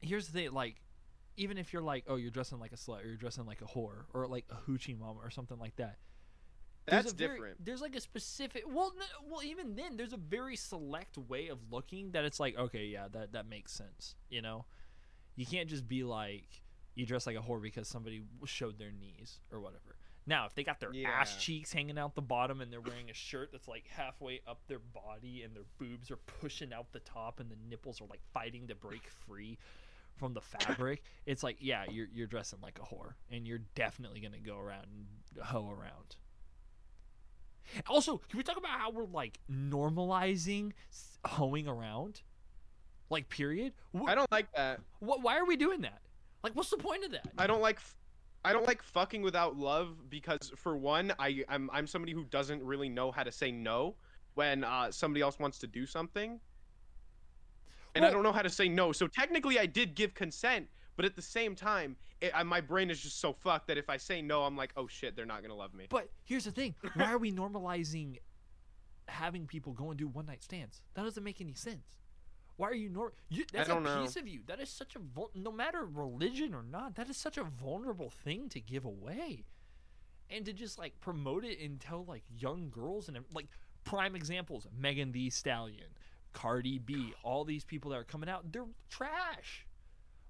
[0.00, 0.76] here's the thing like
[1.38, 3.64] even if you're like oh you're dressing like a slut or you're dressing like a
[3.64, 5.96] whore or like a hoochie mama or something like that
[6.86, 7.64] there's That's very- different.
[7.64, 11.58] there's like a specific well n- well even then there's a very select way of
[11.70, 14.64] looking that it's like okay yeah that that makes sense you know?
[15.36, 16.48] You can't just be like
[16.96, 19.94] you dress like a whore because somebody showed their knees or whatever.
[20.26, 23.14] Now if they got their ass cheeks hanging out the bottom and they're wearing a
[23.14, 27.38] shirt that's like halfway up their body and their boobs are pushing out the top
[27.38, 29.58] and the nipples are like fighting to break free
[30.18, 34.20] from the fabric it's like yeah you're, you're dressing like a whore and you're definitely
[34.20, 36.16] gonna go around and hoe around
[37.86, 40.72] also, can we talk about how we're like normalizing
[41.24, 42.22] hoeing around?
[43.10, 43.72] Like, period.
[43.96, 44.80] Wh- I don't like that.
[45.00, 46.00] wh- why are we doing that?
[46.42, 47.28] Like, what's the point of that?
[47.36, 47.76] I don't like.
[47.76, 47.94] f-
[48.44, 52.62] I don't like fucking without love because for one, I I'm I'm somebody who doesn't
[52.62, 53.96] really know how to say no
[54.34, 56.38] when uh, somebody else wants to do something,
[57.94, 58.92] and I don't know how to say no.
[58.92, 60.66] So technically, I did give consent,
[60.96, 63.88] but at the same time, it, I, my brain is just so fucked that if
[63.88, 65.86] I say no, I'm like, oh shit, they're not gonna love me.
[65.88, 68.18] But here's the thing: why are we normalizing
[69.06, 70.82] having people go and do one night stands?
[70.94, 71.96] That doesn't make any sense.
[72.56, 73.12] Why are you nor?
[73.28, 74.02] You, that's a know.
[74.02, 74.40] piece of you.
[74.46, 76.96] That is such a vul- no matter religion or not.
[76.96, 79.44] That is such a vulnerable thing to give away,
[80.28, 83.46] and to just like promote it and tell like young girls and like
[83.84, 85.86] prime examples: Megan Thee Stallion,
[86.32, 88.52] Cardi B, all these people that are coming out.
[88.52, 89.66] They're trash.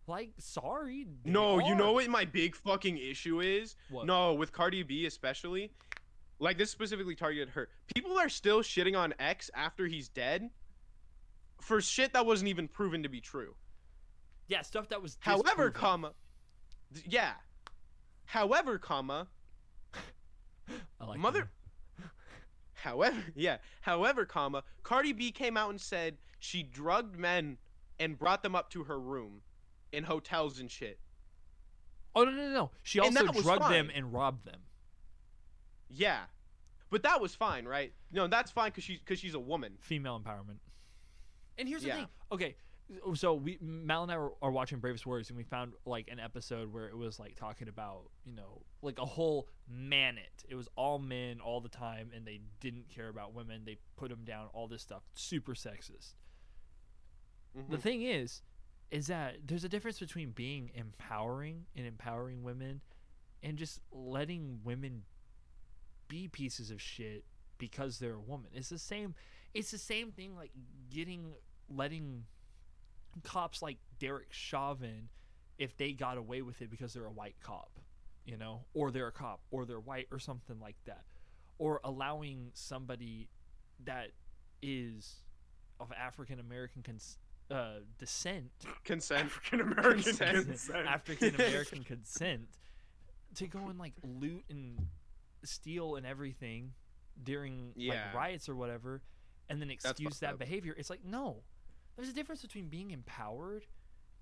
[0.06, 1.06] Like, sorry.
[1.24, 3.76] No, you know what my big fucking issue is?
[3.90, 4.06] What?
[4.06, 5.70] No, with Cardi B especially.
[6.40, 7.68] Like this specifically targeted her.
[7.94, 10.48] People are still shitting on X after he's dead
[11.60, 13.54] for shit that wasn't even proven to be true.
[14.46, 15.18] Yeah, stuff that was.
[15.20, 15.72] However, disproven.
[15.72, 16.12] comma
[17.06, 17.32] yeah.
[18.24, 19.26] However, comma
[21.00, 21.48] I like mother that.
[22.82, 23.58] However, yeah.
[23.80, 27.58] However, comma Cardi B came out and said she drugged men
[27.98, 29.42] and brought them up to her room
[29.92, 30.98] in hotels and shit.
[32.14, 32.70] Oh no no no!
[32.82, 34.60] She And also that was drugged them and robbed them.
[35.88, 36.22] Yeah.
[36.90, 37.92] But that was fine, right?
[38.12, 39.76] No, that's fine cuz she's cuz she's a woman.
[39.80, 40.58] Female empowerment.
[41.58, 42.08] And here's the thing.
[42.30, 42.56] Okay,
[43.14, 46.18] so we Mal and I were, are watching Bravest Warriors, and we found like an
[46.18, 50.44] episode where it was like talking about you know like a whole man it.
[50.48, 53.62] It was all men all the time, and they didn't care about women.
[53.64, 54.48] They put them down.
[54.52, 56.14] All this stuff, super sexist.
[57.54, 57.80] The Mhm.
[57.82, 58.42] thing is,
[58.90, 62.80] is that there's a difference between being empowering and empowering women,
[63.42, 65.04] and just letting women
[66.08, 67.24] be pieces of shit
[67.58, 68.50] because they're a woman.
[68.54, 69.14] It's the same.
[69.52, 70.52] It's the same thing like
[70.90, 71.34] getting
[71.68, 72.24] letting
[73.24, 75.08] cops like Derek Chauvin
[75.58, 77.70] if they got away with it because they're a white cop,
[78.24, 81.02] you know, or they're a cop or they're white or something like that,
[81.58, 83.28] or allowing somebody
[83.84, 84.08] that
[84.62, 85.16] is
[85.80, 87.18] of African American cons-
[87.50, 88.50] uh, descent
[88.84, 89.26] Consent.
[89.26, 90.46] African American Consent.
[90.46, 90.86] consent.
[90.86, 92.48] African American consent
[93.36, 94.86] to go and like loot and
[95.44, 96.72] steal and everything
[97.22, 97.94] during Yeah.
[98.06, 99.02] like riots or whatever,
[99.48, 100.38] and then excuse that up.
[100.38, 100.74] behavior.
[100.76, 101.42] It's like no,
[101.98, 103.66] there's a difference between being empowered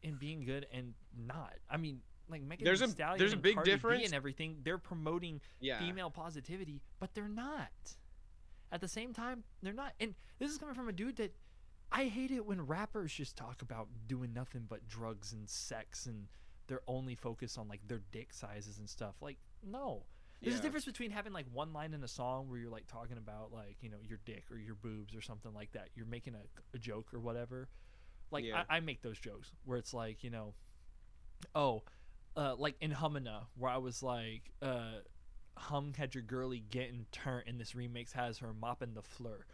[0.03, 1.53] and being good and not.
[1.71, 4.05] I mean, like Megan There's Thee a- Stallion there's a big Cardi B difference.
[4.07, 4.57] and everything.
[4.65, 5.79] They're promoting Yeah.
[5.79, 7.97] female positivity, but they're not.
[8.73, 9.93] At the same time, they're not.
[10.01, 11.37] And this is coming from a dude that
[11.93, 16.29] I hate it when rappers just talk about doing nothing but drugs and sex and
[16.67, 19.17] they're only focused on like their dick sizes and stuff.
[19.21, 20.07] Like, no.
[20.43, 23.17] There's a difference between having like one line in a song where you're like talking
[23.19, 25.89] about like, you know, your dick or your boobs or something like that.
[25.95, 27.69] You're making a, a joke or whatever.
[28.31, 28.63] Like, Yeah.
[28.69, 30.55] I, I make those jokes where it's like, you know,
[31.55, 31.83] oh,
[32.37, 35.01] uh, like in Humana, where I was like, uh,
[35.57, 39.47] Hum had your girly getting turned, and this remix has her mopping the floor.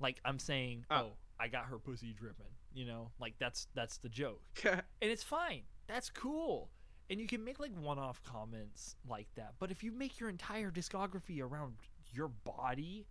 [0.00, 1.02] Like I'm saying, Ah.
[1.02, 2.46] oh, I got her pussy dripping.
[2.72, 5.62] You know, like that's that's the joke, and it's fine.
[5.86, 6.70] That's cool,
[7.10, 9.54] and you can make like one-off comments like that.
[9.58, 11.74] But if you make your entire discography around
[12.12, 13.06] your body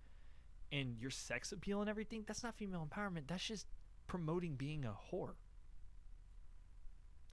[0.72, 3.28] and your sex appeal and everything, that's not female empowerment.
[3.28, 3.68] That's just
[4.08, 5.36] promoting being a whore.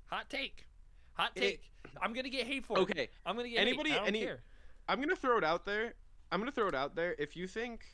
[0.07, 0.67] Hot take.
[1.15, 1.71] Hot It- take.
[2.01, 2.83] I'm gonna get hate for it.
[2.83, 3.09] okay.
[3.25, 4.01] I'm gonna get Anybody- hate.
[4.01, 4.43] I any- care.
[4.89, 5.95] I'm gonna throw it out there.
[6.33, 7.15] I'm gonna throw it out there.
[7.19, 7.87] If you think,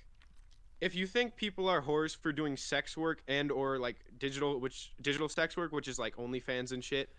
[0.81, 4.93] if you think people are whores for doing sex work and or like digital which
[5.01, 7.11] digital sex work which is like OnlyFans and shit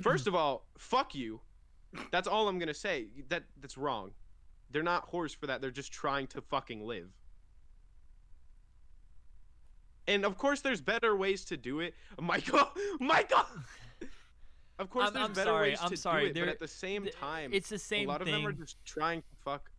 [0.00, 0.34] first mm-hmm.
[0.34, 1.40] of all fuck you
[2.10, 4.10] that's all i'm gonna say that that's wrong
[4.70, 7.08] they're not whores for that they're just trying to fucking live
[10.06, 12.68] and of course there's better ways to do it michael
[13.00, 13.44] michael
[14.78, 16.52] of course I'm- there's I'm better sorry, ways I'm to sorry, do it there- but
[16.52, 18.34] at the same time it's the same a lot thing.
[18.34, 19.70] of them are just trying to fuck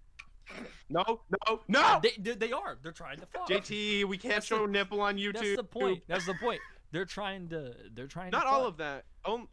[0.89, 1.03] no
[1.47, 2.77] no no They, they, they are.
[2.81, 3.49] They're trying to fuck.
[3.49, 5.33] JT, we can't That's show the- nipple on YouTube.
[5.33, 6.03] That's the point.
[6.07, 6.61] That's the point.
[6.91, 7.73] They're trying to.
[7.93, 8.29] They're trying.
[8.29, 9.05] Not to all of that.
[9.25, 9.47] Oh,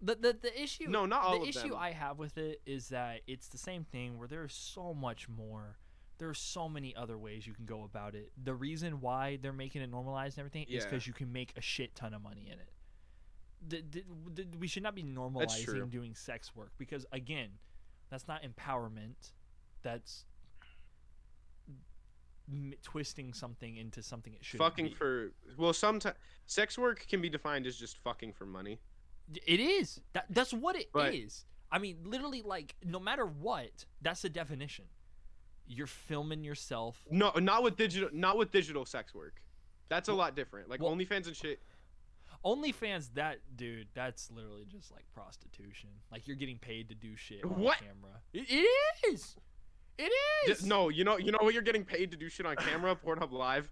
[0.00, 0.86] The, the the issue.
[0.88, 1.78] No, not all the of issue them.
[1.78, 5.76] I have with it is that it's the same thing where there's so much more.
[6.18, 8.32] There are so many other ways you can go about it.
[8.42, 10.90] The reason why they're making it normalized and everything is Yeah.
[10.90, 12.72] because you can make a shit ton of money in it.
[13.68, 14.04] The, the,
[14.44, 17.50] the, we should not be normalizing doing sex work because again,
[18.10, 19.32] that's not empowerment.
[19.82, 20.24] That's
[22.48, 24.94] m- twisting something into something it should fucking be.
[24.94, 26.16] for well, sometimes
[26.46, 28.78] sex work can be defined as just fucking for money.
[29.46, 30.00] It is.
[30.14, 31.44] That that's what it is.
[31.70, 34.86] But- I mean, literally, like no matter what, that's the definition.
[35.66, 37.04] You're filming yourself.
[37.10, 38.08] No, not with digital.
[38.12, 39.42] Not with digital sex work.
[39.90, 40.68] That's a Well- lot different.
[40.70, 41.62] Like well- OnlyFans and shit.
[42.44, 45.90] OnlyFans, that dude, that's literally just like prostitution.
[46.12, 47.78] Like you're getting paid to do shit on What?
[47.78, 48.22] camera.
[48.32, 48.48] It,
[49.12, 49.36] is.
[49.98, 50.12] It
[50.46, 52.94] D- No, you know, you know what you're getting paid to do shit on camera,
[53.04, 53.70] Pornhub Live.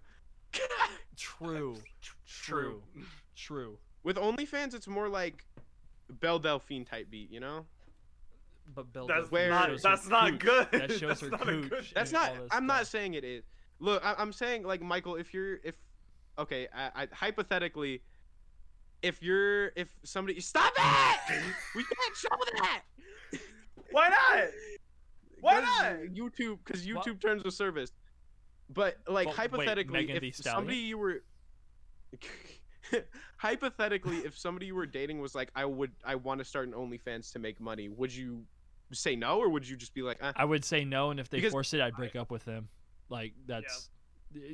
[1.15, 1.77] True.
[2.27, 2.83] True.
[3.35, 3.77] True.
[4.07, 5.43] With OnlyFans, it's more like
[6.09, 7.29] Belle Delphine type beat.
[7.29, 7.65] You know.
[8.73, 9.69] But Bill That's does- where- not.
[9.69, 10.39] shows her That's not cooch.
[10.39, 10.67] good.
[10.71, 11.69] That shows That's her not cooch.
[11.69, 12.31] good- That's not.
[12.51, 13.43] I'm not saying it is.
[13.79, 15.75] Look, I, I'm saying like Michael, if you're if,
[16.39, 18.01] okay, I, I, hypothetically,
[19.01, 21.43] if you're if somebody stop it,
[21.75, 22.29] we can't show
[22.61, 22.81] that.
[23.91, 24.43] Why not?
[25.39, 25.93] Why 'Cause not?
[26.13, 27.05] YouTube, because What?
[27.05, 27.91] YouTube terms of service.
[28.69, 30.57] But like But wait, hypothetically, Megan Thee if Stallion?
[30.57, 31.23] somebody you were
[33.37, 36.73] hypothetically, if somebody you were dating was like, I would, I want to start an
[36.73, 38.43] OnlyFans to make money, would you
[38.91, 41.29] say no, or would you just be like, eh, I would say no, and if
[41.29, 42.69] they Because- force it, I'd break up with them.
[43.09, 43.89] Like that's.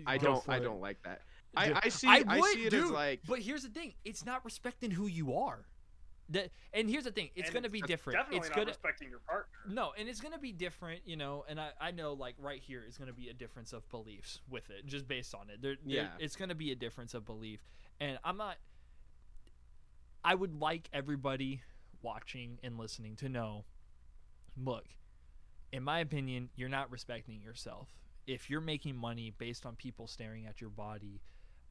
[0.05, 0.60] I don't, I it.
[0.61, 1.22] don't like that.
[1.55, 3.93] I, Dude, I see, I I, see it dude, as like, But here's the thing:
[4.05, 5.65] it's not respecting who you are.
[6.30, 8.18] That and here's the thing: it's gonna be different.
[8.18, 9.47] Definitely It's not gonna respecting your partner.
[9.68, 11.43] no, and it's gonna be different, you know.
[11.49, 14.69] And I I know like right here is gonna be a difference of beliefs with
[14.69, 15.61] it, just based on it.
[15.61, 16.07] There, there- Yeah.
[16.19, 17.60] it's gonna be a difference of belief,
[18.04, 18.58] and I'm not.
[20.26, 21.62] I would like everybody
[22.02, 23.64] watching and listening to know.
[24.62, 24.86] Look,
[25.72, 27.88] in my opinion, you're not respecting yourself.
[28.28, 31.22] If you're making money based on people staring at your body,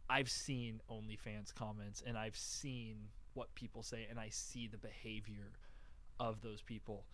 [0.09, 5.53] I've seen OnlyFans comments and I've seen what people say and I see the behavior
[6.19, 7.05] of those people.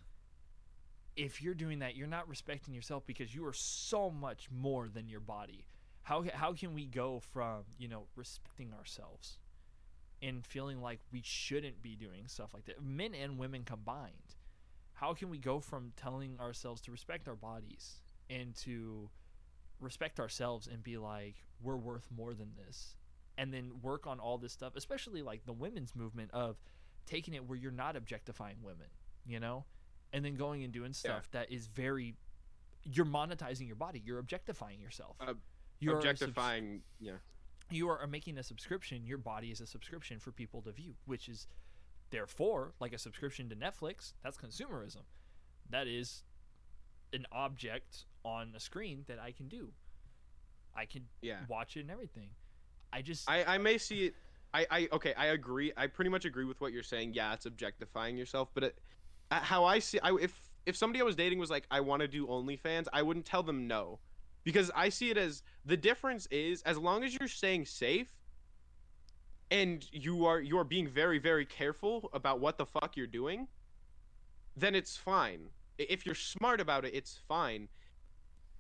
[1.17, 5.09] If you're doing that, you're not respecting yourself because you are so much more than
[5.09, 5.65] your body.
[6.09, 9.37] How how can we go from, you know, respecting ourselves
[10.23, 14.37] and feeling like we shouldn't be doing stuff like that, men and women combined?
[14.95, 17.97] How can we go from telling ourselves to respect our bodies
[18.31, 19.11] and to
[19.81, 22.97] respect ourselves and be like we're worth more than this
[23.37, 26.57] and then work on all this stuff especially like the women's movement of
[27.07, 28.89] taking it where you're not objectifying women
[29.25, 29.65] you know
[30.13, 32.17] and then going and doing stuff that is very
[32.83, 35.15] you're monetizing your body you're objectifying yourself.
[35.21, 35.35] Uh,
[35.81, 37.13] you're a subs- objectifying, yeah.
[37.71, 41.29] you are making a subscription your body is a subscription for people to view which
[41.29, 41.47] is
[42.11, 45.03] therefore like a subscription to netflix that's consumerism
[45.71, 46.23] that is
[47.13, 49.69] an object on a screen that i can do
[50.75, 51.41] i can Yeah.
[51.49, 52.31] watch it and everything
[52.93, 54.15] i just I, I may see it.
[54.55, 55.13] I, I okay.
[55.13, 55.73] I agree.
[55.77, 57.13] I pretty much agree with what you're saying.
[57.13, 58.49] Yeah, it's objectifying yourself.
[58.55, 58.79] But it,
[59.31, 60.33] how I see, I if
[60.65, 63.43] if somebody I was dating was like, I want to do OnlyFans, I wouldn't tell
[63.43, 63.99] them no,
[64.49, 68.09] because I see it as the difference is as long as you're staying safe,
[69.51, 73.47] and you are you are being very very careful about what the fuck you're doing,
[74.57, 75.51] then it's fine.
[75.77, 77.69] If you're smart about it, it's fine.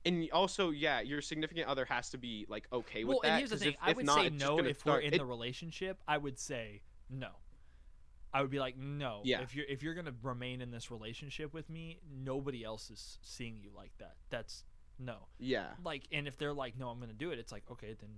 [0.05, 3.29] And also, yeah, your significant other has to be like okay with well that.
[3.31, 5.25] and here's the thing if- i would not, say no if we're in it- the
[5.25, 7.31] relationship i would say no
[8.35, 9.41] i would be like no Yeah.
[9.41, 13.57] if you're if you're gonna remain in this relationship with me nobody else is seeing
[13.57, 14.65] you like that that's
[14.99, 15.17] no.
[15.39, 15.67] Yeah.
[15.85, 18.11] like and if they're like no i'm gonna do it it's like okay then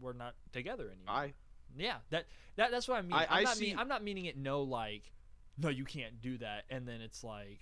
[0.00, 1.14] we're not together anymore.
[1.14, 1.34] I
[1.76, 2.26] yeah that,
[2.56, 3.12] that that's what i mean.
[3.12, 5.12] I- am not see- mean, i'm not meaning it no like
[5.58, 7.60] no you can't do that and then it's like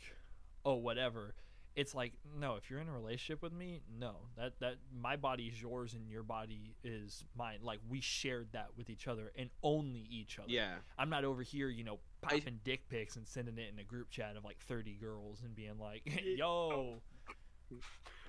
[0.64, 1.34] oh whatever.
[1.76, 4.16] It's like no if you're in a relationship with me no.
[4.36, 7.58] That that my body is yours and your body is mine.
[7.62, 10.50] Like we shared that with each other and only each other.
[10.50, 10.74] Yeah.
[10.98, 14.10] i'm not over here you know I- dick pics and sending it in a group
[14.10, 17.00] chat of like 30 girls and being like yo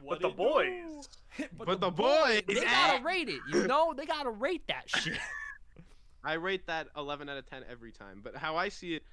[0.08, 1.10] But the boys.
[1.58, 2.64] But the boys, they eh?
[2.66, 3.40] gotta rate it.
[3.48, 5.18] You know, they gotta rate that shit.
[6.24, 8.20] I rate that 11 out of 10 every time.
[8.22, 9.04] But how I see it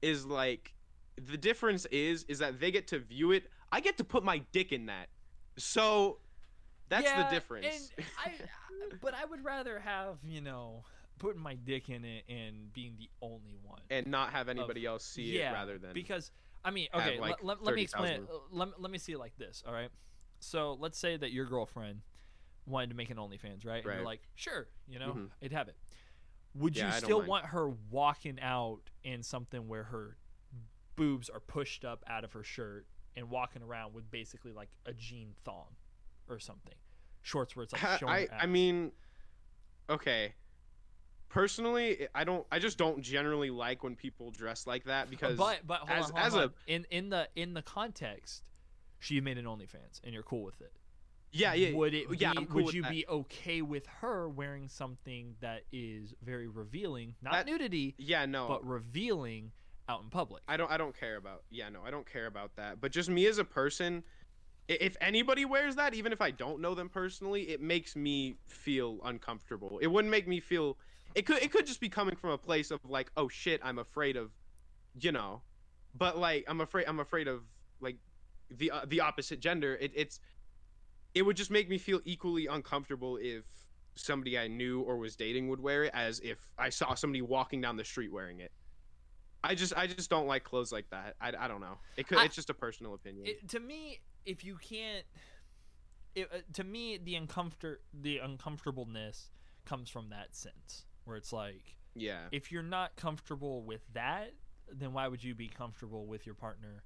[0.00, 0.74] is like
[1.16, 3.44] the difference is is that they get to view it.
[3.72, 5.08] I get to put my dick in that.
[5.56, 6.18] So
[6.88, 7.90] that's Yeah, the difference.
[7.96, 10.84] And I, I- but I would rather have you know
[11.18, 13.80] putting my dick in it and being the only one.
[13.90, 16.30] and not have anybody else see yeah, it rather than because
[16.64, 18.14] I mean, okay, like, let, let me explain.
[18.14, 18.28] It.
[18.50, 19.62] Let, let me see it like this.
[19.66, 19.90] All right.
[20.40, 22.02] So let's say that your girlfriend
[22.66, 23.78] wanted to make an OnlyFans, right?
[23.78, 23.96] And Right.
[23.96, 25.30] you're like, sure, you know, Mhm.
[25.42, 25.76] I'd have it.
[26.54, 30.18] Would Yeah, you I still want her walking out in something where her
[30.96, 32.86] boobs are pushed up out of her shirt
[33.16, 35.76] and walking around with basically like a jean thong
[36.28, 36.74] or something,
[37.22, 38.92] shorts where it's like showing I I mean
[39.88, 40.34] okay.
[41.36, 45.60] Personally, I don't I just don't generally like when people dress like that because but
[45.66, 46.42] but hold as- on, hold as on.
[46.44, 48.42] a- in in the in the context,
[48.98, 50.72] she made an OnlyFans and you're cool with it.
[51.30, 52.90] yeah, yeah, would it be, yeah, cool would you that.
[52.90, 58.46] be okay with her wearing something that is very revealing not That- nudity Yeah, no.
[58.48, 59.52] but revealing
[59.88, 62.54] out in public I don't I don't care about yeah no I don't care about
[62.56, 64.04] that but just me as a person
[64.68, 69.00] if anybody wears that even if I don't know them personally it makes me feel
[69.02, 70.76] uncomfortable it wouldn't make me feel
[71.14, 73.78] it could it could just be coming from a place of like oh shit I'm
[73.78, 74.30] afraid of
[75.00, 75.42] you know
[75.94, 77.42] but like I'm afraid I'm afraid of
[77.80, 77.96] like
[78.50, 80.20] the uh, the opposite gender it, it's
[81.14, 83.44] it would just make me feel equally uncomfortable if
[83.94, 87.60] somebody I knew or was dating would wear it as if I saw somebody walking
[87.60, 88.52] down the street wearing it
[89.44, 91.16] I just I just don't like clothes like that.
[91.20, 91.78] I, I don't know.
[91.96, 93.26] It could I- it's just a personal opinion.
[93.26, 95.04] it, to me if you can't
[96.14, 99.30] it, uh, to me the uncomfort the uncomfortableness
[99.64, 102.22] comes from that sense where it's like yeah.
[102.32, 104.32] if you're not comfortable with that,
[104.70, 106.82] then why would you be comfortable with your partner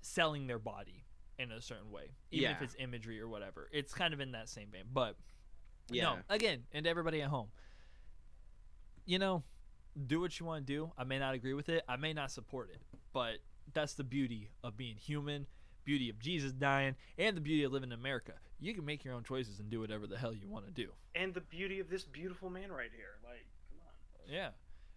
[0.00, 1.04] selling their body
[1.38, 3.68] in a certain way, even if it's imagery or whatever?
[3.72, 4.84] It's kind of in that same vein.
[4.92, 5.16] But
[5.90, 6.02] Yeah.
[6.04, 7.50] no, again, and to everybody at home,
[9.04, 9.42] you know,
[10.06, 10.92] do what you want to do.
[10.96, 11.84] I may not agree with it.
[11.88, 12.82] I may not support it,
[13.12, 13.38] but
[13.72, 15.46] that's the beauty of being human.
[15.84, 18.34] Beauty of Jesus dying, and the beauty of living in America.
[18.62, 20.88] You can make your own choices and do whatever the hell you want to do.
[21.16, 23.18] And the beauty of this beautiful man right here.
[23.24, 24.32] Like, come on.
[24.32, 24.50] Yeah.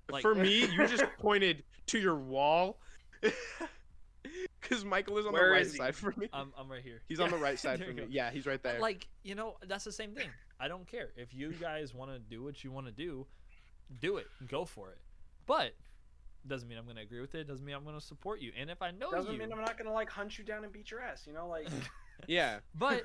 [0.10, 2.78] Like- For me, you just pointed to your wall.
[4.62, 6.28] Cuz Michael is on Where the right side for me.
[6.32, 7.02] I'm, I'm right here.
[7.08, 8.04] He's on the right side for me.
[8.04, 8.08] go.
[8.08, 8.80] Yeah, he's right there.
[8.80, 10.30] Like, you know, that's the same thing.
[10.60, 11.10] I don't care.
[11.16, 13.26] If you guys want to do what you want to do,
[14.00, 14.28] do it.
[14.48, 15.00] Go for it.
[15.48, 15.74] But
[16.48, 17.48] doesn't mean I'm going to agree with it.
[17.48, 18.52] Doesn't mean I'm going to support you.
[18.58, 19.16] And if I know you.
[19.16, 21.26] Doesn't mean I'm not gonna like hunt you down and beat your ass.
[21.26, 21.68] You know, like.
[22.28, 22.60] yeah.
[22.76, 23.04] but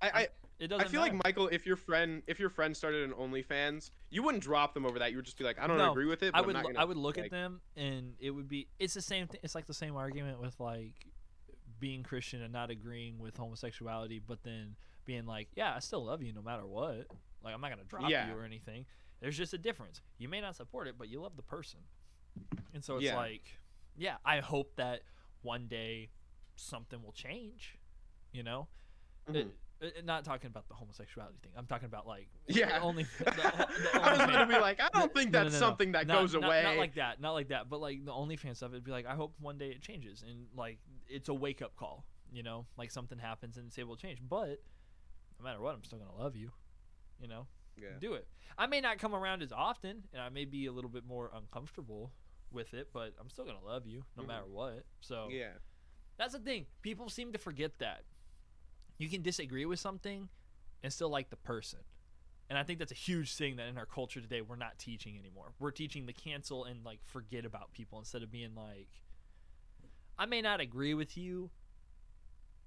[0.00, 1.14] I, I it doesn't feel matter.
[1.14, 4.84] like Michael, if your friend if your friend started an OnlyFans, you wouldn't drop them
[4.86, 5.10] over that.
[5.10, 6.32] You would just be like, I don't No, agree with it.
[6.32, 8.68] But I would lo- gonna, I would look like, at them and it would be
[8.78, 9.40] it's the same thing.
[9.42, 10.94] It's like the same argument with like
[11.80, 16.22] being Christian and not agreeing with homosexuality, but then being like, yeah, I still love
[16.22, 17.06] you no matter what.
[17.44, 18.28] Like I'm not gonna drop Yeah.
[18.28, 18.84] you or anything.
[19.20, 20.00] There's just a difference.
[20.18, 21.80] You may not support it, but you love the person,
[22.74, 23.16] and so it's Yeah.
[23.16, 23.42] like,
[23.96, 25.02] yeah, I hope that
[25.42, 26.10] one day
[26.56, 27.78] something will change.
[28.32, 28.68] You know,
[29.28, 29.36] Mhm.
[29.36, 29.44] Uh, uh,
[30.04, 31.52] not talking about the homosexuality thing.
[31.56, 32.78] I'm talking about like Yeah.
[32.82, 33.04] only.
[33.18, 35.66] The, the I was gonna be like, I don't think no, no, that's no, no.
[35.70, 36.62] something that Not- goes not- away.
[36.64, 37.20] Not like that.
[37.20, 37.68] Not like that.
[37.68, 40.46] But like the OnlyFans stuff, it'd be like, I hope one day it changes and
[40.56, 40.78] like
[41.08, 42.04] it's a wake up call.
[42.32, 44.18] You know, like something happens and it's able to change.
[44.28, 44.60] But
[45.38, 46.50] no matter what, I'm still gonna love you.
[47.20, 47.46] You know,
[47.76, 47.88] yeah.
[48.00, 48.26] do it.
[48.56, 51.30] I may not come around as often, and I may be a little bit more
[51.34, 52.12] uncomfortable
[52.50, 54.26] with it, but I'm still gonna love you no Mhm.
[54.26, 54.84] matter what.
[55.00, 55.52] So Yeah.
[56.16, 56.66] that's the thing.
[56.82, 58.04] People seem to forget that
[58.98, 60.28] you can disagree with something
[60.82, 61.80] and still like the person.
[62.50, 65.18] And I think that's a huge thing that in our culture today we're not teaching
[65.18, 65.52] anymore.
[65.58, 68.88] We're teaching the cancel and like forget about people instead of being like
[70.18, 71.50] I may not agree with you,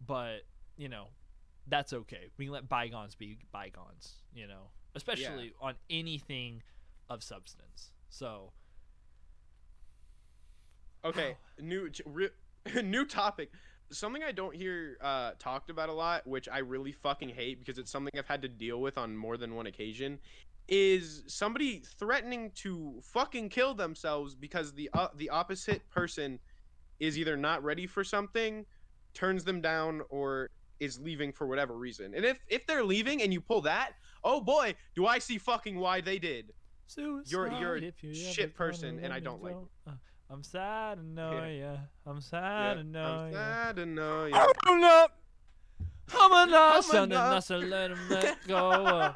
[0.05, 0.41] but
[0.77, 1.07] you know,
[1.67, 2.29] that's okay.
[2.37, 6.63] We can let bygones be bygones, you know, especially on anything
[7.09, 7.91] of substance.
[8.09, 8.51] So,
[11.03, 12.29] Okay, new re-
[12.83, 13.51] new topic.
[13.91, 17.77] Something I don't hear uh, talked about a lot, which I really fucking hate because
[17.77, 20.19] it's something I've had to deal with on more than one occasion,
[20.67, 26.39] is somebody threatening to fucking kill themselves because the uh, the opposite person
[26.99, 28.65] is either not ready for something,
[29.13, 30.49] turns them down, or
[30.79, 32.13] is leaving for whatever reason.
[32.15, 33.91] And if if they're leaving and you pull that,
[34.23, 36.53] oh boy, do I see fucking why they did.
[37.31, 39.55] You're- you're a you shit person, and I don't like.
[40.31, 41.73] I'm sad to know Yeah.
[41.73, 41.77] ya.
[42.05, 43.37] I'm sad to know I'm ya.
[43.37, 44.45] sad to know ya.
[44.47, 45.17] Open up.
[46.13, 46.81] I'm a Humana.
[46.83, 49.13] son and nothing let him let go.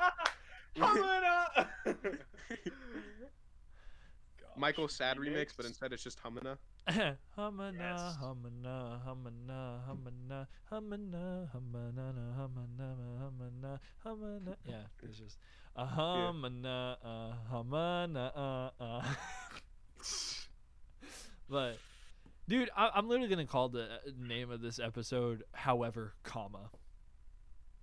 [0.76, 1.70] Coming up.
[4.58, 5.54] Michael Sad remix, remix?
[5.58, 6.58] but instead it's just Humana.
[7.36, 8.16] Humana, Yes.
[8.20, 14.56] humana, humana, humana, humana, humana, humana, humana, humana.
[14.68, 15.38] Yeah, it's just
[15.76, 19.02] a humana, uh, humana, uh, uh.
[21.50, 21.78] But,
[22.48, 26.70] dude, I, I'm literally gonna call the uh, name of this episode "However, comma."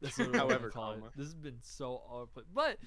[0.01, 0.95] That's literally However, gonna it.
[1.01, 1.11] comma.
[1.17, 2.79] This has been so awkward, but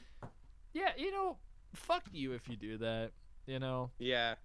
[0.73, 1.37] yeah, you know,
[1.73, 3.11] fuck you if you do that.
[3.47, 4.35] You know, Yeah.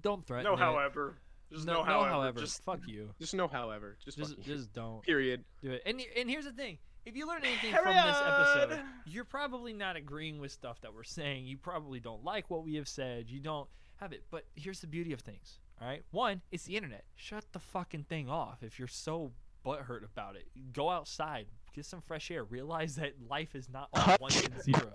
[0.00, 0.44] don't threaten.
[0.44, 0.58] No, it.
[0.60, 1.14] however.
[1.50, 2.10] Just no, no, however.
[2.10, 3.10] however, Just fuck you.
[3.18, 3.96] Just no however.
[4.04, 5.44] Just Just, fucking- just don't period.
[5.62, 5.82] do it.
[5.84, 7.82] And and here's the thing: if you learn anything Period.
[7.82, 11.46] from this episode, you're probably not agreeing with stuff that we're saying.
[11.46, 13.28] You probably don't like what we have said.
[13.28, 13.68] You don't
[14.02, 14.24] have it.
[14.30, 15.58] But here's the beauty of things.
[15.80, 17.04] All right, one, it's the internet.
[17.16, 19.32] Shut the fucking thing off if you're so
[19.64, 20.46] butthurt about it.
[20.72, 22.44] Go outside, get some fresh air.
[22.44, 24.92] Realize that life is not all one and zero.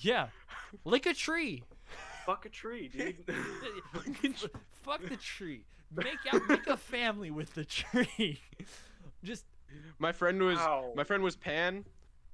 [0.00, 0.28] Yeah,
[0.84, 1.62] lick a tree.
[2.24, 3.16] fuck a tree, dude.
[4.82, 5.64] Fuck the tree.
[5.94, 6.42] Make out.
[6.48, 8.40] Make a family with the tree.
[9.24, 9.44] Just
[9.98, 10.92] My friend was Ow.
[10.94, 11.84] my friend was Pan.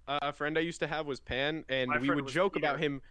[0.09, 2.57] Uh, a friend I used to have was Pan, and My we would was joke
[2.57, 3.03] about him.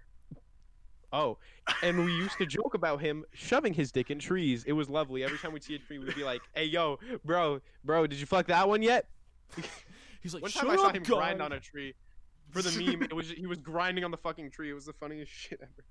[1.11, 1.38] Oh,
[1.81, 4.64] and we used to joke about him shoving his dick in trees.
[4.65, 5.23] It was lovely.
[5.23, 8.26] Every time we'd see a tree, we'd be like, "Hey, yo, bro, bro, did you
[8.27, 9.07] fuck that one yet?"
[10.22, 10.44] he's like.
[10.44, 11.95] One Shut time I saw up, him God." grind on a tree.
[12.52, 14.69] For the meme, it was he was grinding on the fucking tree.
[14.69, 15.86] It was the funniest shit ever.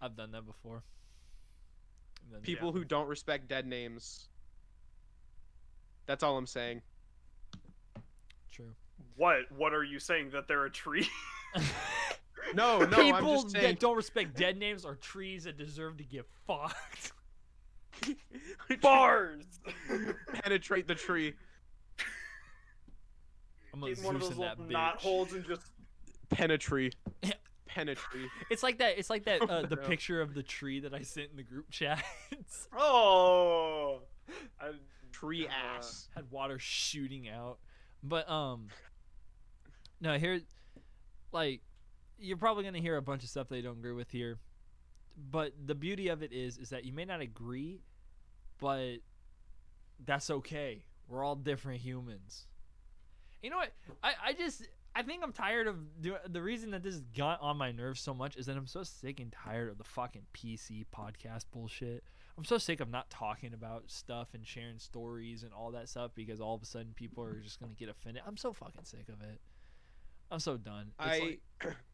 [0.00, 0.82] I've done that before.
[2.30, 4.28] Then- People who don't respect dead names.
[6.06, 6.82] That's all I'm saying.
[8.52, 8.74] True.
[9.16, 9.50] what?
[9.56, 10.30] What are you saying?
[10.30, 11.08] That they're a tree?
[12.54, 13.64] No, no, People I'm just saying.
[13.64, 17.12] that don't respect dead names are trees that deserve to get fucked.
[18.82, 19.44] Bars.
[20.42, 21.32] penetrate the tree,
[23.72, 25.62] I'm gonna Get one of those little knot holes and just.
[26.30, 26.94] penetrate,
[27.66, 28.28] penetrate.
[28.50, 28.98] It's like that.
[28.98, 29.42] It's like that.
[29.50, 29.82] Uh, the No.
[29.82, 32.02] picture of the tree that I sent in the group chat
[32.76, 34.00] Oh.
[34.60, 34.70] I,
[35.12, 36.08] Tree Uh, ass.
[36.14, 37.58] had water shooting out.
[38.02, 38.68] But um,
[40.00, 40.40] no, here,
[41.32, 41.60] like,
[42.18, 44.38] you're probably gonna hear a bunch of stuff that you don't agree with here.
[45.30, 47.82] But the beauty of it is, is that you may not agree,
[48.58, 48.96] but
[50.04, 50.84] that's okay.
[51.08, 52.46] We're all different humans.
[53.42, 53.72] You know what?
[54.02, 54.66] I, I just
[54.96, 58.14] I think I'm tired of do, the reason that this got on my nerves so
[58.14, 62.04] much is that I'm so sick and tired of the fucking PC podcast bullshit.
[62.38, 66.12] I'm so sick of not talking about stuff and sharing stories and all that stuff
[66.14, 68.22] because all of a sudden people are just gonna get offended.
[68.26, 69.40] I'm so fucking sick of it.
[70.30, 70.92] I'm so done.
[71.00, 71.40] It's I like,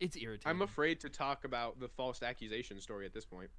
[0.00, 0.50] it's irritating.
[0.50, 3.50] I'm afraid to talk about the false accusation story at this point.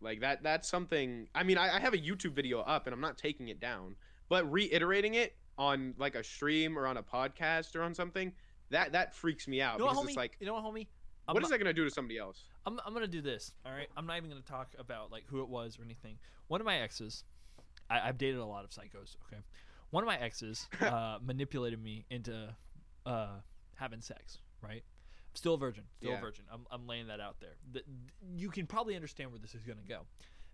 [0.00, 3.00] Like that that's something I mean I, I have a YouTube video up and I'm
[3.00, 3.96] not taking it down,
[4.28, 8.32] but reiterating it on like a stream or on a podcast or on something,
[8.70, 10.08] that that freaks me out You know what, because homie?
[10.08, 10.86] it's like you know what, homie?
[11.28, 12.44] I'm what not- is that gonna do to somebody else?
[12.66, 13.52] I'm, I'm gonna do this.
[13.64, 13.88] All right.
[13.96, 16.18] I'm not even gonna talk about like who it was or anything.
[16.48, 17.24] One of my exes,
[17.88, 19.16] I, I've dated a lot of psychos.
[19.26, 19.42] Okay.
[19.90, 22.54] One of my exes uh, manipulated me into
[23.06, 23.36] uh,
[23.74, 24.38] having sex.
[24.62, 24.82] Right.
[25.34, 25.84] Still a virgin.
[25.98, 26.44] Still a virgin.
[26.52, 27.54] I'm, I'm laying that out there.
[27.72, 27.82] The,
[28.36, 30.00] you can probably understand where this is gonna go.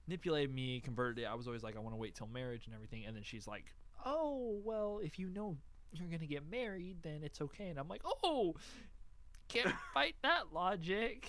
[0.06, 1.26] Manipulated me, converted it.
[1.26, 3.04] I was always like, I want to wait till marriage and everything.
[3.06, 3.64] And then she's like,
[4.04, 5.56] Oh well, if you know
[5.92, 7.68] you're gonna get married, then it's okay.
[7.68, 8.54] And I'm like, Oh,
[9.48, 11.26] can't fight that logic.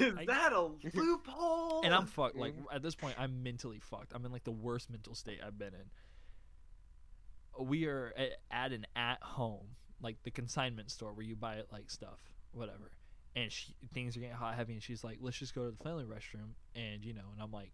[0.00, 0.60] is I- that a
[0.94, 1.82] loophole?
[1.84, 2.36] and I'm fucked.
[2.36, 4.12] Like at this point, I'm mentally fucked.
[4.14, 7.64] I'm in like the worst mental state I've been in.
[7.66, 9.66] We are at, at an at home,
[10.00, 12.18] like the consignment store where you buy it like stuff,
[12.52, 12.90] whatever.
[13.34, 15.82] And she, things are getting hot heavy, and she's like, "Let's just go to the
[15.82, 17.72] family restroom," and you know, and I'm like,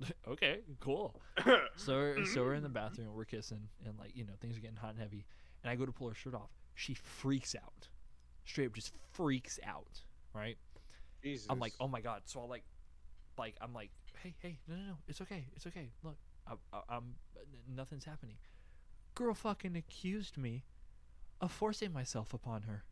[0.28, 1.20] "Okay, cool."
[1.76, 2.74] So we're, so we're in the mm-hmm.
[2.74, 5.24] bathroom, we're kissing, and like you know, things are getting hot and heavy.
[5.62, 6.50] And I go to pull her shirt off.
[6.74, 7.88] She freaks out,
[8.44, 10.02] straight up, just freaks out.
[10.34, 10.56] Right?
[11.22, 11.46] Jesus.
[11.50, 12.22] I'm like, oh my god.
[12.24, 12.64] So I like,
[13.38, 13.90] like I'm like,
[14.22, 15.90] hey, hey, no, no, no, it's okay, it's okay.
[16.02, 16.16] Look,
[16.46, 17.14] I, I, I'm
[17.68, 18.36] nothing's happening.
[19.14, 20.64] Girl fucking accused me
[21.40, 22.84] of forcing myself upon her.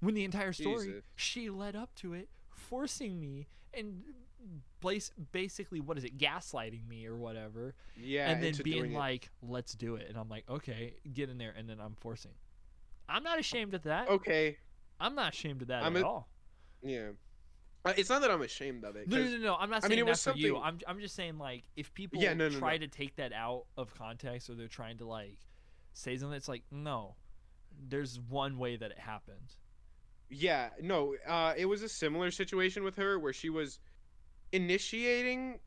[0.00, 1.02] When the entire story, Jesus.
[1.14, 4.02] she led up to it, forcing me and
[4.80, 9.74] bas- basically, what is it, gaslighting me or whatever, yeah, and then being like, let's
[9.74, 10.06] do it.
[10.08, 12.32] And I'm like, okay, get in there, and then I'm forcing.
[13.08, 14.08] I'm not ashamed of that.
[14.08, 14.56] okay,
[15.00, 16.28] I'm not ashamed of that I'm at a- all.
[16.82, 17.08] yeah.
[17.84, 19.08] Uh, it's not that I'm ashamed of it.
[19.08, 19.56] No, no, no, no.
[19.56, 20.56] I'm not I saying mean, it that was for you.
[20.56, 22.86] I'm, I'm just saying like if people Yeah, no, no, try no.
[22.86, 25.36] to take that out of context or they're trying to like
[25.92, 27.14] say something, it's like no.
[27.88, 29.54] There's one way that it happened.
[30.28, 33.78] Yeah, no, uh, it was a similar situation with her where she was
[34.52, 35.58] initiating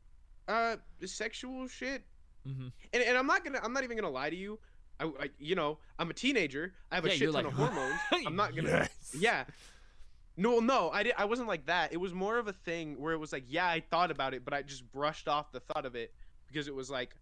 [0.48, 0.76] uh
[1.06, 2.04] sexual shit,
[2.48, 2.72] Mhm.
[2.94, 4.60] and and I'm not gonna, I'm not even gonna lie to you.
[5.00, 6.74] I, I you know, I'm a teenager.
[6.92, 8.00] I have a Yeah, shit ton like, of hormones.
[8.28, 8.70] I'm not gonna.
[8.70, 9.16] Yes.
[9.18, 9.44] Yeah,
[10.38, 11.14] No, no, I did.
[11.18, 11.92] I wasn't like that.
[11.94, 14.46] It was more of a thing where it was like, yeah, I thought about it,
[14.46, 16.14] but I just brushed off the thought of it
[16.48, 17.16] because it was like,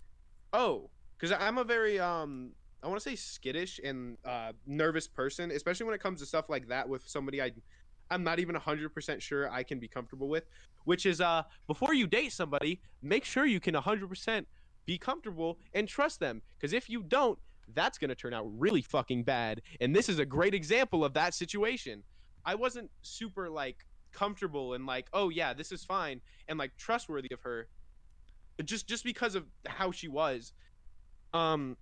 [0.52, 2.52] oh, because I'm a very um,
[2.84, 6.50] I want to say skittish and uh, nervous person, especially when it comes to stuff
[6.50, 7.52] like that with somebody I,
[8.12, 10.46] I'm not even hundred percent sure I can be comfortable with.
[10.84, 14.48] Which is uh, before you date somebody, make sure you can hundred percent
[14.86, 17.40] be comfortable and trust them, because if you don't,
[17.74, 19.62] that's gonna turn out really fucking bad.
[19.80, 22.04] And this is a great example of that situation.
[22.46, 26.20] I wasn't super like comfortable and like, oh yeah, this is fine
[26.50, 27.70] and like trustworthy of her
[28.66, 30.52] just just because of how she was.
[31.34, 31.78] Um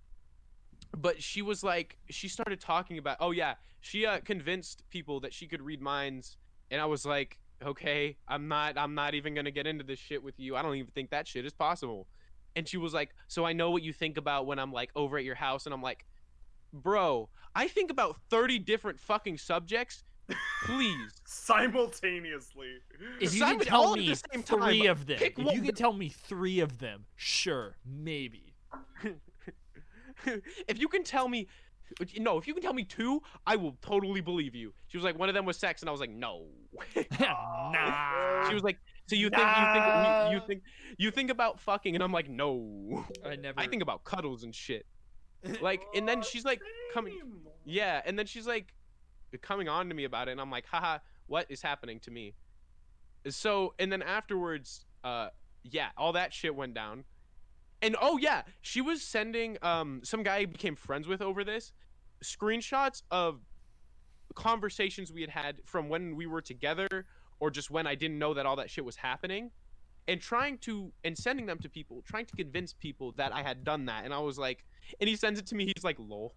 [0.96, 5.32] but she was like she started talking about oh yeah, she uh convinced people that
[5.32, 6.36] she could read minds
[6.70, 9.98] and I was like, okay, I'm not I'm not even going to get into this
[9.98, 10.56] shit with you.
[10.56, 12.06] I don't even think that shit is possible.
[12.54, 15.16] And she was like, "So I know what you think about when I'm like over
[15.16, 16.04] at your house." And I'm like,
[16.72, 20.04] "Bro, I think about 30 different fucking subjects
[20.64, 21.12] please.
[21.26, 22.74] Simultaneously.
[23.20, 25.54] If you Simon- can tell me the same time, three of them, if one.
[25.54, 28.54] you can tell me three of them, sure, maybe.
[30.68, 31.48] if you can tell me
[32.18, 34.72] no, if you can tell me two, I will totally believe you.
[34.88, 36.46] She was like, one of them was sex, and I was like, no.
[37.20, 38.48] nah.
[38.48, 40.62] she was like, so you think you think you, you think
[40.98, 43.04] you think about fucking, and I'm like, no.
[43.24, 43.60] I never.
[43.60, 44.86] I think about cuddles and shit.
[45.60, 46.60] Like, and then she's like
[46.94, 47.18] coming,
[47.64, 48.72] yeah, and then she's like
[49.40, 52.34] coming on to me about it, and I'm like, haha, what is happening to me?
[53.28, 55.28] So, and then afterwards, uh,
[55.62, 57.04] yeah, all that shit went down.
[57.82, 61.72] And oh yeah, she was sending um some guy I became friends with over this
[62.24, 63.40] screenshots of
[64.36, 66.86] conversations we had had from when we were together
[67.40, 69.50] or just when I didn't know that all that shit was happening
[70.08, 73.64] and trying to and sending them to people trying to convince people that I had
[73.64, 74.04] done that.
[74.04, 74.64] And I was like
[75.00, 76.34] and he sends it to me he's like lol.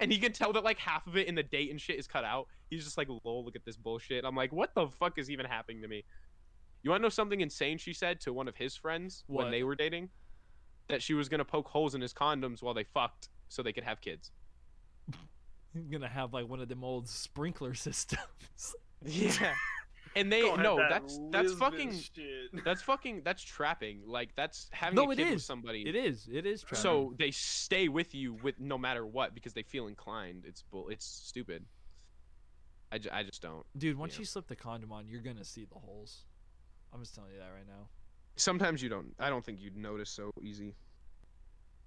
[0.00, 2.06] And he can tell that like half of it in the date and shit is
[2.06, 2.46] cut out.
[2.68, 4.24] He's just like lol look at this bullshit.
[4.24, 6.04] I'm like what the fuck is even happening to me?
[6.82, 9.44] You want to know something insane she said to one of his friends What?
[9.44, 10.08] when they were dating
[10.90, 13.72] that she was going to poke holes in his condoms while they fucked so they
[13.72, 14.30] could have kids
[15.74, 18.74] I'm gonna have like one of them old sprinkler systems.
[19.04, 19.54] yeah
[20.16, 22.50] and they Go no that that's that's fucking shit.
[22.64, 26.28] that's fucking that's trapping like that's having No, a it kid with somebody It is.
[26.32, 26.62] It is.
[26.62, 26.82] trapping.
[26.82, 30.88] so they stay with you with no matter what because they feel inclined it's bull
[30.88, 31.64] it's stupid
[32.92, 34.20] I, I just don't dude, once yeah.
[34.20, 36.24] you slip the condom on, you're gonna see the holes.
[36.92, 37.86] I'm just telling you that right now.
[38.40, 40.74] Sometimes you don't i don't think you'd notice so easy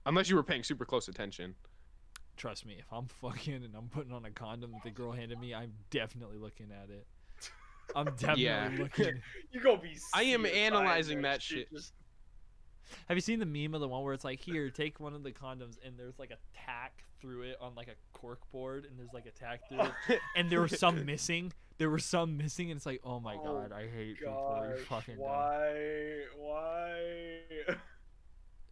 [0.05, 1.55] unless you were paying super close attention
[2.35, 5.39] Trust me, if I'm fucking and I'm putting on a condom that the girl handed
[5.39, 7.05] me, I'm definitely looking at it.
[7.95, 8.71] I'm definitely Yeah.
[8.75, 9.21] looking.
[9.51, 9.95] You gonna be.
[10.15, 11.69] I am analyzing that shit.
[11.71, 11.93] Just
[13.07, 15.21] Have you seen the meme of the one where it's like, here, take one of
[15.21, 18.97] the condoms, and there's like a tack through it on like a cork board, and
[18.97, 21.53] there's like a tack through it, and there were some missing.
[21.78, 24.60] There were some missing, and it's like, oh my Oh, god, I hate people.
[24.64, 25.24] You're gosh, fucking dumb.
[25.26, 26.22] why?
[26.38, 27.40] Why?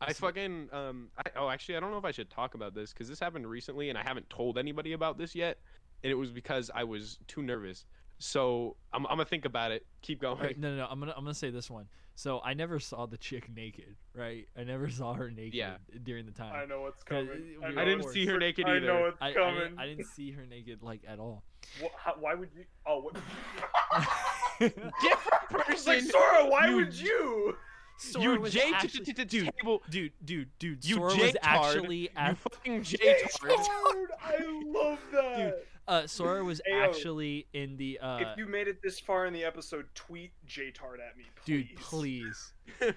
[0.04, 2.92] i fucking um I, oh actually i don't know if i should talk about this
[2.92, 5.60] because this happened recently and i haven't told anybody about this yet
[6.04, 7.86] and it was because i was too nervous
[8.18, 10.88] so i'm, I'm gonna think about it keep going Alright, no, no, no.
[10.90, 11.86] I'm gonna, I'm gonna say this one.
[12.16, 14.48] So I never saw the chick naked, right?
[14.58, 15.76] I never saw her naked Yeah.
[16.04, 16.54] during the time.
[16.56, 17.56] I know what's coming.
[17.64, 18.74] I, know I didn't see her naked either.
[18.74, 18.86] I either.
[18.88, 19.60] know what's I, I, coming.
[19.62, 21.44] didn't, I didn't see her naked like at all.
[21.82, 22.66] Wha- how- why would you?
[22.86, 23.14] Oh, what?
[24.60, 27.58] different It's like person Sora, why you- would you?
[27.98, 30.84] Sora you was j actually- to dude, table dude, dude, dude.
[30.84, 31.66] You Sora was J-tard.
[31.76, 35.64] actually you fucking j J-Tard, I love that.
[35.88, 36.84] uh, Sora was Ayo.
[36.90, 41.00] actually in the uh, if you made it this far in the episode, tweet J-Tard
[41.00, 41.68] at me, please.
[41.68, 42.54] dude, please.
[42.80, 42.94] please.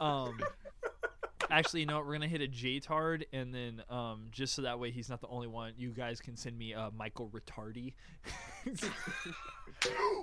[0.00, 0.38] um,
[1.50, 2.06] actually, you know what?
[2.06, 5.28] We're gonna hit a J-tard, and then um, just so that way he's not the
[5.28, 7.94] only one, you guys can send me uh Michael Retardy.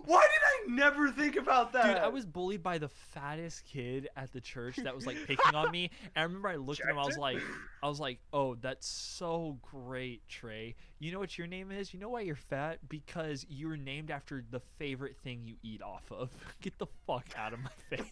[0.05, 1.85] Why did I never think about that?
[1.85, 5.55] Dude, I was bullied by the fattest kid at the church that was like picking
[5.55, 5.91] on me.
[6.15, 7.39] And I remember I looked at him, I was like,
[7.81, 10.75] I was like, oh, that's so great, Trey.
[11.03, 11.93] You know what your name is?
[11.93, 12.79] You know why you're fat?
[12.87, 16.29] Because you were named after the favorite thing you eat off of.
[16.61, 18.05] Get the fuck out of my face.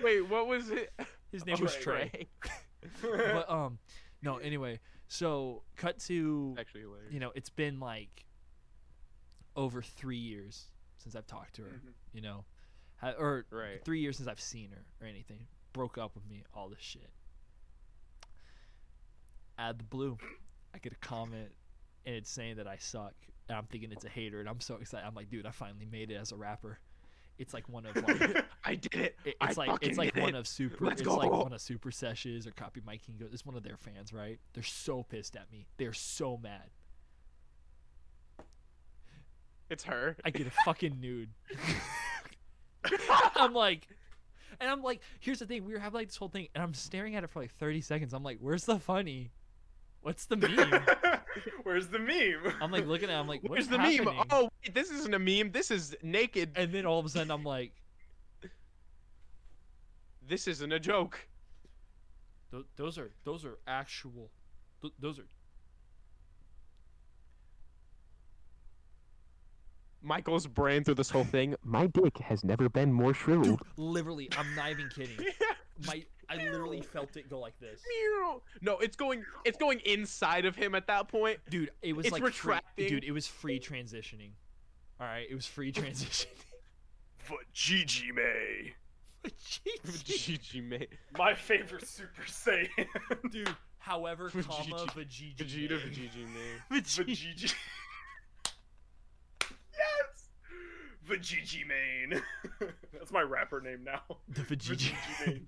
[0.00, 0.92] wait what was it
[1.32, 2.28] His name Oh, was Trey.
[3.02, 3.78] But um,
[4.22, 4.36] no.
[4.36, 8.24] Anyway, so cut to actually hilarious you know, it's been like
[9.56, 10.66] over three years
[10.98, 11.68] since I've talked to her.
[11.84, 11.92] Mhm.
[12.12, 12.44] You know,
[13.00, 15.48] Ha- or right three years since I've seen her or anything.
[15.72, 17.10] Broke up with me, all this shit.
[19.58, 20.16] Add the blue,
[20.72, 21.50] I get a comment,
[22.08, 23.12] and it's saying that I suck.
[23.50, 25.06] And I'm thinking it's a hater, and I'm so excited.
[25.06, 26.78] I'm like, dude, I finally made it as a rapper.
[27.38, 30.30] It's like one of like, i did it it- I it's like it's like one
[30.30, 30.38] it.
[30.38, 30.86] of super.
[30.86, 33.26] Let's it's like one of super sessions or copy Mike Kingo.
[33.30, 34.40] It's one of their fans, right?
[34.54, 35.66] They're so pissed at me.
[35.76, 36.70] They're so mad.
[39.70, 40.16] It's her.
[40.24, 41.28] I get a fucking nude.
[43.36, 43.86] I'm like,
[44.60, 45.64] and I'm like, here's the thing.
[45.66, 47.82] We were having like this whole thing, and I'm staring at it for like 30
[47.82, 48.14] seconds.
[48.14, 49.30] I'm like, where's the funny?
[50.02, 50.82] What's the meme?
[51.64, 52.54] Where's the meme?
[52.62, 53.16] I'm like looking at.
[53.16, 54.04] it, I'm like, Where's the happening?
[54.04, 54.24] meme?
[54.30, 55.50] Oh, wait, this isn't a meme.
[55.52, 56.50] This is naked.
[56.56, 57.72] And then all of a sudden, I'm like,
[60.26, 61.18] This isn't a joke.
[62.50, 64.30] "Tho- those are those are actual.
[64.80, 65.26] th- Those are
[70.02, 71.54] Michael's brain through this whole thing.
[71.64, 73.58] My dick has never been more shriveled.
[73.58, 73.60] dude.
[73.76, 75.16] Literally, I'm not even kidding.
[75.40, 75.46] yeah.
[75.86, 77.80] My I literally felt it go like this.
[78.60, 79.24] No, it's going.
[79.44, 81.38] It's going inside of him at that point.
[81.48, 82.86] Dude, it was It's like retracting.
[82.86, 84.32] Free, dude, it was free transitioning.
[85.00, 86.26] All right, it was free transitioning.
[87.28, 88.74] Vajiji May.
[89.26, 90.90] GG mate.
[91.18, 92.86] My favorite Super Saiyan.
[93.30, 93.54] dude.
[93.78, 95.36] However, Vegeta- comma Vegeta.
[95.36, 96.62] Vegeta, Vegeta, man.
[96.82, 97.54] Vajiji.
[99.72, 100.28] yes!
[101.08, 102.22] Vajiji Main.
[102.92, 104.02] That's my rapper name now.
[104.28, 104.76] The Vegeta.
[104.76, 105.46] Vajiji Main.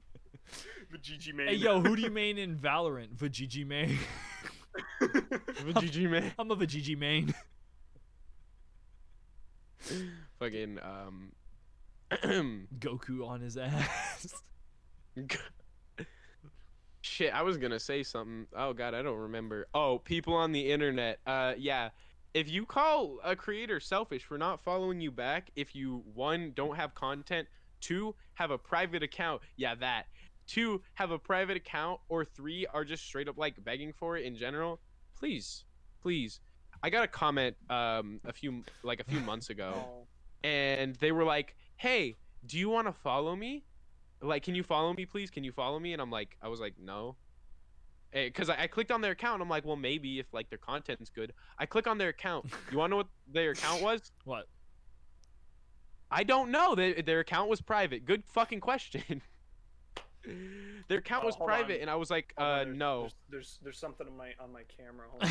[0.93, 1.49] Vajiji Main.
[1.49, 3.17] Hey yo, who do you main in Valorant?
[3.17, 3.99] Vegeta main.
[5.01, 6.33] Vegeta, man.
[6.39, 7.35] I'm a Vegeta main.
[10.39, 11.33] Fucking um.
[12.81, 14.43] Goku on his ass.
[17.03, 18.47] Shit, I was gonna say something.
[18.55, 19.69] Oh god, I don't remember.
[19.75, 21.21] Oh, people on the internet.
[21.27, 21.91] Uh, yeah.
[22.33, 26.77] If you call a creator selfish for not following you back, if you one don't
[26.77, 27.49] have content,
[27.81, 30.07] two have a private account, yeah, that.
[30.51, 34.25] Two have a private account, or three are just straight up like begging for it
[34.25, 34.81] in general.
[35.17, 35.65] Please,
[36.03, 36.41] please.
[36.83, 40.07] I got a comment um a few like a few months ago Oh.
[40.43, 42.17] and they were like, "Hey,
[42.47, 43.65] do you want to follow me?
[44.21, 45.31] Like, can you follow me, please?
[45.31, 47.15] Can you follow me?" And I'm like, I was like, no,
[48.13, 49.41] because I, I clicked on their account.
[49.43, 51.33] I'm like, well, maybe if like their content's good.
[51.61, 52.47] I click on their account.
[52.73, 54.01] You want to know what their account was?
[54.25, 54.49] What?
[56.11, 56.75] I don't know.
[56.75, 58.05] They, their account was private.
[58.05, 59.23] Good fucking question.
[60.89, 61.81] Their account Oh, was hold private, on.
[61.83, 63.01] and I was like, Hold uh, there's- no.
[63.03, 65.07] There's, there's there's something on my on my camera.
[65.11, 65.31] Hold on.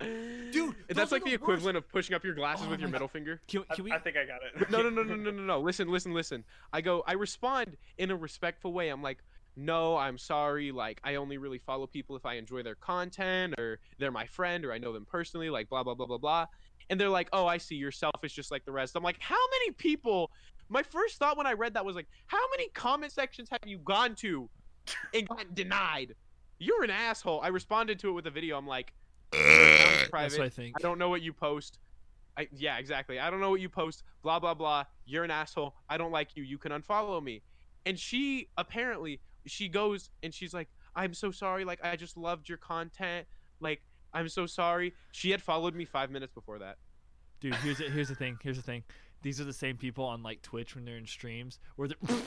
[0.50, 2.92] Dude, that's like the the equivalent of pushing up your glasses Oh with your my
[2.92, 3.38] middle finger.
[3.46, 3.92] Can, I, can we?
[3.92, 4.70] I think I got it.
[4.70, 5.60] no, no, no, no, no, no, no.
[5.60, 6.42] Listen, listen, listen.
[6.72, 8.88] I go, I respond in a respectful way.
[8.88, 9.18] I'm like,
[9.56, 10.72] no, I'm sorry.
[10.72, 14.64] Like, I only really follow people if I enjoy their content or they're my friend
[14.64, 16.46] or I know them personally, like, blah, blah, blah, blah, blah.
[16.88, 17.74] And they're like, oh, I see.
[17.74, 18.96] You're selfish just like the rest.
[18.96, 20.30] I'm like, how many people?
[20.70, 23.78] My first thought when I read that was like, how many comment sections have you
[23.78, 24.48] gone to
[25.12, 26.14] and gotten denied?
[26.58, 27.40] You're an asshole.
[27.42, 28.56] I responded to it with a video.
[28.56, 28.92] I'm like,
[29.32, 30.38] "Your account is That's private.
[30.38, 30.76] what I think.
[30.78, 31.78] I don't know what you post.
[32.36, 33.18] I, yeah, exactly.
[33.18, 34.04] I don't know what you post.
[34.22, 34.84] Blah blah blah.
[35.06, 35.74] You're an asshole.
[35.88, 36.42] I don't like you.
[36.44, 37.42] You can unfollow me.
[37.86, 41.64] And she apparently she goes and she's like, I'm so sorry.
[41.64, 43.26] Like I just loved your content.
[43.60, 43.82] Like
[44.12, 44.92] I'm so sorry.
[45.12, 46.76] She had followed me five minutes before that.
[47.40, 48.38] Dude, here's the, here's the thing.
[48.42, 48.84] Here's the thing.
[49.22, 51.98] These are the same people on like Twitch when they're in streams where they're.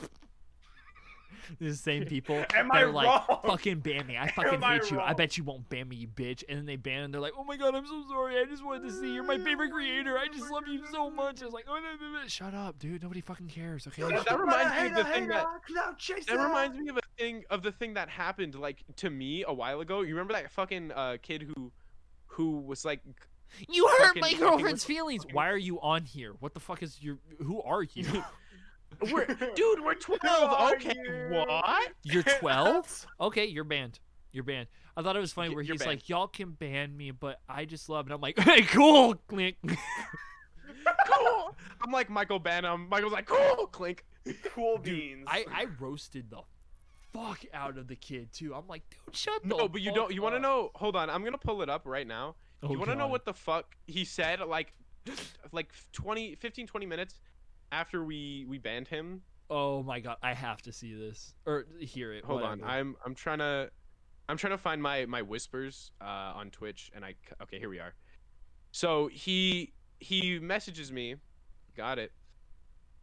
[1.59, 3.39] These the same people Am that I are like, wrong?
[3.45, 4.17] fucking ban me.
[4.17, 4.99] I fucking Am I hate you.
[4.99, 6.43] I bet you won't ban me, you bitch.
[6.47, 8.39] And then they ban and they're like, oh my god, I'm so sorry.
[8.39, 9.13] I just wanted to see.
[9.13, 10.17] You're my favorite creator.
[10.17, 11.41] I just love you so much.
[11.41, 12.27] I was like, oh, no, no, no.
[12.27, 13.01] shut up, dude.
[13.01, 13.87] Nobody fucking cares.
[13.87, 14.03] Okay.
[14.03, 15.45] That, that reminds me of the thing that
[16.27, 19.53] that reminds me of a thing of the thing that happened like to me a
[19.53, 20.01] while ago.
[20.01, 21.71] You remember that fucking uh, kid who
[22.27, 23.01] who was like
[23.69, 25.25] You hurt Fucking- my girlfriend's feelings.
[25.31, 26.33] Why are you on here?
[26.39, 27.17] What the fuck is your?
[27.39, 28.23] Who are you?
[29.11, 29.25] we're,
[29.55, 30.73] dude, we're 12.
[30.75, 31.27] Okay, you?
[31.31, 31.91] what?
[32.03, 33.07] You're 12?
[33.21, 33.99] Okay, you're banned.
[34.31, 34.67] You're banned.
[34.97, 35.89] I thought it was funny where you're he's banned.
[35.91, 39.57] like, "Y'all can ban me, but I just love," and I'm like, "Hey, cool, clink."
[39.63, 41.55] cool.
[41.81, 42.89] I'm like Michael Banham.
[42.89, 44.05] Michael's like, cool, clink.
[44.53, 45.25] cool beans.
[45.27, 46.41] I I roasted the
[47.13, 48.53] fuck out of the kid too.
[48.55, 49.49] I'm like, dude, shut the.
[49.49, 50.13] No, but you don't.
[50.13, 50.71] You want to know?
[50.75, 52.35] Hold on, I'm gonna pull it up right now.
[52.63, 54.39] Up." you Oh, want to know what the fuck he said?
[54.41, 54.73] Like,
[55.51, 57.19] like 20, 15, 20 minutes
[57.71, 59.21] after we we banned him.
[59.49, 62.23] Oh my god, I have to see this or hear it.
[62.23, 62.63] Hold on.
[62.63, 63.69] I'm I'm trying to,
[64.29, 67.79] I'm trying to find my my whispers uh, on Twitch, and I okay here we
[67.79, 67.93] are.
[68.71, 71.15] So he he messages me,
[71.75, 72.11] got it.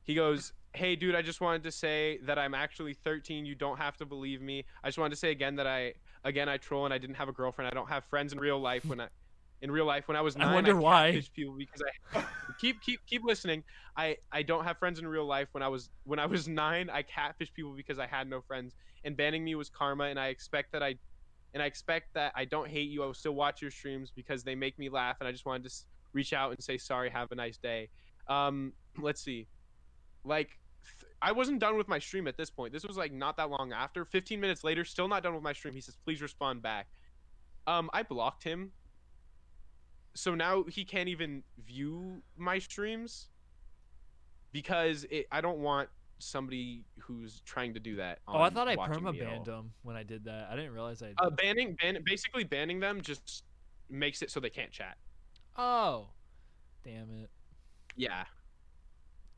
[0.02, 3.44] He goes, "Hey dude, I just wanted to say that I'm actually 13.
[3.44, 4.64] You don't have to believe me.
[4.82, 7.28] I just wanted to say again that I again I troll and I didn't have
[7.28, 7.70] a girlfriend.
[7.70, 9.08] I don't have friends in real life when I."
[9.62, 11.20] In real life, when I was I nine, wonder why.
[11.34, 11.82] people because
[12.14, 12.24] I
[12.60, 13.62] keep keep keep listening.
[13.96, 15.48] I I don't have friends in real life.
[15.52, 18.74] When I was when I was nine, I catfished people because I had no friends,
[19.04, 20.04] and banning me was karma.
[20.04, 20.94] And I expect that I,
[21.52, 23.02] and I expect that I don't hate you.
[23.02, 25.64] I will still watch your streams because they make me laugh, and I just wanted
[25.64, 25.84] to s-
[26.14, 27.10] reach out and say sorry.
[27.10, 27.90] Have a nice day.
[28.28, 29.46] Um, let's see,
[30.24, 30.58] like.
[31.00, 32.72] th- I wasn't done with my stream at this point.
[32.72, 34.06] This was like not that long after.
[34.06, 35.74] 15 minutes later, still not done with my stream.
[35.74, 36.86] He says, "Please respond back."
[37.66, 38.72] Um, I blocked him.
[40.14, 43.28] So now he can't even view my streams
[44.52, 45.88] because it, I don't want
[46.18, 48.18] somebody who's trying to do that.
[48.28, 50.48] Oh, I thought I watching me at perma banned them when I did that.
[50.50, 51.12] I didn't realize I.
[51.18, 53.44] Uh, banning, ban, basically banning them just
[53.88, 54.96] makes it so they can't chat.
[55.56, 56.08] oh,
[56.84, 57.30] damn it,
[57.96, 58.24] Yeah,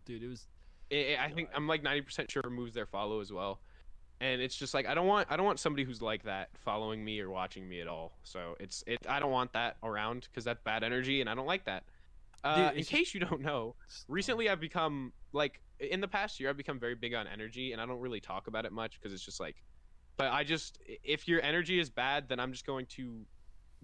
[0.04, 0.22] dude!
[0.22, 0.46] It was
[0.92, 3.60] I I I think I'm like 90% sure removes their follow as well.
[4.22, 7.04] And it's just like I don't want I don't want somebody who's like that following
[7.04, 8.12] me or watching me at all.
[8.22, 11.46] So it's it I don't want that around because that's bad energy and I don't
[11.46, 11.82] like that.
[12.44, 13.74] Uh, Dude, in case you don't know,
[14.06, 17.80] recently I've become like in the past year I've become very big on energy and
[17.82, 19.56] I don't really talk about it much because it's just like
[20.16, 23.26] but I just if your energy is bad then I'm just going to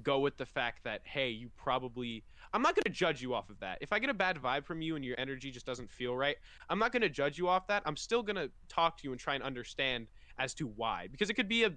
[0.04, 3.50] go with the fact that hey you probably I'm not going to judge you off
[3.50, 3.78] of that.
[3.80, 6.36] If I get a bad vibe from you and your energy just doesn't feel right,
[6.70, 7.82] I'm not going to judge you off that.
[7.84, 10.06] I'm still going to talk to you and try and understand
[10.38, 11.72] as to why because it could be a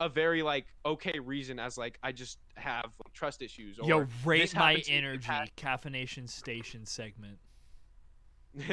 [0.00, 4.06] a very like okay reason as like I just have like, trust issues or Yo,
[4.24, 5.56] rate my happened to me in the energy past.
[5.56, 7.38] caffeination station segment.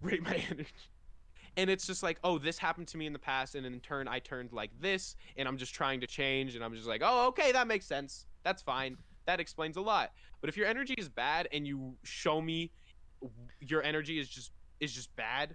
[0.00, 0.68] rate my energy.
[1.56, 4.08] And it's just like, oh, this happened to me in the past, and in turn,
[4.08, 7.26] I turned like this, and I'm just trying to change, and I'm just like, oh,
[7.28, 8.24] okay, that makes sense.
[8.42, 8.96] That's fine.
[9.26, 10.12] That explains a lot.
[10.40, 12.70] But if your energy is bad and you show me
[13.60, 14.50] your energy is just
[14.80, 15.54] is just bad,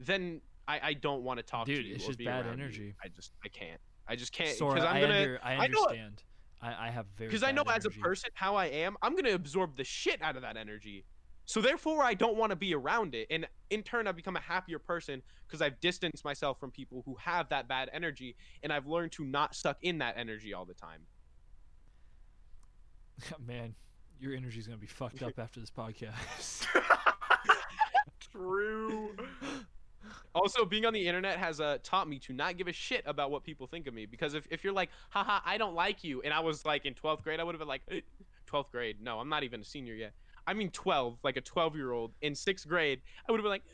[0.00, 1.88] then I, I don't want to talk Dude, to you.
[1.88, 2.64] Dude, it's or just bad around you.
[2.64, 2.94] energy.
[3.02, 3.80] I just I can't.
[4.06, 6.22] I just can't Sora, because I'm I, gonna under, I I know- understand.
[6.60, 9.14] I, I have very because I know bad as a person how I am, I'm
[9.16, 11.04] gonna absorb the shit out of that energy.
[11.46, 14.40] So therefore, I don't want to be around it, and in turn, I've become a
[14.40, 18.86] happier person because I've distanced myself from people who have that bad energy, and I've
[18.86, 21.00] learned to not suck in that energy all the time.
[23.46, 23.74] Man,
[24.20, 26.66] your energy's gonna be fucked up after this podcast.
[28.32, 29.14] True.
[30.34, 33.30] Also, being on the internet has uh, taught me to not give a shit about
[33.30, 36.22] what people think of me because if, if you're like, haha, I don't like you,
[36.22, 37.82] and I was like in 12th grade, I would have been like,
[38.50, 38.96] 12th grade?
[39.00, 40.12] No, I'm not even a senior yet.
[40.46, 43.50] I mean 12, like a 12 year old in sixth grade, I would have been
[43.50, 43.64] like,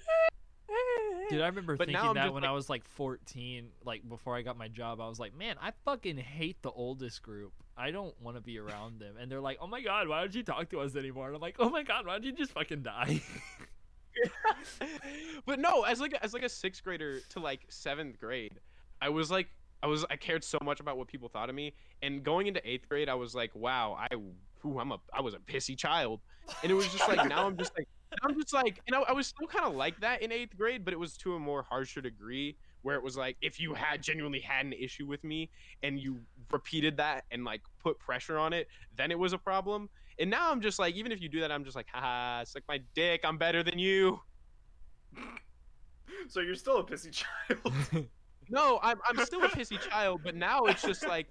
[1.30, 4.36] Dude, I remember But now thinking that when like- I was like 14, like before
[4.36, 7.52] I got my job, I was like, man, I fucking hate the oldest group.
[7.76, 9.14] I don't want to be around them.
[9.18, 11.28] And they're like, oh my god, why don't you talk to us anymore?
[11.28, 13.22] And I'm like, oh my god, why don't you just fucking die?
[15.46, 18.54] but no, as like as like a sixth grader to like seventh grade,
[19.00, 19.48] I was like
[19.82, 22.66] I was I cared so much about what people thought of me, and going into
[22.68, 26.20] eighth grade, I was like, wow, I ooh, I'm a I was a pissy child,
[26.62, 27.88] and it was just like now I'm just like
[28.22, 30.94] I'm just like know I was still kind of like that in eighth grade, but
[30.94, 34.40] it was to a more harsher degree where it was like if you had genuinely
[34.40, 35.50] had an issue with me
[35.82, 36.20] and you
[36.52, 39.88] repeated that and like put pressure on it, then it was a problem.
[40.18, 42.62] And now I'm just like, even if you do that, I'm just like, haha, suck
[42.68, 43.22] my dick.
[43.24, 44.20] I'm better than you.
[46.28, 48.06] so you're still a pissy child.
[48.50, 51.28] No, I'm I'm still a pissy child, but now it's just like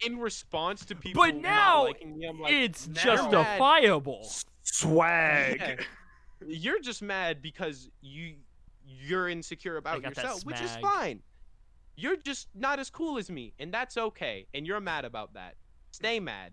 [0.00, 4.26] in response to people But not now liking me, I'm like, it's now- justifiable.
[4.62, 5.60] Swag.
[5.60, 5.76] Yeah.
[6.46, 8.36] you're just mad because you
[8.86, 11.20] you're insecure about yourself, which is fine.
[11.96, 14.46] You're just not as cool as me, and that's okay.
[14.54, 15.56] And you're mad about that.
[15.92, 16.52] Stay mad.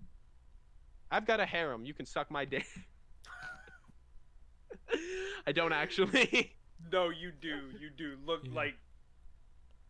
[1.12, 1.86] I've got a harem.
[1.86, 2.66] You can suck my dick.
[5.48, 6.56] I don't actually.
[6.92, 7.60] No, you do.
[7.80, 8.18] You do.
[8.26, 8.56] Look Yeah.
[8.56, 8.74] like.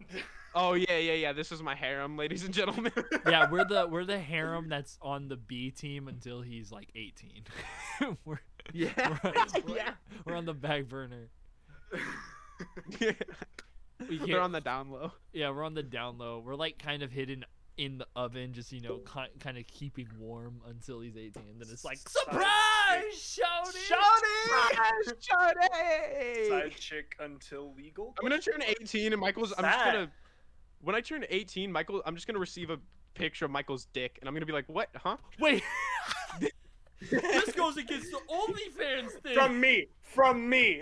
[0.53, 1.31] Oh yeah, yeah, yeah.
[1.31, 2.91] This is my harem, ladies and gentlemen.
[3.25, 7.45] yeah, we're the we're the harem that's on the B team until he's like 18.
[8.25, 8.41] we're,
[8.73, 8.89] yeah,
[9.23, 9.91] we're, we're- yeah.
[10.25, 11.29] we're on the back burner.
[12.99, 13.13] yeah.
[14.09, 15.13] We They're on the down low.
[15.31, 16.39] Yeah, we're on the down low.
[16.45, 17.45] We're like kind of hidden
[17.77, 21.31] in the oven, just you know, ki- kind of keeping warm until he's 18.
[21.51, 23.87] And then it's like Side surprise, shout it,
[26.49, 26.75] Side Shawty!
[26.75, 28.13] chick until legal.
[28.21, 29.53] I'm gonna turn 18, and Michael's.
[29.57, 30.11] I'm just gonna.
[30.81, 32.77] When I turn 18, Michael, I'm just gonna receive a
[33.13, 34.89] picture of Michael's dick, and I'm gonna be like, "What?
[34.95, 35.63] Huh?" Wait,
[37.09, 39.33] this goes against the OnlyFans thing.
[39.33, 39.87] From me.
[40.01, 40.81] From me.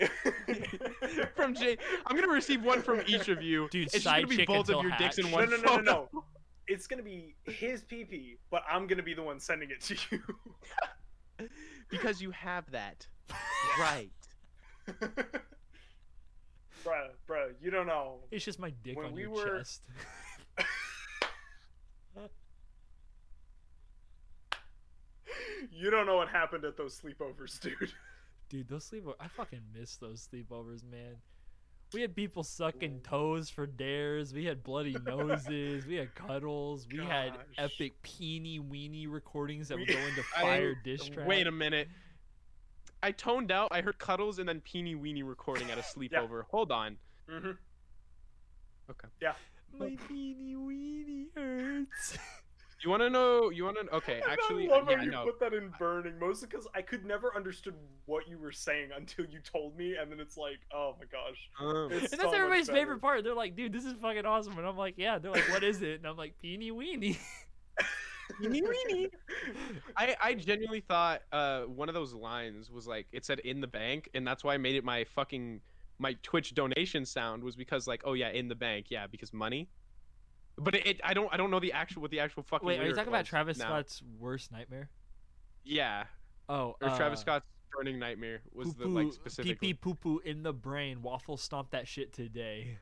[1.35, 3.67] from Jay, I'm gonna receive one from each of you.
[3.69, 5.31] Dude, it's just side gonna be chick both of until your dicks in hatch.
[5.33, 5.81] no, one no, no, photo.
[5.81, 6.23] no, no.
[6.71, 10.21] It's gonna be his PP, but I'm gonna be the one sending it to you.
[11.89, 13.07] Because you have that,
[13.79, 14.11] right?
[16.83, 18.19] bro, bro, you don't know.
[18.29, 19.81] It's just my dick When on we your were- chest.
[25.71, 27.91] You don't know what happened at those sleepovers, dude.
[28.49, 31.17] Dude, those sleepovers, I fucking miss those sleepovers, man.
[31.93, 34.33] We had people sucking toes for dares.
[34.33, 35.85] We had bloody noses.
[35.87, 36.87] we had cuddles.
[36.91, 41.27] We had epic peeny weeny recordings that would We- go into I- fire diss track.
[41.27, 41.87] Wait a minute.
[43.01, 43.69] I toned out.
[43.71, 46.43] I heard cuddles and then peeny weeny recording at a sleepover.
[46.51, 46.97] Hold on.
[47.29, 47.51] hmm
[48.89, 49.07] Okay.
[49.21, 49.33] Yeah.
[49.77, 52.17] My peeny weeny hurts.
[52.81, 53.49] You want to know?
[53.49, 53.95] You want to?
[53.95, 55.25] Okay, actually, I uh, love how yeah, you no.
[55.25, 57.73] put that in burning, mostly because I could never understood
[58.05, 61.49] what you were saying until you told me, and then it's like, oh my gosh.
[61.59, 63.23] Um, And that's much everybody's favorite part.
[63.23, 64.57] They're like, dude, this is fucking awesome.
[64.57, 65.19] And I'm like, yeah.
[65.19, 65.99] They're like, what is it?
[65.99, 67.17] And I'm like, peeny weeny.
[68.41, 69.09] Weenie, weenie.
[69.97, 73.67] I I genuinely thought uh one of those lines was like it said in the
[73.67, 75.61] bank, and that's why I made it my fucking
[75.97, 79.67] my Twitch donation sound was because like oh yeah in the bank yeah because money.
[80.59, 82.67] But it, it I don't I don't know the actual what the actual fucking.
[82.67, 83.65] Wait, are you talking about Travis now.
[83.65, 84.89] Scott's worst nightmare?
[85.63, 86.05] Yeah,
[86.49, 89.59] Oh, or Travis uh, Scott's burning nightmare was the poo-poo, like specific.
[89.59, 91.03] Pee pee poo poo in the brain.
[91.03, 92.79] Waffle stomp that shit today.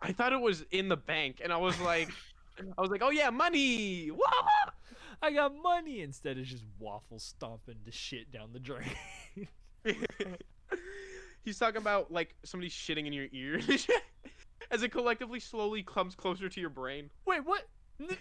[0.00, 2.08] I thought it was in the bank, and I was like,
[2.78, 4.10] I was like, oh yeah, money.
[4.12, 4.70] Wah!
[5.20, 8.96] I got money instead of just waffle stomping the shit down the drain.
[11.42, 13.60] He's talking about like somebody shitting in your ear
[14.70, 17.10] as it collectively slowly comes closer to your brain.
[17.26, 17.66] Wait, what?
[18.00, 18.16] N-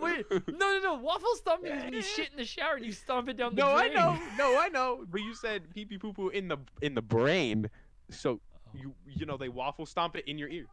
[0.00, 0.94] Wait, no, no, no.
[0.94, 3.62] Waffle stomping is when you shit in the shower and you stomp it down the
[3.62, 5.04] No, I know, no, I know.
[5.10, 7.68] But you said pee pee poo poo in the in the brain,
[8.10, 10.66] so Oh, you you know they waffle stomp it in your ear.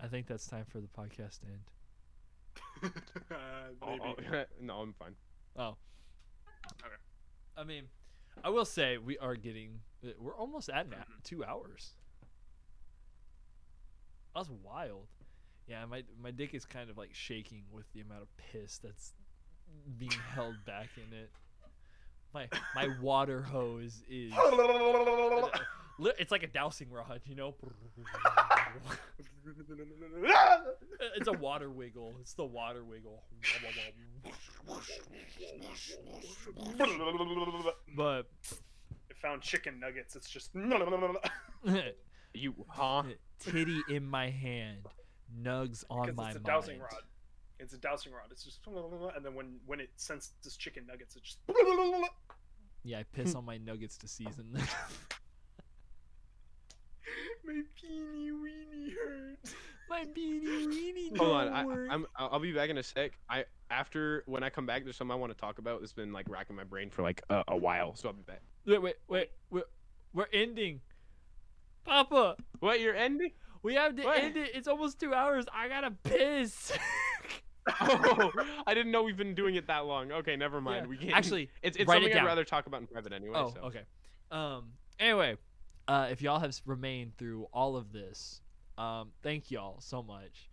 [0.00, 2.92] I think that's time for the podcast to end.
[3.82, 4.26] Oh, Maybe.
[4.32, 5.14] oh, no, I'm fine.
[5.56, 5.76] Oh.
[6.66, 6.94] Okay.
[7.56, 7.84] I mean,
[8.42, 9.80] I will say we are getting.
[10.04, 11.22] uh, We're almost at na- Mhm.
[11.22, 11.92] two hours.
[14.34, 15.06] That's wild.
[15.68, 19.12] Yeah, my my dick is kind of like shaking with the amount of piss that's
[19.98, 21.30] being held back in it.
[22.34, 24.32] My my water hose is.
[26.18, 27.54] It's like a dowsing rod, you know.
[31.16, 32.14] It's a water wiggle.
[32.20, 33.22] It's the water wiggle.
[37.96, 38.26] But
[39.10, 40.16] It found chicken nuggets.
[40.16, 40.50] It's just.
[42.34, 43.02] You huh?
[43.38, 44.86] titty in my hand,
[45.42, 46.46] nugs on Because my it's a mind.
[46.46, 47.02] dowsing rod.
[47.58, 48.24] It's a dowsing rod.
[48.30, 48.60] It's just.
[48.66, 51.38] And then when when it senses chicken nuggets, it just.
[52.84, 54.62] Yeah, I piss on my nuggets to season them.
[57.44, 59.54] My peeny weeny hurts.
[59.90, 61.16] my beanie weenie.
[61.16, 61.88] Hold on, don't I, work.
[61.90, 63.12] I'm I'll I'll be back in a sec.
[63.28, 65.82] I after when I come back, there's something I want to talk about.
[65.82, 68.40] It's been like racking my brain for like a, a while, so I'll be back.
[68.64, 69.64] Wait, wait, wait, wait.
[70.14, 70.80] We're ending.
[71.84, 73.32] Papa, What you're ending?
[73.62, 74.18] we have to What?
[74.18, 74.50] end it.
[74.54, 75.46] It's almost two hours.
[75.52, 76.72] I gotta piss.
[77.80, 78.32] Oh,
[78.66, 80.10] I didn't know we've been doing it that long.
[80.10, 80.82] Okay, never mind.
[80.86, 80.88] Yeah.
[80.88, 81.12] We can't.
[81.12, 82.18] Actually, it's it's write it something.
[82.20, 83.34] I'd rather talk about in private anyway.
[83.36, 83.60] Oh, so.
[83.66, 83.82] okay.
[84.32, 84.72] Um.
[84.98, 85.36] Anyway,
[85.86, 88.40] uh, if y'all have remained through all of this,
[88.78, 90.50] um, thank y'all so much.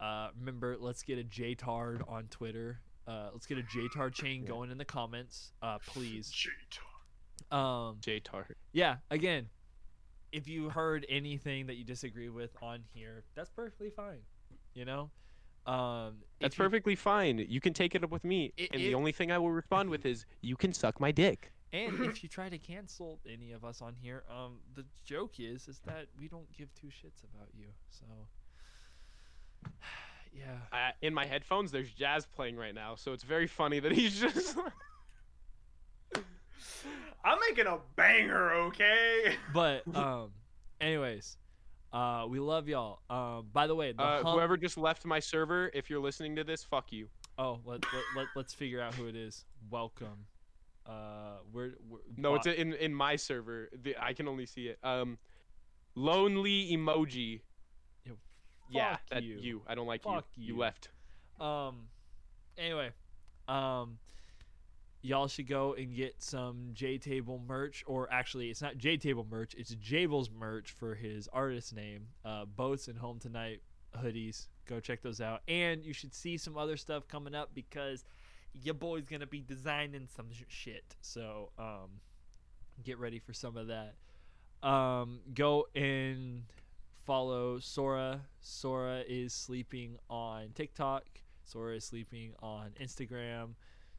[0.00, 2.80] Uh, remember, let's get a JTard on Twitter.
[3.06, 6.30] Uh, let's get a JTard chain going in the comments, uh, please.
[6.30, 7.58] J-Tar.
[7.58, 8.56] Um, J Tart.
[8.72, 8.96] yeah.
[9.10, 9.48] Again,
[10.32, 14.20] if you heard anything that you disagree with on here, that's perfectly fine.
[14.74, 15.10] You know,
[15.66, 17.38] um, That's you- perfectly fine.
[17.38, 19.50] You can take it up with me, It- and it- the only thing I will
[19.50, 23.52] respond with is, "You can suck my dick." And if you try to cancel any
[23.52, 27.24] of us on here, um, the joke is is that we don't give two shits
[27.24, 27.68] about you.
[27.90, 28.04] So,
[30.32, 30.92] yeah.
[31.02, 34.56] In my headphones, there's jazz playing right now, so it's very funny that he's just.
[37.24, 39.36] I'm making a banger, okay?
[39.52, 40.30] But um,
[40.80, 41.36] anyways,
[41.92, 43.00] uh, we love y'all.
[43.10, 46.36] Um, by the way, the uh, hump- whoever just left my server, if you're listening
[46.36, 47.08] to this, fuck you.
[47.38, 49.44] Oh, let, let, let let's figure out who it is.
[49.70, 50.26] Welcome.
[50.86, 53.68] Uh, we're, we're No, it's bot- in in my server.
[53.82, 54.78] The, I can only see it.
[54.84, 55.18] Um,
[55.94, 57.40] lonely emoji.
[58.04, 58.14] Yo,
[58.70, 59.38] yeah, that you.
[59.40, 59.62] you.
[59.66, 60.44] I don't like Fuck you.
[60.44, 60.54] you.
[60.54, 60.88] You left.
[61.40, 61.88] Um.
[62.56, 62.90] Anyway,
[63.48, 63.98] um,
[65.06, 69.26] y'all should go and get some J Table merch, or actually, it's not J Table
[69.30, 69.54] merch.
[69.56, 72.08] It's Jable's merch for his artist name.
[72.24, 73.62] Uh, boats and home tonight
[73.96, 74.48] hoodies.
[74.66, 78.04] Go check those out, and you should see some other stuff coming up because
[78.52, 80.96] your boy's gonna be designing some sh- shit.
[81.00, 82.00] So, um,
[82.82, 83.94] get ready for some of that.
[84.68, 86.42] Um, go and
[87.04, 88.22] follow Sora.
[88.40, 91.04] Sora is sleeping on TikTok.
[91.44, 93.50] Sora is sleeping on Instagram.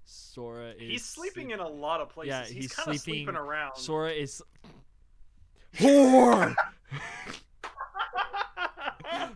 [0.09, 2.29] Sora is He's sleeping in a lot of places.
[2.29, 3.75] Yeah, he's, he's kind of sleeping- sleeping around.
[3.75, 4.41] Sora is
[5.75, 6.55] whore.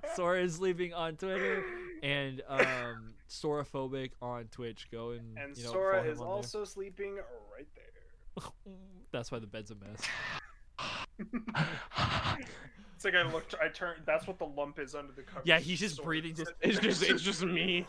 [0.15, 1.63] Sora is sleeping on Twitter
[2.03, 4.87] and um Soraphobic on Twitch.
[4.91, 6.33] Go and and you know, Sora is on there.
[6.35, 7.15] also sleeping
[7.55, 8.43] right there.
[9.11, 10.01] That's why the bed's a mess.
[12.95, 13.55] It's like I looked.
[13.61, 14.01] I turned.
[14.05, 15.41] That's what the lump is under the cover.
[15.43, 17.87] Yeah, he's just Sora breathing just- It's just it's just me,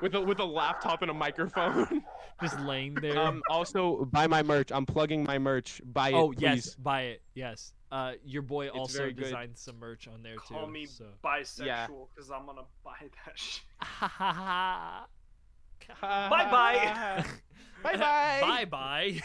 [0.00, 2.02] with a with a laptop and a microphone.
[2.42, 3.18] Just laying there.
[3.18, 4.70] Um, also buy my merch.
[4.72, 5.80] I'm plugging my merch.
[5.84, 6.40] Buy it, oh please.
[6.42, 7.22] yes, buy it.
[7.34, 7.72] Yes.
[7.90, 10.54] Uh, your boy It's also designed some merch on there Call too.
[10.54, 11.04] Call me so.
[11.22, 12.94] bisexual because I'm gonna buy
[13.26, 13.62] that shit.
[14.10, 15.04] Bye
[16.00, 17.24] Bye-bye.
[17.82, 18.40] Bye-bye.
[18.40, 19.20] Bye bye.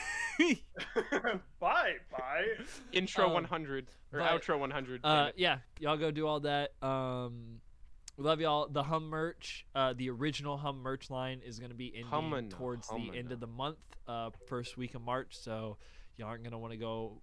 [1.59, 2.45] bye bye.
[2.91, 5.01] Intro Um, 100 or but, outro 100.
[5.03, 6.71] uh, yeah, y'all go do all that.
[6.81, 7.61] Um,
[8.17, 8.67] we love y'all.
[8.67, 12.87] The Hum merch, uh, the original Hum merch line is gonna be ending Hummin', towards
[12.89, 13.31] the end hummin'.
[13.31, 13.77] of the month,
[14.07, 15.37] uh, first week of March.
[15.37, 15.77] So
[16.17, 17.21] y'all aren't gonna want to go.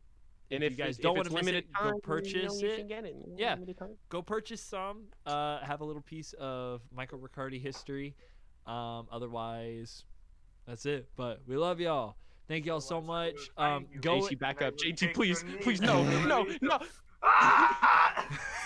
[0.51, 1.93] and if if you guys it- don't wanna it's miss limited it, go time, you
[1.95, 2.91] know, purchase you it.
[2.91, 3.17] it.
[3.37, 3.57] Yeah.
[4.09, 5.07] Go purchase some.
[5.27, 8.15] Uh, have a little piece of Michael Riccardi history.
[8.67, 10.05] Um, otherwise,
[10.67, 11.09] that's it.
[11.17, 12.17] But we love y'all.
[12.47, 13.35] Thank y'all so much.
[13.35, 14.21] Otherwise, I will Um, go.
[14.21, 14.75] JT, back up.
[14.77, 16.79] JT, please, please, knees no, no, no.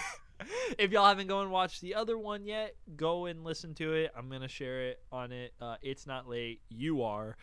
[0.49, 0.75] them.
[0.79, 4.12] If y'all haven't gone and watched the other one yet, go and listen to it.
[4.16, 5.53] I'm gonna share it on it.
[5.61, 6.61] Uh, it's not late.
[6.69, 7.37] You are.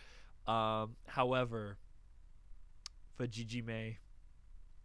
[0.48, 1.78] Um, however,
[3.16, 3.98] for Gigi May,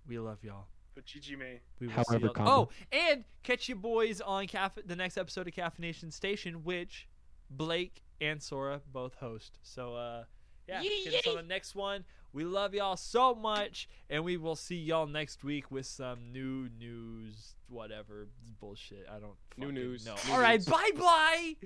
[0.06, 0.66] we love y'all.
[0.94, 1.60] But GG May.
[1.78, 2.48] We will However, see y'all.
[2.48, 7.08] Oh, and catch you boys on Caf- the next episode of Caffeination Station, which
[7.48, 9.58] Blake and Sora both host.
[9.62, 10.24] So, uh,
[10.68, 12.04] yeah, catch us on the next one.
[12.32, 16.68] We love y'all so much, and we will see y'all next week with some new
[16.78, 18.28] news, whatever
[18.60, 19.06] bullshit.
[19.10, 20.06] I don't New news.
[20.06, 20.14] know.
[20.26, 21.56] New All right, bye bye.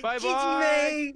[0.00, 0.58] Bye bye.
[0.60, 1.14] May.